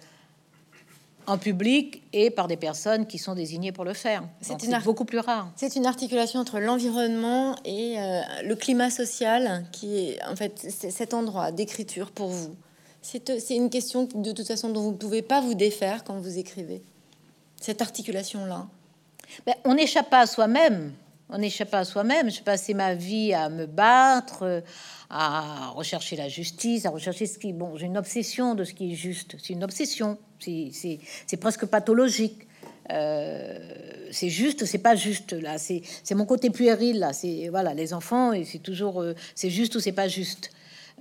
en 1.28 1.38
public 1.38 2.04
et 2.14 2.30
par 2.30 2.48
des 2.48 2.56
personnes 2.56 3.06
qui 3.06 3.18
sont 3.18 3.34
désignées 3.34 3.72
pour 3.72 3.84
le 3.84 3.94
faire. 3.94 4.24
C'est 4.40 4.56
beaucoup 4.84 5.04
plus 5.04 5.20
rare. 5.20 5.52
C'est 5.56 5.76
une 5.76 5.88
articulation 5.88 6.40
entre 6.40 6.60
l'environnement 6.60 7.56
et 7.66 7.98
le 8.44 8.54
climat 8.56 8.92
social 8.92 9.66
qui 9.72 9.98
est 9.98 10.24
en 10.26 10.36
fait 10.36 10.68
cet 10.70 11.14
endroit 11.14 11.52
d'écriture 11.52 12.12
pour 12.12 12.30
vous. 12.30 12.56
C'est 13.06 13.56
une 13.56 13.70
question 13.70 14.10
de 14.16 14.32
toute 14.32 14.47
façon 14.47 14.70
dont 14.70 14.82
vous 14.82 14.91
ne 14.91 14.97
pouvez 14.97 15.22
pas 15.22 15.39
vous 15.39 15.53
défaire 15.53 16.03
quand 16.03 16.20
vous 16.20 16.39
écrivez. 16.39 16.82
Cette 17.62 17.82
articulation-là. 17.82 18.68
Ben, 19.45 19.53
on 19.64 19.76
n'échappe 19.76 20.10
pas 20.10 20.22
à 20.22 20.26
soi-même. 20.26 20.91
On 21.30 21.38
n'échappe 21.38 21.70
pas 21.70 21.80
à 21.80 21.86
soi-même. 21.86 22.32
Je 22.32 22.41
passais 22.41 22.74
ma 22.74 22.95
vie 22.95 23.32
à 23.32 23.49
me 23.49 23.68
battre, 23.68 24.64
à 25.12 25.70
rechercher 25.76 26.16
la 26.16 26.30
justice, 26.30 26.88
à 26.88 26.89
rechercher 26.89 27.28
ce 27.28 27.38
qui. 27.38 27.53
Bon, 27.53 27.78
j'ai 27.78 27.86
une 27.86 27.97
obsession 27.97 28.56
de 28.56 28.64
ce 28.64 28.74
qui 28.74 28.91
est 28.91 28.95
juste. 28.95 29.36
C'est 29.39 29.53
une 29.53 29.64
obsession. 29.64 30.18
C'est 30.39 31.38
presque 31.39 31.66
pathologique. 31.66 32.47
Euh, 32.91 33.58
c'est 34.12 34.30
juste, 34.30 34.66
c'est 34.66 34.80
pas 34.80 34.95
juste 34.95 35.34
là. 35.34 35.58
C'est 35.58 36.16
mon 36.16 36.26
côté 36.26 36.49
puéril 36.49 36.99
là. 36.99 37.14
C'est 37.14 37.49
voilà, 37.49 37.74
les 37.74 37.93
enfants 37.93 38.34
et 38.34 38.45
c'est 38.45 38.60
toujours 38.60 39.01
euh, 39.01 39.14
c'est 39.36 39.49
juste 39.49 39.76
ou 39.76 39.80
c'est 39.80 39.91
pas 39.91 40.08
juste. 40.08 40.51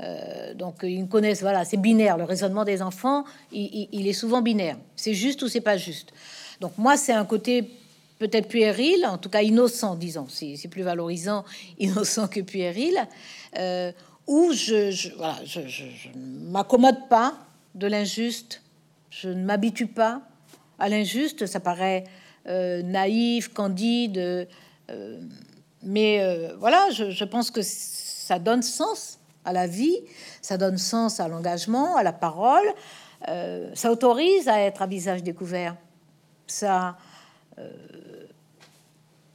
Euh, 0.00 0.54
donc 0.54 0.76
ils 0.82 1.06
connaissent, 1.06 1.40
voilà, 1.40 1.64
c'est 1.64 1.76
binaire. 1.76 2.16
Le 2.16 2.24
raisonnement 2.24 2.64
des 2.64 2.82
enfants, 2.82 3.24
il, 3.52 4.06
est 4.06 4.12
souvent 4.12 4.42
binaire. 4.42 4.76
C'est 4.96 5.14
juste 5.14 5.42
ou 5.42 5.48
c'est 5.48 5.60
pas 5.60 5.76
juste. 5.76 6.12
Donc 6.60 6.76
moi, 6.78 6.96
c'est 6.96 7.12
un 7.12 7.24
côté 7.24 7.70
peut-être 8.18 8.48
puéril, 8.48 9.06
en 9.06 9.18
tout 9.18 9.28
cas 9.28 9.42
innocent, 9.42 9.94
disons. 9.96 10.26
C'est 10.28 10.68
plus 10.68 10.82
valorisant, 10.82 11.44
innocent 11.78 12.28
que 12.28 12.40
puéril. 12.40 12.98
Euh, 13.58 13.92
où 14.26 14.52
je, 14.52 14.90
ne 16.16 16.50
m'accommode 16.50 17.08
pas 17.08 17.34
de 17.74 17.86
l'injuste. 17.86 18.62
Je 19.10 19.28
ne 19.28 19.44
m'habitue 19.44 19.86
pas 19.86 20.22
à 20.78 20.88
l'injuste. 20.88 21.46
Ça 21.46 21.60
paraît 21.60 22.04
euh, 22.46 22.82
naïf, 22.82 23.48
candide. 23.48 24.48
mais 25.82 26.48
voilà, 26.58 26.88
je 26.90 27.24
pense 27.24 27.50
que 27.50 27.60
ça 27.62 28.38
donne 28.38 28.62
sens 28.62 29.18
à 29.44 29.52
la 29.52 29.66
vie, 29.66 30.00
ça 30.42 30.56
donne 30.56 30.78
sens 30.78 31.20
à 31.20 31.28
l'engagement, 31.28 31.96
à 31.96 32.02
la 32.02 32.12
parole, 32.12 32.66
euh, 33.28 33.70
ça 33.74 33.90
autorise 33.90 34.48
à 34.48 34.60
être 34.60 34.82
à 34.82 34.86
visage 34.86 35.22
découvert. 35.22 35.76
Ça, 36.46 36.96
euh, 37.58 37.70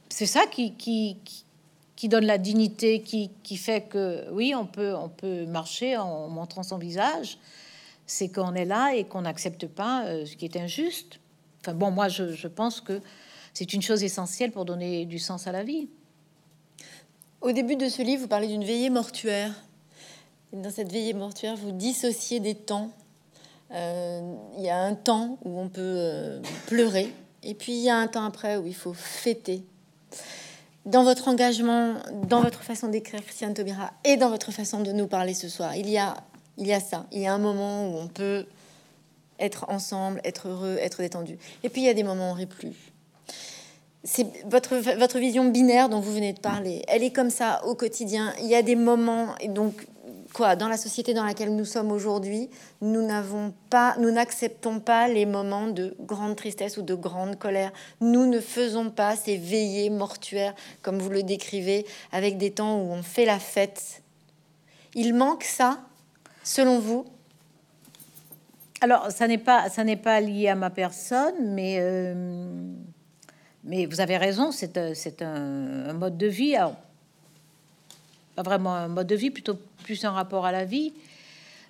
c'est 0.08 0.26
ça 0.26 0.42
qui, 0.46 1.16
donne 2.04 2.26
la 2.26 2.38
dignité, 2.38 3.02
qui, 3.02 3.56
fait 3.56 3.82
que 3.82 4.30
oui, 4.32 4.54
on 4.54 4.66
peut, 4.66 4.94
on 4.94 5.08
peut 5.08 5.46
marcher 5.46 5.96
en 5.96 6.28
montrant 6.28 6.62
son 6.62 6.78
visage. 6.78 7.38
C'est 8.06 8.28
qu'on 8.28 8.54
est 8.54 8.64
là 8.64 8.94
et 8.94 9.04
qu'on 9.04 9.22
n'accepte 9.22 9.66
pas 9.66 10.04
euh, 10.06 10.26
ce 10.26 10.36
qui 10.36 10.44
est 10.44 10.56
injuste. 10.56 11.20
Enfin 11.60 11.74
bon, 11.74 11.90
moi 11.90 12.08
je, 12.08 12.32
je 12.32 12.48
pense 12.48 12.80
que 12.80 13.00
c'est 13.54 13.72
une 13.72 13.82
chose 13.82 14.02
essentielle 14.02 14.50
pour 14.50 14.64
donner 14.64 15.04
du 15.04 15.18
sens 15.18 15.46
à 15.46 15.52
la 15.52 15.62
vie. 15.62 15.88
Au 17.40 17.52
début 17.52 17.76
de 17.76 17.88
ce 17.88 18.02
livre, 18.02 18.22
vous 18.22 18.28
parlez 18.28 18.48
d'une 18.48 18.64
veillée 18.64 18.90
mortuaire 18.90 19.52
dans 20.52 20.70
cette 20.70 20.90
veillée 20.90 21.12
mortuaire, 21.12 21.56
vous 21.56 21.72
dissociez 21.72 22.40
des 22.40 22.54
temps. 22.54 22.90
Euh, 23.72 24.34
il 24.56 24.64
y 24.64 24.70
a 24.70 24.78
un 24.78 24.94
temps 24.94 25.38
où 25.44 25.60
on 25.60 25.68
peut 25.68 25.80
euh, 25.80 26.40
pleurer, 26.66 27.12
et 27.42 27.54
puis 27.54 27.72
il 27.72 27.82
y 27.82 27.90
a 27.90 27.96
un 27.96 28.08
temps 28.08 28.24
après 28.24 28.56
où 28.56 28.66
il 28.66 28.74
faut 28.74 28.94
fêter. 28.94 29.62
Dans 30.86 31.04
votre 31.04 31.28
engagement, 31.28 31.94
dans 32.28 32.40
votre 32.40 32.62
façon 32.62 32.88
d'écrire 32.88 33.22
Christiane 33.22 33.54
Taubira, 33.54 33.92
et 34.04 34.16
dans 34.16 34.30
votre 34.30 34.50
façon 34.50 34.80
de 34.80 34.90
nous 34.92 35.06
parler 35.06 35.34
ce 35.34 35.48
soir, 35.48 35.76
il 35.76 35.88
y 35.88 35.98
a, 35.98 36.16
il 36.58 36.66
y 36.66 36.72
a 36.72 36.80
ça. 36.80 37.06
Il 37.12 37.20
y 37.20 37.26
a 37.26 37.34
un 37.34 37.38
moment 37.38 37.88
où 37.88 37.98
on 37.98 38.08
peut 38.08 38.46
être 39.38 39.66
ensemble, 39.68 40.20
être 40.24 40.48
heureux, 40.48 40.76
être 40.80 41.00
détendu. 41.00 41.38
Et 41.62 41.68
puis 41.68 41.82
il 41.82 41.84
y 41.84 41.88
a 41.88 41.94
des 41.94 42.02
moments 42.02 42.30
où 42.30 42.32
on 42.32 42.34
rit 42.34 42.46
plus. 42.46 42.74
C'est 44.02 44.26
votre, 44.46 44.76
votre 44.76 45.18
vision 45.18 45.44
binaire 45.44 45.90
dont 45.90 46.00
vous 46.00 46.12
venez 46.12 46.32
de 46.32 46.40
parler. 46.40 46.82
Elle 46.88 47.02
est 47.02 47.10
comme 47.10 47.30
ça 47.30 47.64
au 47.66 47.74
quotidien. 47.74 48.32
Il 48.40 48.46
y 48.46 48.54
a 48.54 48.62
des 48.62 48.76
moments, 48.76 49.34
et 49.40 49.48
donc 49.48 49.86
quoi, 50.32 50.56
dans 50.56 50.68
la 50.68 50.76
société 50.76 51.14
dans 51.14 51.24
laquelle 51.24 51.54
nous 51.54 51.64
sommes 51.64 51.92
aujourd'hui, 51.92 52.48
nous 52.80 53.02
n'avons 53.02 53.52
pas, 53.68 53.96
nous 53.98 54.10
n'acceptons 54.10 54.80
pas 54.80 55.08
les 55.08 55.26
moments 55.26 55.68
de 55.68 55.96
grande 56.00 56.36
tristesse 56.36 56.76
ou 56.76 56.82
de 56.82 56.94
grande 56.94 57.38
colère. 57.38 57.72
Nous 58.00 58.26
ne 58.26 58.40
faisons 58.40 58.90
pas 58.90 59.16
ces 59.16 59.36
veillées 59.36 59.90
mortuaires, 59.90 60.54
comme 60.82 60.98
vous 60.98 61.10
le 61.10 61.22
décrivez, 61.22 61.86
avec 62.12 62.38
des 62.38 62.50
temps 62.50 62.76
où 62.80 62.92
on 62.92 63.02
fait 63.02 63.24
la 63.24 63.38
fête. 63.38 64.02
Il 64.94 65.14
manque 65.14 65.44
ça, 65.44 65.80
selon 66.42 66.78
vous? 66.78 67.04
Alors, 68.80 69.10
ça 69.10 69.28
n'est 69.28 69.38
pas, 69.38 69.68
ça 69.68 69.84
n'est 69.84 69.96
pas 69.96 70.20
lié 70.20 70.48
à 70.48 70.54
ma 70.54 70.70
personne, 70.70 71.54
mais 71.54 71.76
euh, 71.80 72.74
mais 73.64 73.86
vous 73.86 74.00
avez 74.00 74.16
raison, 74.16 74.52
c'est 74.52 74.78
un, 74.78 74.94
un, 75.22 75.92
mode 75.92 76.16
de 76.16 76.26
vie. 76.26 76.56
Pas 78.42 78.50
vraiment 78.50 78.74
un 78.74 78.88
mode 78.88 79.06
de 79.06 79.16
vie, 79.16 79.30
plutôt 79.30 79.58
plus 79.84 80.04
un 80.04 80.12
rapport 80.12 80.46
à 80.46 80.52
la 80.52 80.64
vie. 80.64 80.92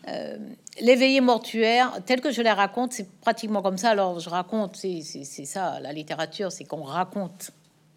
Euh, 0.09 0.39
L'éveillé 0.81 1.21
mortuaire, 1.21 1.99
tel 2.07 2.21
que 2.21 2.31
je 2.31 2.41
les 2.41 2.51
raconte, 2.51 2.93
c'est 2.93 3.09
pratiquement 3.21 3.61
comme 3.61 3.77
ça. 3.77 3.91
Alors, 3.91 4.21
je 4.21 4.31
raconte, 4.31 4.77
c'est 4.77 5.25
ça, 5.25 5.81
la 5.81 5.93
littérature, 5.93 6.53
c'est 6.53 6.65
qu'on 6.65 6.83
raconte. 6.83 7.51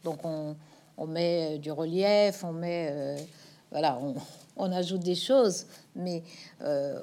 Donc, 0.03 0.19
on, 0.25 1.07
met 1.07 1.59
du 1.59 1.71
relief, 1.71 2.43
on 2.43 2.51
met. 2.51 2.89
Euh, 2.91 3.17
voilà, 3.71 3.99
on, 4.57 4.71
ajoute 4.71 5.01
des 5.01 5.15
choses, 5.15 5.65
mais 5.95 6.23
euh, 6.61 6.99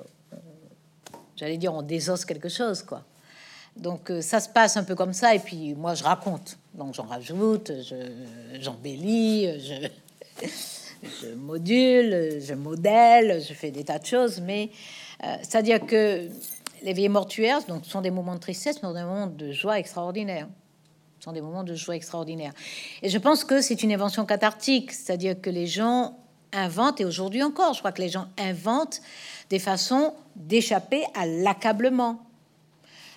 j'allais 1.36 1.56
dire, 1.56 1.74
on 1.74 1.82
désosse 1.82 2.24
quelque 2.24 2.48
chose, 2.48 2.82
quoi. 2.82 3.02
Donc, 3.76 4.12
ça 4.20 4.40
se 4.40 4.48
passe 4.48 4.76
un 4.76 4.84
peu 4.84 4.94
comme 4.94 5.12
ça, 5.12 5.34
et 5.34 5.38
puis 5.38 5.74
moi, 5.74 5.94
je 5.94 6.04
raconte. 6.04 6.58
Donc, 6.74 6.94
j'en 6.94 7.04
rajoute, 7.04 7.72
j'embellis, 8.60 9.58
je 9.60 9.88
je 11.02 11.34
module, 11.34 12.40
je 12.40 12.54
modèle, 12.54 13.42
je 13.42 13.54
fais 13.54 13.70
des 13.70 13.84
tas 13.84 13.98
de 13.98 14.06
choses, 14.06 14.40
mais 14.40 14.70
euh, 15.24 15.36
c'est-à-dire 15.42 15.84
que 15.86 16.28
les 16.82 16.92
veillées 16.92 17.08
mortuaires 17.08 17.62
donc, 17.66 17.84
sont 17.84 18.00
des 18.00 18.10
moments 18.10 18.34
de 18.34 18.40
tristesse, 18.40 18.82
mais 18.82 18.92
des 18.92 19.02
moments 19.02 19.26
de 19.26 19.52
joie 19.52 19.78
extraordinaire. 19.78 20.48
Sont 21.20 21.32
des 21.32 21.42
moments 21.42 21.64
de 21.64 21.74
joie 21.74 21.96
extraordinaire. 21.96 22.52
Et 23.02 23.10
je 23.10 23.18
pense 23.18 23.44
que 23.44 23.60
c'est 23.60 23.82
une 23.82 23.92
invention 23.92 24.24
cathartique, 24.24 24.92
c'est-à-dire 24.92 25.38
que 25.40 25.50
les 25.50 25.66
gens 25.66 26.18
inventent, 26.52 27.00
et 27.00 27.04
aujourd'hui 27.04 27.42
encore, 27.42 27.74
je 27.74 27.80
crois 27.80 27.92
que 27.92 28.00
les 28.00 28.08
gens 28.08 28.28
inventent 28.38 29.02
des 29.50 29.58
façons 29.58 30.14
d'échapper 30.34 31.04
à 31.14 31.26
l'accablement. 31.26 32.20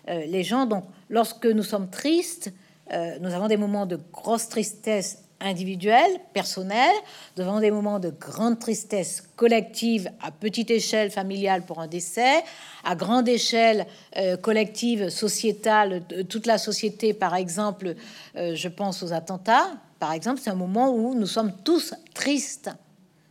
Euh, 0.09 0.25
les 0.25 0.43
gens, 0.43 0.65
donc, 0.65 0.83
lorsque 1.09 1.45
nous 1.45 1.63
sommes 1.63 1.89
tristes, 1.89 2.51
euh, 2.91 3.17
nous 3.21 3.33
avons 3.33 3.47
des 3.47 3.57
moments 3.57 3.85
de 3.85 3.97
grosse 4.11 4.49
tristesse 4.49 5.22
individuelle, 5.43 6.19
personnelle, 6.33 6.95
devant 7.35 7.59
des 7.59 7.69
moments 7.69 7.99
de 7.99 8.09
grande 8.09 8.59
tristesse 8.59 9.23
collective 9.35 10.09
à 10.21 10.31
petite 10.31 10.71
échelle 10.71 11.11
familiale 11.11 11.63
pour 11.65 11.79
un 11.79 11.87
décès, 11.87 12.43
à 12.83 12.95
grande 12.95 13.27
échelle 13.27 13.85
euh, 14.17 14.37
collective, 14.37 15.09
sociétale, 15.09 16.03
toute 16.29 16.47
la 16.47 16.57
société, 16.57 17.13
par 17.13 17.35
exemple, 17.35 17.95
euh, 18.35 18.55
je 18.55 18.67
pense 18.67 19.03
aux 19.03 19.13
attentats, 19.13 19.71
par 19.99 20.13
exemple, 20.13 20.41
c'est 20.43 20.49
un 20.49 20.55
moment 20.55 20.93
où 20.93 21.13
nous 21.13 21.27
sommes 21.27 21.53
tous 21.63 21.93
tristes. 22.13 22.69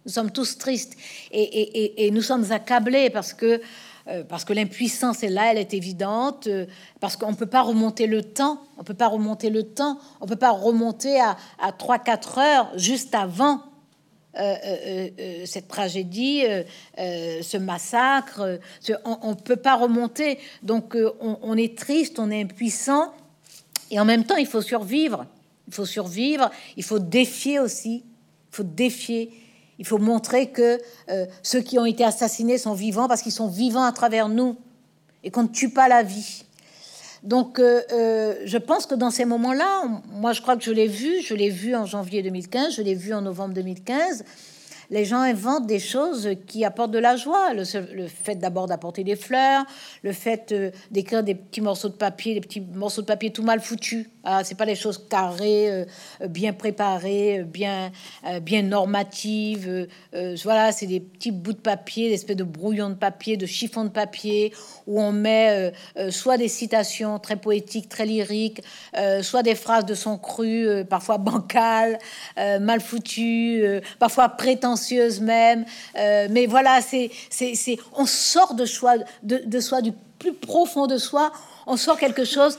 Nous 0.04 0.12
sommes 0.12 0.32
tous 0.32 0.58
tristes 0.58 0.96
et 1.30 2.10
nous 2.12 2.22
sommes 2.22 2.50
accablés 2.50 3.08
parce 3.08 3.32
que 3.32 3.60
parce 4.28 4.44
que 4.44 4.52
l'impuissance 4.52 5.22
est 5.22 5.28
là, 5.28 5.52
elle 5.52 5.58
est 5.58 5.74
évidente, 5.74 6.46
euh, 6.46 6.66
parce 7.00 7.16
qu'on 7.16 7.30
ne 7.30 7.36
peut 7.36 7.46
pas 7.46 7.62
remonter 7.62 8.06
le 8.06 8.22
temps, 8.22 8.62
on 8.78 8.84
peut 8.84 8.94
pas 8.94 9.08
remonter 9.08 9.50
le 9.50 9.62
temps, 9.62 9.98
on 10.20 10.26
peut 10.26 10.36
pas 10.36 10.50
remonter 10.50 11.20
à, 11.20 11.36
à 11.60 11.70
3-4 11.70 12.40
heures 12.40 12.72
juste 12.76 13.14
avant 13.14 13.62
cette 14.34 15.68
tragédie, 15.68 16.42
ce 16.96 17.58
massacre. 17.58 18.58
on 19.04 19.28
ne 19.28 19.34
peut 19.34 19.56
pas 19.56 19.76
remonter. 19.76 20.38
Donc 20.62 20.96
on, 21.20 21.38
on, 21.42 21.54
est 21.54 21.76
triste, 21.76 22.18
on 22.18 22.30
est 22.30 22.40
impuissant. 22.40 23.12
Et 23.90 24.00
en 24.00 24.06
même 24.06 24.24
temps, 24.24 24.36
il 24.36 24.46
faut 24.46 24.62
survivre. 24.62 25.26
Il 25.68 25.74
faut 25.74 25.84
survivre. 25.84 26.50
Il 26.78 26.82
faut 26.82 26.98
défier 26.98 27.60
aussi. 27.60 28.04
Il 28.06 28.56
faut 28.56 28.62
défier. 28.62 29.30
Il 29.78 29.86
faut 29.86 29.98
montrer 29.98 30.50
que 30.50 30.78
ceux 31.42 31.60
qui 31.60 31.78
ont 31.78 31.86
été 31.86 32.04
assassinés 32.04 32.58
sont 32.58 32.74
vivants 32.74 33.08
parce 33.08 33.22
qu'ils 33.22 33.32
sont 33.32 33.48
vivants 33.48 33.84
à 33.84 33.92
travers 33.92 34.28
nous 34.28 34.56
et 35.24 35.30
qu'on 35.30 35.44
ne 35.44 35.48
tue 35.48 35.70
pas 35.70 35.88
la 35.88 36.02
vie. 36.02 36.44
Donc, 37.22 37.58
euh, 37.58 37.82
euh, 37.92 38.34
je 38.44 38.58
pense 38.58 38.86
que 38.86 38.94
dans 38.94 39.10
ces 39.10 39.24
moments-là, 39.24 39.84
moi, 40.12 40.32
je 40.32 40.40
crois 40.42 40.56
que 40.56 40.64
je 40.64 40.72
l'ai 40.72 40.88
vu, 40.88 41.22
je 41.22 41.34
l'ai 41.34 41.50
vu 41.50 41.74
en 41.76 41.86
janvier 41.86 42.22
2015, 42.22 42.74
je 42.74 42.82
l'ai 42.82 42.94
vu 42.94 43.14
en 43.14 43.22
novembre 43.22 43.54
2015 43.54 44.24
les 44.92 45.06
gens 45.06 45.20
inventent 45.20 45.66
des 45.66 45.78
choses 45.78 46.28
qui 46.46 46.66
apportent 46.66 46.90
de 46.90 46.98
la 46.98 47.16
joie. 47.16 47.54
Le, 47.54 47.64
fait 47.64 48.34
d'abord 48.34 48.66
d'apporter 48.66 49.02
des 49.02 49.16
fleurs, 49.16 49.64
le 50.02 50.12
fait 50.12 50.52
euh, 50.52 50.70
d'écrire 50.90 51.24
des 51.24 51.34
petits 51.34 51.62
morceaux 51.62 51.88
de 51.88 51.94
papier, 51.94 52.34
des 52.34 52.42
petits 52.42 52.60
morceaux 52.60 53.00
de 53.00 53.06
papier 53.06 53.30
tout 53.30 53.42
mal 53.42 53.60
foutus. 53.60 54.06
Ah, 54.24 54.44
c'est 54.44 54.54
pas 54.54 54.66
des 54.66 54.74
choses 54.74 55.04
carrées, 55.08 55.70
euh, 55.70 55.84
bien 56.28 56.52
préparées, 56.52 57.40
euh, 57.40 57.44
bien, 57.44 57.90
bien 58.42 58.62
normatives. 58.62 59.88
voilà, 60.44 60.72
c'est 60.72 60.86
des 60.86 61.00
petits 61.00 61.32
bouts 61.32 61.52
de 61.52 61.58
papier, 61.58 62.08
des 62.08 62.14
espèces 62.14 62.36
de 62.36 62.44
brouillons 62.44 62.90
de 62.90 62.94
papier, 62.94 63.36
de 63.36 63.46
chiffons 63.46 63.84
de 63.84 63.90
papier, 63.90 64.52
où 64.86 65.00
on 65.00 65.12
met 65.12 65.72
soit 66.10 66.36
des 66.36 66.48
citations 66.48 67.18
très 67.18 67.36
poétiques, 67.36 67.88
très 67.88 68.06
lyriques, 68.06 68.62
soit 69.22 69.42
des 69.42 69.54
phrases 69.54 69.86
de 69.86 69.94
son 69.94 70.18
cru, 70.18 70.84
parfois 70.88 71.18
bancales, 71.18 71.98
mal 72.36 72.80
foutues, 72.80 73.64
parfois 73.98 74.28
prétentieuses 74.28 75.20
même. 75.20 75.64
Euh, 75.98 76.28
mais 76.30 76.46
voilà, 76.46 76.80
c'est, 76.80 77.10
c'est, 77.30 77.78
on 77.94 78.06
sort 78.06 78.54
de 78.54 78.64
soi, 78.64 78.94
de, 79.22 79.60
soi, 79.60 79.82
du 79.82 79.92
plus 80.18 80.32
profond 80.32 80.86
de 80.86 80.98
soi, 80.98 81.32
on 81.66 81.76
sort 81.76 81.98
quelque 81.98 82.24
chose 82.24 82.58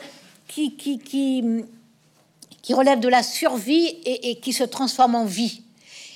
qui, 0.53 2.73
relève 2.73 2.99
de 2.99 3.09
la 3.09 3.23
survie 3.23 3.97
et, 4.05 4.39
qui 4.39 4.53
se 4.53 4.63
transforme 4.63 5.15
en 5.15 5.25
vie. 5.25 5.61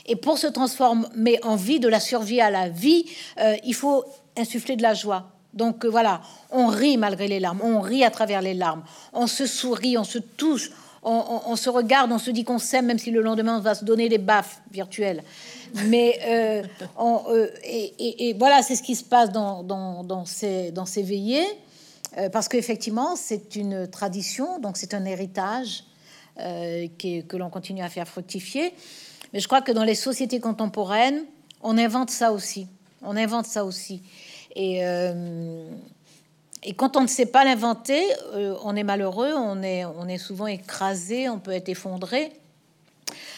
Et 0.05 0.15
pour 0.15 0.37
se 0.37 0.47
transformer 0.47 1.39
en 1.43 1.55
vie, 1.55 1.79
de 1.79 1.87
la 1.87 1.99
survie 1.99 2.39
à 2.39 2.49
la 2.49 2.69
vie, 2.69 3.05
euh, 3.39 3.55
il 3.65 3.73
faut 3.73 4.05
insuffler 4.37 4.75
de 4.75 4.81
la 4.81 4.93
joie. 4.93 5.31
Donc 5.53 5.83
euh, 5.83 5.89
voilà, 5.89 6.21
on 6.51 6.67
rit 6.67 6.97
malgré 6.97 7.27
les 7.27 7.39
larmes, 7.39 7.59
on 7.61 7.81
rit 7.81 8.03
à 8.03 8.11
travers 8.11 8.41
les 8.41 8.53
larmes, 8.53 8.83
on 9.11 9.27
se 9.27 9.45
sourit, 9.45 9.97
on 9.97 10.03
se 10.03 10.19
touche, 10.19 10.71
on, 11.03 11.55
se 11.55 11.69
regarde, 11.69 12.11
on 12.11 12.17
se 12.17 12.31
dit 12.31 12.43
qu'on 12.43 12.59
s'aime, 12.59 12.87
même 12.87 12.99
si 12.99 13.11
le 13.11 13.21
lendemain 13.21 13.57
on 13.57 13.61
va 13.61 13.75
se 13.75 13.85
donner 13.85 14.09
des 14.09 14.17
baffes 14.17 14.61
virtuelles. 14.71 15.23
Mais 15.85 16.19
euh, 16.27 16.63
euh, 16.99 17.47
et, 17.63 18.35
voilà, 18.37 18.61
c'est 18.61 18.75
ce 18.75 18.83
qui 18.83 18.95
se 18.95 19.03
passe 19.03 19.31
dans 19.31 20.25
ces 20.25 21.03
veillées, 21.03 21.47
euh, 22.17 22.29
parce 22.29 22.47
qu'effectivement, 22.47 23.15
c'est 23.15 23.55
une 23.55 23.87
tradition, 23.87 24.59
donc 24.59 24.77
c'est 24.77 24.93
un 24.93 25.05
héritage 25.05 25.83
qui, 26.99 27.25
que 27.25 27.35
l'on 27.35 27.49
continue 27.49 27.81
à 27.81 27.89
faire 27.89 28.07
fructifier. 28.07 28.71
Mais 29.33 29.39
je 29.39 29.47
crois 29.47 29.63
que 29.63 29.71
dans 29.71 29.83
les 29.83 29.95
sociétés 29.95 30.39
contemporaines, 30.39 31.23
on 31.63 31.79
invente 31.79 32.11
ça 32.11 32.31
aussi. 32.31 32.67
On 33.01 33.17
invente 33.17 33.47
ça 33.47 33.65
aussi. 33.65 34.03
Et 34.55 34.83
et 36.63 36.73
quand 36.73 36.97
on 36.97 37.01
ne 37.01 37.07
sait 37.07 37.27
pas 37.27 37.45
l'inventer, 37.45 38.03
euh, 38.33 38.55
on 38.63 38.75
est 38.75 38.83
malheureux, 38.83 39.33
on 39.35 39.61
est, 39.63 39.85
on 39.85 40.07
est 40.07 40.17
souvent 40.17 40.47
écrasé, 40.47 41.29
on 41.29 41.39
peut 41.39 41.51
être 41.51 41.69
effondré. 41.69 42.33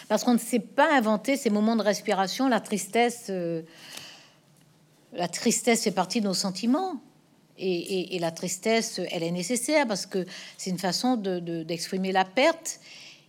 Parce 0.08 0.24
qu'on 0.24 0.34
ne 0.34 0.40
sait 0.40 0.60
pas 0.60 0.92
inventer 0.96 1.38
ces 1.38 1.50
moments 1.50 1.76
de 1.76 1.84
respiration, 1.84 2.48
la 2.48 2.60
tristesse. 2.60 3.28
Euh, 3.30 3.62
la 5.14 5.28
tristesse 5.28 5.84
fait 5.84 5.92
partie 5.92 6.22
de 6.22 6.28
nos 6.28 6.34
sentiments. 6.34 6.96
Et, 7.62 8.18
la 8.20 8.32
tristesse, 8.32 9.00
elle 9.12 9.24
est 9.24 9.32
nécessaire 9.32 9.86
parce 9.88 10.06
que 10.06 10.26
c'est 10.58 10.70
une 10.70 10.80
façon 10.80 11.18
d'exprimer 11.18 12.10
de, 12.10 12.14
la 12.14 12.26
perte. 12.26 12.80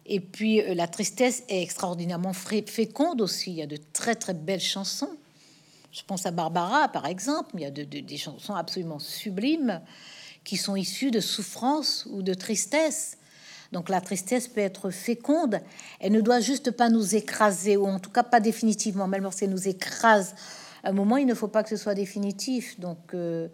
Et 0.07 0.21
puis 0.21 0.61
euh, 0.61 0.75
la 0.75 0.89
tristesse 0.89 1.43
est 1.49 1.63
extraordinairement 1.63 2.33
féconde 2.33 3.21
aussi. 3.21 3.51
Il 3.51 3.57
y 3.57 3.63
a 3.63 3.67
de 3.67 3.79
très 3.93 4.15
très 4.15 4.35
belles 4.35 4.61
chansons 4.61 5.11
je 5.93 6.03
pense 6.07 6.27
à 6.27 6.31
Barbara, 6.31 6.89
par 6.89 7.07
exemple. 7.07 7.51
Il 7.55 7.61
y 7.61 7.65
a 7.65 7.71
des 7.71 8.17
chansons 8.17 8.55
absolument 8.55 8.99
sublimes 8.99 9.81
qui 10.45 10.57
sont 10.57 10.77
issues 10.77 11.11
de 11.11 11.21
souffrance 11.21 12.07
ou 12.11 12.23
de 12.23 12.35
tristesse. 12.35 13.19
Donc 13.73 13.89
la 13.89 14.01
tristesse 14.01 14.49
peut 14.49 14.61
être 14.61 14.91
féconde. 14.91 15.61
Elle 16.01 16.13
ne 16.13 16.21
doit 16.21 16.41
juste 16.41 16.71
pas 16.71 16.89
nous 16.89 17.15
écraser, 17.15 17.77
ou 17.77 17.87
en 17.87 17.99
tout 17.99 18.11
cas 18.11 18.23
pas 18.23 18.41
définitivement. 18.41 19.07
Même 19.07 19.23
lorsqu'elle 19.23 19.51
nous 19.51 19.69
écrase, 19.69 20.35
un 20.85 20.93
moment, 20.93 21.17
il 21.17 21.27
ne 21.27 21.35
faut 21.35 21.49
pas 21.49 21.63
que 21.63 21.69
ce 21.69 21.77
soit 21.77 21.95
définitif. 21.95 22.79
Donc 22.79 23.15
euh, 23.15 23.49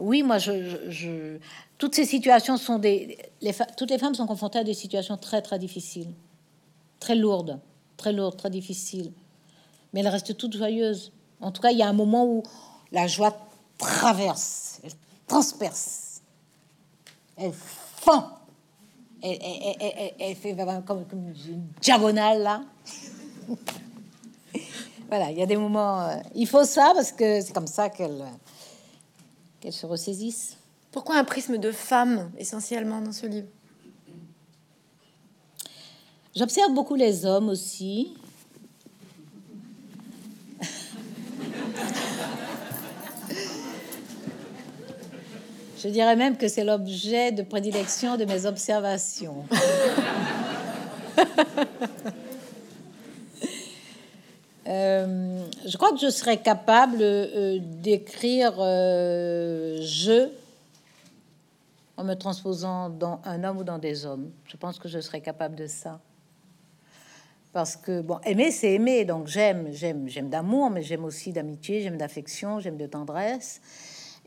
oui, 0.00 0.22
moi, 0.22 0.38
je, 0.38 1.38
toutes 1.78 1.94
ces 1.94 2.04
situations 2.04 2.56
sont 2.56 2.78
des... 2.78 3.18
Toutes 3.76 3.90
les 3.90 3.98
femmes 3.98 4.14
sont 4.14 4.26
confrontées 4.26 4.58
à 4.58 4.64
des 4.64 4.74
situations 4.74 5.16
très, 5.16 5.42
très 5.42 5.58
difficiles, 5.58 6.12
très 7.00 7.14
lourdes, 7.14 7.58
très 7.96 8.12
lourdes, 8.12 8.36
très 8.36 8.50
difficiles. 8.50 9.12
Mais 9.92 10.00
elles 10.00 10.08
restent 10.08 10.36
toutes 10.36 10.56
joyeuses. 10.56 11.12
En 11.40 11.50
tout 11.50 11.60
cas, 11.60 11.70
il 11.70 11.78
y 11.78 11.82
a 11.82 11.88
un 11.88 11.92
moment 11.92 12.24
où 12.24 12.42
la 12.92 13.06
joie 13.06 13.36
traverse, 13.78 14.80
elle 14.84 14.92
transperce, 15.26 16.22
elle 17.36 17.52
fend, 17.52 18.38
elle, 19.22 20.36
fait 20.36 20.56
comme, 20.86 21.04
une 21.10 21.66
diagonale 21.80 22.42
là. 22.42 22.62
voilà, 25.08 25.30
il 25.30 25.38
y 25.38 25.42
a 25.42 25.46
des 25.46 25.56
moments. 25.56 26.02
Euh, 26.02 26.16
il 26.34 26.46
faut 26.46 26.64
ça 26.64 26.92
parce 26.94 27.12
que 27.12 27.40
c'est 27.40 27.52
comme 27.52 27.66
ça 27.66 27.88
qu'elle 27.88 28.24
qu'elle 29.62 29.72
se 29.72 29.86
ressaisisse. 29.86 30.56
Pourquoi 30.90 31.16
un 31.16 31.24
prisme 31.24 31.56
de 31.56 31.70
femme 31.70 32.30
essentiellement 32.36 33.00
dans 33.00 33.12
ce 33.12 33.26
livre? 33.26 33.46
J'observe 36.34 36.74
beaucoup 36.74 36.96
les 36.96 37.24
hommes 37.24 37.48
aussi. 37.48 38.14
Je 45.78 45.88
dirais 45.88 46.16
même 46.16 46.36
que 46.36 46.48
c'est 46.48 46.64
l'objet 46.64 47.32
de 47.32 47.42
prédilection 47.42 48.16
de 48.16 48.24
mes 48.24 48.46
observations. 48.46 49.44
Euh, 54.68 55.44
je 55.66 55.76
crois 55.76 55.90
que 55.90 55.98
je 55.98 56.10
serais 56.10 56.40
capable 56.40 56.98
euh, 57.00 57.58
d'écrire 57.60 58.54
euh, 58.58 59.78
je 59.82 60.28
en 61.96 62.04
me 62.04 62.14
transposant 62.14 62.88
dans 62.88 63.20
un 63.24 63.42
homme 63.42 63.58
ou 63.58 63.64
dans 63.64 63.78
des 63.78 64.06
hommes. 64.06 64.30
Je 64.46 64.56
pense 64.56 64.78
que 64.78 64.88
je 64.88 65.00
serais 65.00 65.20
capable 65.20 65.56
de 65.56 65.66
ça. 65.66 66.00
Parce 67.52 67.76
que, 67.76 68.00
bon, 68.00 68.18
aimer, 68.24 68.50
c'est 68.50 68.72
aimer. 68.72 69.04
Donc 69.04 69.26
j'aime, 69.26 69.68
j'aime, 69.72 70.08
j'aime 70.08 70.30
d'amour, 70.30 70.70
mais 70.70 70.82
j'aime 70.82 71.04
aussi 71.04 71.32
d'amitié, 71.32 71.82
j'aime 71.82 71.98
d'affection, 71.98 72.60
j'aime 72.60 72.78
de 72.78 72.86
tendresse. 72.86 73.60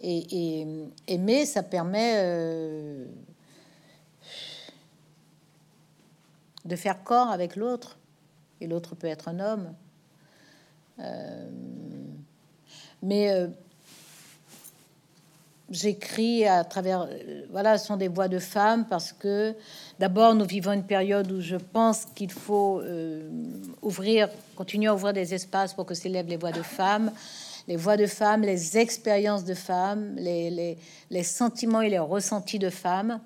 Et, 0.01 0.67
aimer, 1.07 1.45
ça 1.45 1.63
permet 1.63 2.21
de 6.65 6.75
faire 6.75 7.03
corps 7.03 7.29
avec 7.29 7.55
l'autre. 7.55 7.97
Et 8.61 8.67
l'autre 8.67 8.95
peut 8.95 9.07
être 9.07 9.29
un 9.29 9.39
homme. 9.39 9.73
Euh, 10.99 11.49
mais 13.01 13.31
euh, 13.31 13.47
j'écris 15.69 16.45
à 16.45 16.63
travers, 16.63 17.07
voilà, 17.51 17.77
ce 17.77 17.87
sont 17.87 17.97
des 17.97 18.07
voix 18.07 18.27
de 18.27 18.39
femmes 18.39 18.85
parce 18.87 19.11
que 19.11 19.53
d'abord 19.99 20.33
nous 20.35 20.45
vivons 20.45 20.71
une 20.71 20.85
période 20.85 21.31
où 21.31 21.41
je 21.41 21.57
pense 21.57 22.05
qu'il 22.15 22.31
faut 22.31 22.81
ouvrir, 23.81 24.29
continuer 24.55 24.87
à 24.87 24.95
ouvrir 24.95 25.13
des 25.13 25.33
espaces 25.33 25.73
pour 25.73 25.85
que 25.85 25.93
s'élèvent 25.93 26.27
les 26.27 26.37
voix 26.37 26.51
de 26.51 26.61
femmes 26.61 27.11
les 27.67 27.75
voix 27.75 27.97
de 27.97 28.05
femmes, 28.05 28.41
les 28.41 28.77
expériences 28.77 29.43
de 29.43 29.53
femmes, 29.53 30.15
les, 30.17 30.77
sentiments 31.23 31.81
et 31.81 31.89
les 31.89 31.99
ressentis 31.99 32.59
de 32.59 32.69
femmes, 32.69 33.19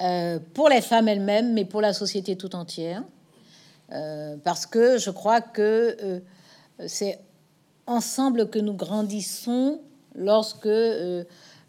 euh, 0.00 0.38
pour 0.54 0.68
les 0.68 0.80
femmes 0.80 1.08
elles-mêmes, 1.08 1.52
mais 1.52 1.64
pour 1.64 1.80
la 1.80 1.92
société 1.92 2.36
tout 2.36 2.54
entière. 2.54 3.02
Euh, 3.92 4.36
parce 4.44 4.66
que 4.66 4.98
je 4.98 5.10
crois 5.10 5.40
que 5.40 5.96
euh, 6.02 6.20
c'est 6.86 7.18
ensemble 7.86 8.48
que 8.48 8.58
nous 8.58 8.74
grandissons 8.74 9.80
lorsque 10.14 10.68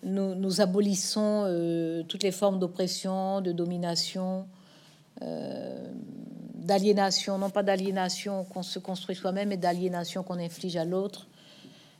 nous, 0.03 0.36
nous, 0.36 0.61
abolissons 0.61 2.03
toutes 2.07 2.24
les 2.24 2.32
formes 2.32 2.59
d'oppression, 2.59 3.41
de 3.41 3.51
domination, 3.51 4.47
d'aliénation, 6.61 7.38
non 7.38 7.49
pas 7.49 7.63
d'aliénation 7.63 8.45
qu'on 8.45 8.63
se 8.63 8.80
construit 8.80 9.15
soi-même, 9.15 9.49
mais 9.49 9.57
d'aliénation 9.57 10.24
qu'on 10.24 10.39
inflige 10.39 10.78
à 10.78 10.86
l'autre. 10.86 11.28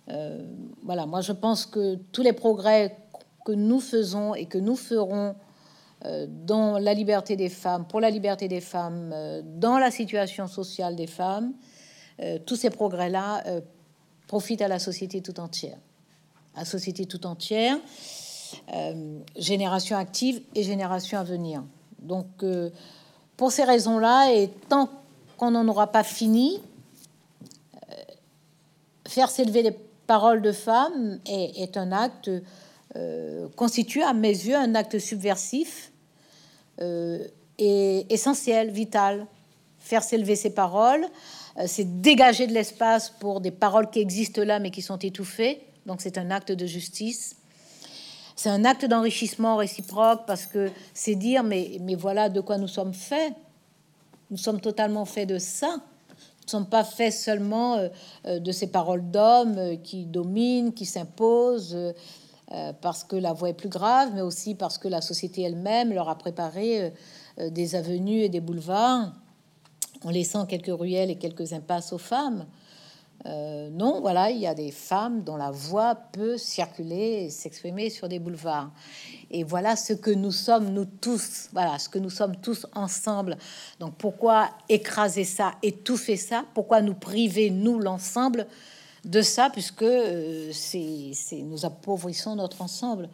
Euh, 0.09 0.43
voilà, 0.84 1.05
moi 1.05 1.22
je 1.22 1.32
pense 1.32 1.65
que 1.65 1.95
tous 2.11 2.22
les 2.22 2.34
progrès 2.34 2.97
que 3.45 3.51
nous 3.51 3.80
faisons 3.80 4.36
et 4.36 4.45
que 4.45 4.57
nous 4.57 4.76
ferons 4.76 5.30
euh, 5.30 5.34
dans 6.27 6.79
la 6.79 6.93
liberté 6.93 7.35
des 7.35 7.49
femmes, 7.49 7.85
pour 7.85 7.99
la 7.99 8.09
liberté 8.09 8.47
des 8.47 8.61
femmes, 8.61 9.11
euh, 9.13 9.41
dans 9.43 9.77
la 9.77 9.91
situation 9.91 10.47
sociale 10.47 10.95
des 10.95 11.07
femmes, 11.07 11.53
euh, 12.21 12.39
tous 12.45 12.55
ces 12.55 12.69
progrès-là 12.69 13.43
profitent 14.27 14.61
à 14.61 14.67
la 14.67 14.79
société 14.79 15.21
tout 15.21 15.39
entière. 15.39 15.77
À 16.55 16.59
la 16.59 16.65
société 16.65 17.05
tout 17.05 17.25
entière, 17.25 17.77
génération 19.37 19.97
active 19.97 20.41
et 20.55 20.63
génération 20.63 21.17
à 21.17 21.23
venir. 21.23 21.63
Donc, 21.99 22.27
pour 23.37 23.51
ces 23.51 23.63
raisons-là, 23.63 24.33
et 24.33 24.49
tant 24.69 24.89
qu'on 25.37 25.51
n'en 25.51 25.67
aura 25.67 25.87
pas 25.87 26.03
fini, 26.03 26.61
faire 29.07 29.29
s'élever 29.29 29.63
les 29.63 29.75
paroles 30.07 30.41
de 30.41 30.51
femmes 30.51 31.19
est, 31.25 31.77
un 31.77 31.91
acte 31.91 32.29
euh, 32.95 33.47
constitue 33.55 34.01
à 34.01 34.13
mes 34.13 34.27
yeux 34.27 34.55
un 34.55 34.75
acte 34.75 34.99
subversif 34.99 35.90
euh, 36.80 37.28
et 37.57 38.05
essentiel, 38.13 38.72
vital. 38.72 39.28
Faire 39.80 40.03
s'élever 40.03 40.36
ces 40.36 40.51
paroles, 40.51 41.05
euh, 41.57 41.63
c'est 41.65 42.01
dégager 42.01 42.45
de 42.45 42.53
l'espace 42.53 43.09
pour 43.09 43.41
des 43.41 43.49
paroles 43.49 43.89
qui 43.89 43.99
existent 43.99 44.43
là 44.43 44.59
mais 44.59 44.69
qui 44.69 44.82
sont 44.82 44.97
étouffées. 44.97 45.61
Donc 45.86 46.01
c'est 46.01 46.17
un 46.17 46.30
acte 46.30 46.51
de 46.51 46.65
justice. 46.65 47.36
C'est 48.36 48.49
un 48.49 48.63
acte 48.63 48.86
d'enrichissement 48.86 49.55
réciproque 49.57 50.22
parce 50.28 50.45
que 50.45 50.69
c'est 50.93 51.15
dire 51.15 51.43
mais, 51.43 51.78
mais 51.82 51.95
voilà 51.95 52.30
de 52.30 52.41
quoi 52.41 52.57
nous 52.57 52.67
sommes 52.67 52.93
faits. 52.93 53.34
Nous 54.30 54.38
sommes 54.38 54.61
totalement 54.61 55.05
faits 55.05 55.28
de 55.28 55.39
ça. 55.39 55.78
Nous 55.78 56.45
ne 56.45 56.49
sommes 56.49 56.69
pas 56.69 56.84
faits 56.84 57.13
seulement 57.13 57.78
de 58.26 58.51
ces 58.51 58.67
paroles 58.67 59.09
d'hommes 59.09 59.82
qui 59.84 60.05
dominent, 60.05 60.74
qui 60.74 60.86
s'imposent 60.86 61.76
euh, 61.76 61.93
parce 62.81 63.03
que 63.03 63.15
la 63.15 63.33
voie 63.33 63.49
est 63.49 63.53
plus 63.53 63.69
grave, 63.69 64.11
mais 64.13 64.21
aussi 64.21 64.55
parce 64.55 64.77
que 64.77 64.87
la 64.87 65.01
société 65.01 65.41
elle-même 65.43 65.93
leur 65.93 66.09
a 66.09 66.17
préparé 66.17 66.81
euh, 66.81 66.89
euh, 67.39 67.49
des 67.49 67.75
avenues 67.75 68.21
et 68.21 68.29
des 68.29 68.41
boulevards 68.41 69.13
en 70.03 70.09
laissant 70.09 70.45
quelques 70.45 70.77
ruelles 70.77 71.11
et 71.11 71.17
quelques 71.17 71.53
impasses 71.53 71.93
aux 71.93 71.97
femmes. 71.97 72.45
non, 73.25 74.01
voilà, 74.01 74.31
il 74.31 74.39
y 74.39 74.47
a 74.47 74.55
des 74.55 74.71
femmes 74.71 75.23
dont 75.23 75.37
la 75.37 75.51
voix 75.51 75.93
peut 75.93 76.37
circuler 76.37 77.25
et 77.25 77.29
s'exprimer 77.29 77.91
sur 77.91 78.09
des 78.09 78.17
boulevards. 78.17 78.71
Et 79.29 79.43
voilà 79.43 79.75
ce 79.75 79.93
que 79.93 80.09
nous 80.09 80.31
sommes, 80.31 80.73
nous 80.73 80.85
tous, 80.85 81.49
voilà, 81.53 81.77
ce 81.77 81.87
que 81.87 81.99
nous 81.99 82.09
sommes 82.09 82.35
tous 82.37 82.65
ensemble. 82.73 83.37
Donc 83.79 83.93
pourquoi 83.95 84.49
écraser 84.69 85.23
ça, 85.23 85.53
étouffer 85.61 86.17
ça? 86.17 86.45
Pourquoi 86.55 86.81
nous 86.81 86.95
priver, 86.95 87.51
nous, 87.51 87.77
l'ensemble, 87.77 88.47
de 89.05 89.21
ça, 89.21 89.49
puisque 89.49 89.81
euh, 89.81 90.51
c'est, 90.53 91.13
nous 91.43 91.65
appauvrissons 91.65 92.35
notre 92.35 92.61
ensemble. 92.61 93.09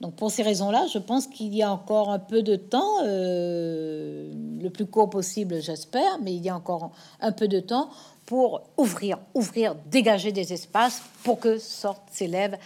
Donc 0.00 0.16
pour 0.16 0.32
ces 0.32 0.42
raisons-là, 0.42 0.86
je 0.92 0.98
pense 0.98 1.28
qu'il 1.28 1.54
y 1.54 1.62
a 1.62 1.70
encore 1.70 2.10
un 2.10 2.18
peu 2.18 2.42
de 2.42 2.56
temps, 2.56 3.04
euh, 3.04 4.32
le 4.60 4.70
plus 4.70 4.86
court 4.86 5.08
possible, 5.08 5.62
j'espère, 5.62 6.18
mais 6.20 6.34
il 6.34 6.42
y 6.42 6.48
a 6.48 6.56
encore 6.56 6.90
un 7.20 7.30
peu 7.30 7.46
de 7.46 7.60
temps 7.60 7.88
pour 8.26 8.62
ouvrir, 8.76 9.18
ouvrir, 9.34 9.76
dégager 9.90 10.32
des 10.32 10.52
espaces 10.52 11.02
pour 11.22 11.38
que 11.38 11.58
sortent, 11.58 12.08
s'élèvent 12.10 12.58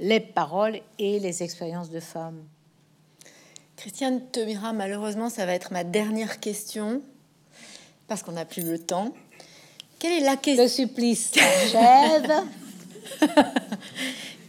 les 0.00 0.20
paroles 0.20 0.80
et 0.98 1.18
les 1.20 1.42
expériences 1.42 1.90
de 1.90 2.00
femmes. 2.00 2.42
Christiane 3.76 4.22
Temira, 4.32 4.72
malheureusement, 4.72 5.28
ça 5.28 5.44
va 5.44 5.52
être 5.52 5.72
ma 5.72 5.84
dernière 5.84 6.40
question 6.40 7.02
parce 8.06 8.22
qu'on 8.22 8.32
n'a 8.32 8.44
plus 8.44 8.62
le 8.62 8.78
temps. 8.78 9.12
Quelle 9.98 10.22
est 10.22 10.24
la 10.24 10.36
question 10.36 10.62
Le 10.62 10.68
supplice 10.68 11.32
achève. 11.36 12.32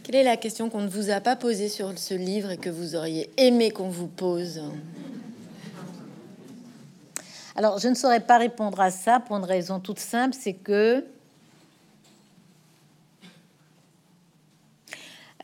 Quelle 0.02 0.14
est 0.14 0.24
la 0.24 0.36
question 0.36 0.70
qu'on 0.70 0.82
ne 0.82 0.88
vous 0.88 1.10
a 1.10 1.20
pas 1.20 1.34
posée 1.34 1.68
sur 1.68 1.98
ce 1.98 2.14
livre 2.14 2.50
et 2.50 2.56
que 2.56 2.70
vous 2.70 2.94
auriez 2.94 3.30
aimé 3.36 3.72
qu'on 3.72 3.88
vous 3.88 4.06
pose 4.06 4.62
Alors, 7.56 7.78
je 7.78 7.88
ne 7.88 7.94
saurais 7.94 8.20
pas 8.20 8.38
répondre 8.38 8.80
à 8.80 8.92
ça 8.92 9.18
pour 9.18 9.36
une 9.36 9.44
raison 9.44 9.80
toute 9.80 9.98
simple, 9.98 10.36
c'est 10.38 10.54
que 10.54 11.04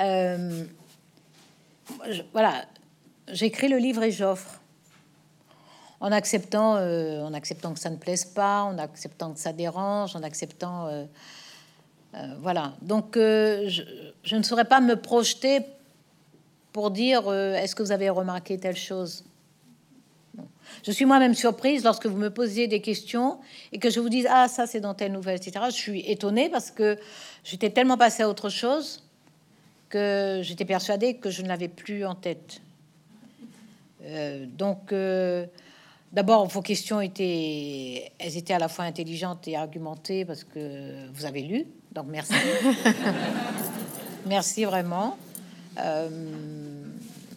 euh, 0.00 0.64
voilà, 2.32 2.64
j'écris 3.28 3.68
le 3.68 3.78
livre 3.78 4.04
et 4.04 4.12
j'offre 4.12 4.61
en 6.07 6.12
acceptant, 6.12 6.76
euh, 6.76 7.20
en 7.24 7.34
acceptant 7.34 7.74
que 7.74 7.80
ça 7.80 7.90
ne 7.90 7.96
plaise 7.96 8.24
pas, 8.24 8.62
en 8.62 8.78
acceptant 8.78 9.32
que 9.32 9.40
ça 9.40 9.52
dérange, 9.52 10.14
en 10.14 10.22
acceptant, 10.22 10.86
euh, 10.86 11.04
euh, 12.14 12.34
voilà. 12.40 12.74
Donc, 12.80 13.14
je, 13.16 13.82
ne 14.36 14.42
saurais 14.44 14.66
pas 14.66 14.80
me 14.80 14.94
projeter 14.94 15.62
pour 16.72 16.92
dire 16.92 17.32
est-ce 17.32 17.74
que 17.74 17.82
vous 17.82 17.90
avez 17.90 18.09
remarqué 18.09 18.57
telle 18.57 18.76
chose. 18.76 19.24
Je 20.84 20.92
suis 20.92 21.07
moi-même 21.07 21.34
surprise 21.34 21.82
lorsque 21.82 22.07
vous 22.07 22.18
me 22.18 22.30
posiez 22.30 22.68
des 22.68 22.80
questions 22.80 23.40
et 23.72 23.80
que 23.80 23.90
je 23.90 23.98
vous 23.98 24.09
dise 24.09 24.28
ah 24.30 24.46
ça 24.46 24.66
c'est 24.66 24.80
dans 24.80 24.94
telle 24.94 25.11
nouvelle 25.11 25.36
etc. 25.36 25.64
Je 25.70 25.74
suis 25.74 26.00
étonnée 26.00 26.50
parce 26.50 26.70
que 26.70 26.98
j'étais 27.42 27.70
tellement 27.70 27.96
passée 27.96 28.22
à 28.22 28.28
autre 28.28 28.50
chose 28.50 29.02
que 29.88 30.40
j'étais 30.42 30.66
persuadée 30.66 31.14
que 31.14 31.30
je 31.30 31.42
ne 31.42 31.48
l'avais 31.48 31.68
plus 31.68 32.04
en 32.04 32.14
tête. 32.14 32.61
donc 34.59 34.92
D'abord, 36.16 36.46
vos 36.46 36.62
questions 36.62 37.02
étaient, 37.02 38.10
elles 38.18 38.38
étaient 38.38 38.54
à 38.54 38.58
la 38.58 38.68
fois 38.68 38.86
intelligentes 38.86 39.46
et 39.48 39.54
argumentées 39.54 40.24
parce 40.24 40.44
que 40.44 41.10
vous 41.12 41.26
avez 41.26 41.42
lu. 41.42 41.66
Donc 41.92 42.06
merci, 42.08 42.32
merci 44.26 44.64
vraiment, 44.64 45.18
euh, 45.78 46.08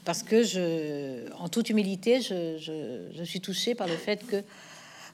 parce 0.05 0.23
que 0.23 0.43
je, 0.43 1.29
en 1.37 1.49
toute 1.49 1.69
humilité, 1.69 2.21
je, 2.21 3.21
suis 3.25 3.41
touchée 3.41 3.75
par 3.75 3.85
le 3.85 3.95
fait 3.95 4.25
que 4.25 4.41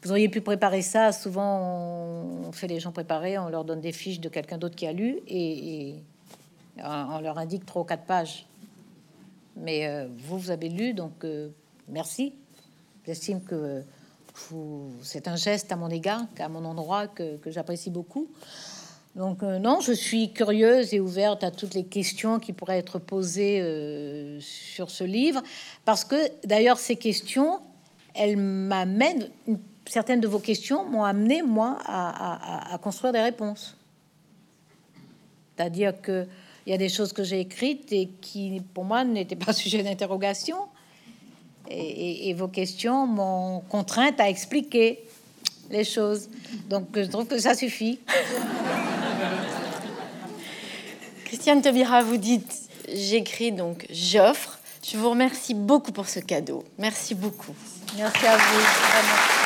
vous 0.03 0.11
auriez 0.11 0.29
pu 0.29 0.41
préparer 0.41 0.83
ça. 0.83 1.11
Souvent, 1.11 1.59
on 2.47 2.51
fait 2.51 2.67
les 2.67 2.79
gens 2.79 2.91
préparer, 2.91 3.39
on 3.39 3.49
leur 3.49 3.65
donne 3.65 3.81
des 3.81 3.93
fiches 3.93 4.19
de 4.19 4.29
quelqu'un 4.29 4.59
d'autre 4.59 4.75
qui 4.75 4.85
a 4.85 4.93
lu 4.93 5.17
et, 5.27 5.95
on 6.83 7.19
leur 7.19 7.39
indique 7.39 7.65
trois 7.65 7.81
ou 7.81 7.85
quatre 7.85 8.05
pages. 8.05 8.45
Mais 9.55 9.87
euh, 9.87 10.05
vous, 10.19 10.37
vous 10.37 10.51
avez 10.51 10.69
lu, 10.69 10.93
donc 10.93 11.23
euh, 11.23 11.49
merci. 11.89 12.35
J'estime 13.05 13.43
que 13.43 13.83
c'est 15.01 15.27
un 15.27 15.35
geste 15.35 15.71
à 15.71 15.75
mon 15.75 15.89
égard, 15.89 16.21
à 16.39 16.49
mon 16.49 16.65
endroit, 16.65 17.07
que, 17.07 17.39
j'apprécie 17.47 17.89
beaucoup. 17.89 18.27
Donc 19.15 19.43
euh, 19.43 19.59
non, 19.59 19.79
je 19.79 19.93
suis 19.93 20.33
curieuse 20.33 20.93
et 20.93 20.99
ouverte 20.99 21.43
à 21.45 21.51
toutes 21.51 21.73
les 21.73 21.85
questions 21.85 22.37
qui 22.37 22.51
pourraient 22.51 22.79
être 22.79 22.99
posées 22.99 23.61
euh, 23.61 24.39
sur 24.41 24.91
ce 24.91 25.05
livre, 25.05 25.41
parce 25.85 26.03
que 26.03 26.17
d'ailleurs 26.45 26.77
ces 26.77 26.97
questions, 26.97 27.61
elles 28.13 28.35
m'amènent, 28.35 29.29
certaines 29.85 30.19
de 30.19 30.27
vos 30.27 30.39
questions 30.39 30.83
m'ont 30.83 31.05
amené 31.05 31.41
moi 31.43 31.77
à, 31.85 32.77
construire 32.81 33.13
des 33.13 33.21
réponses. 33.21 33.77
C'est-à-dire 35.55 36.01
que 36.01 36.27
il 36.67 36.71
y 36.71 36.73
a 36.73 36.77
des 36.77 36.89
choses 36.89 37.13
que 37.13 37.23
j'ai 37.23 37.39
écrites 37.39 37.93
et 37.93 38.09
qui 38.19 38.61
pour 38.73 38.83
moi 38.83 39.05
n'étaient 39.05 39.35
pas 39.37 39.53
sujet 39.53 39.81
d'interrogation, 39.81 40.57
et, 41.69 42.33
vos 42.33 42.47
questions 42.47 43.07
m'ont 43.07 43.61
contrainte 43.69 44.19
à 44.19 44.29
expliquer 44.29 44.99
les 45.69 45.83
choses. 45.83 46.29
Donc 46.69 46.87
je 46.95 47.03
trouve 47.03 47.27
que 47.27 47.37
ça 47.37 47.55
suffit. 47.55 47.99
Christiane 51.25 51.61
Tobira, 51.61 52.01
vous 52.03 52.17
dites 52.17 52.69
j'écris 52.93 53.51
donc 53.51 53.85
j'offre. 53.89 54.59
Je 54.87 54.97
vous 54.97 55.09
remercie 55.09 55.55
beaucoup 55.55 55.91
pour 55.91 56.07
ce 56.07 56.19
cadeau. 56.19 56.63
Merci 56.77 57.15
beaucoup. 57.15 57.55
Merci 57.97 58.27
à 58.27 58.37
vous. 58.37 59.44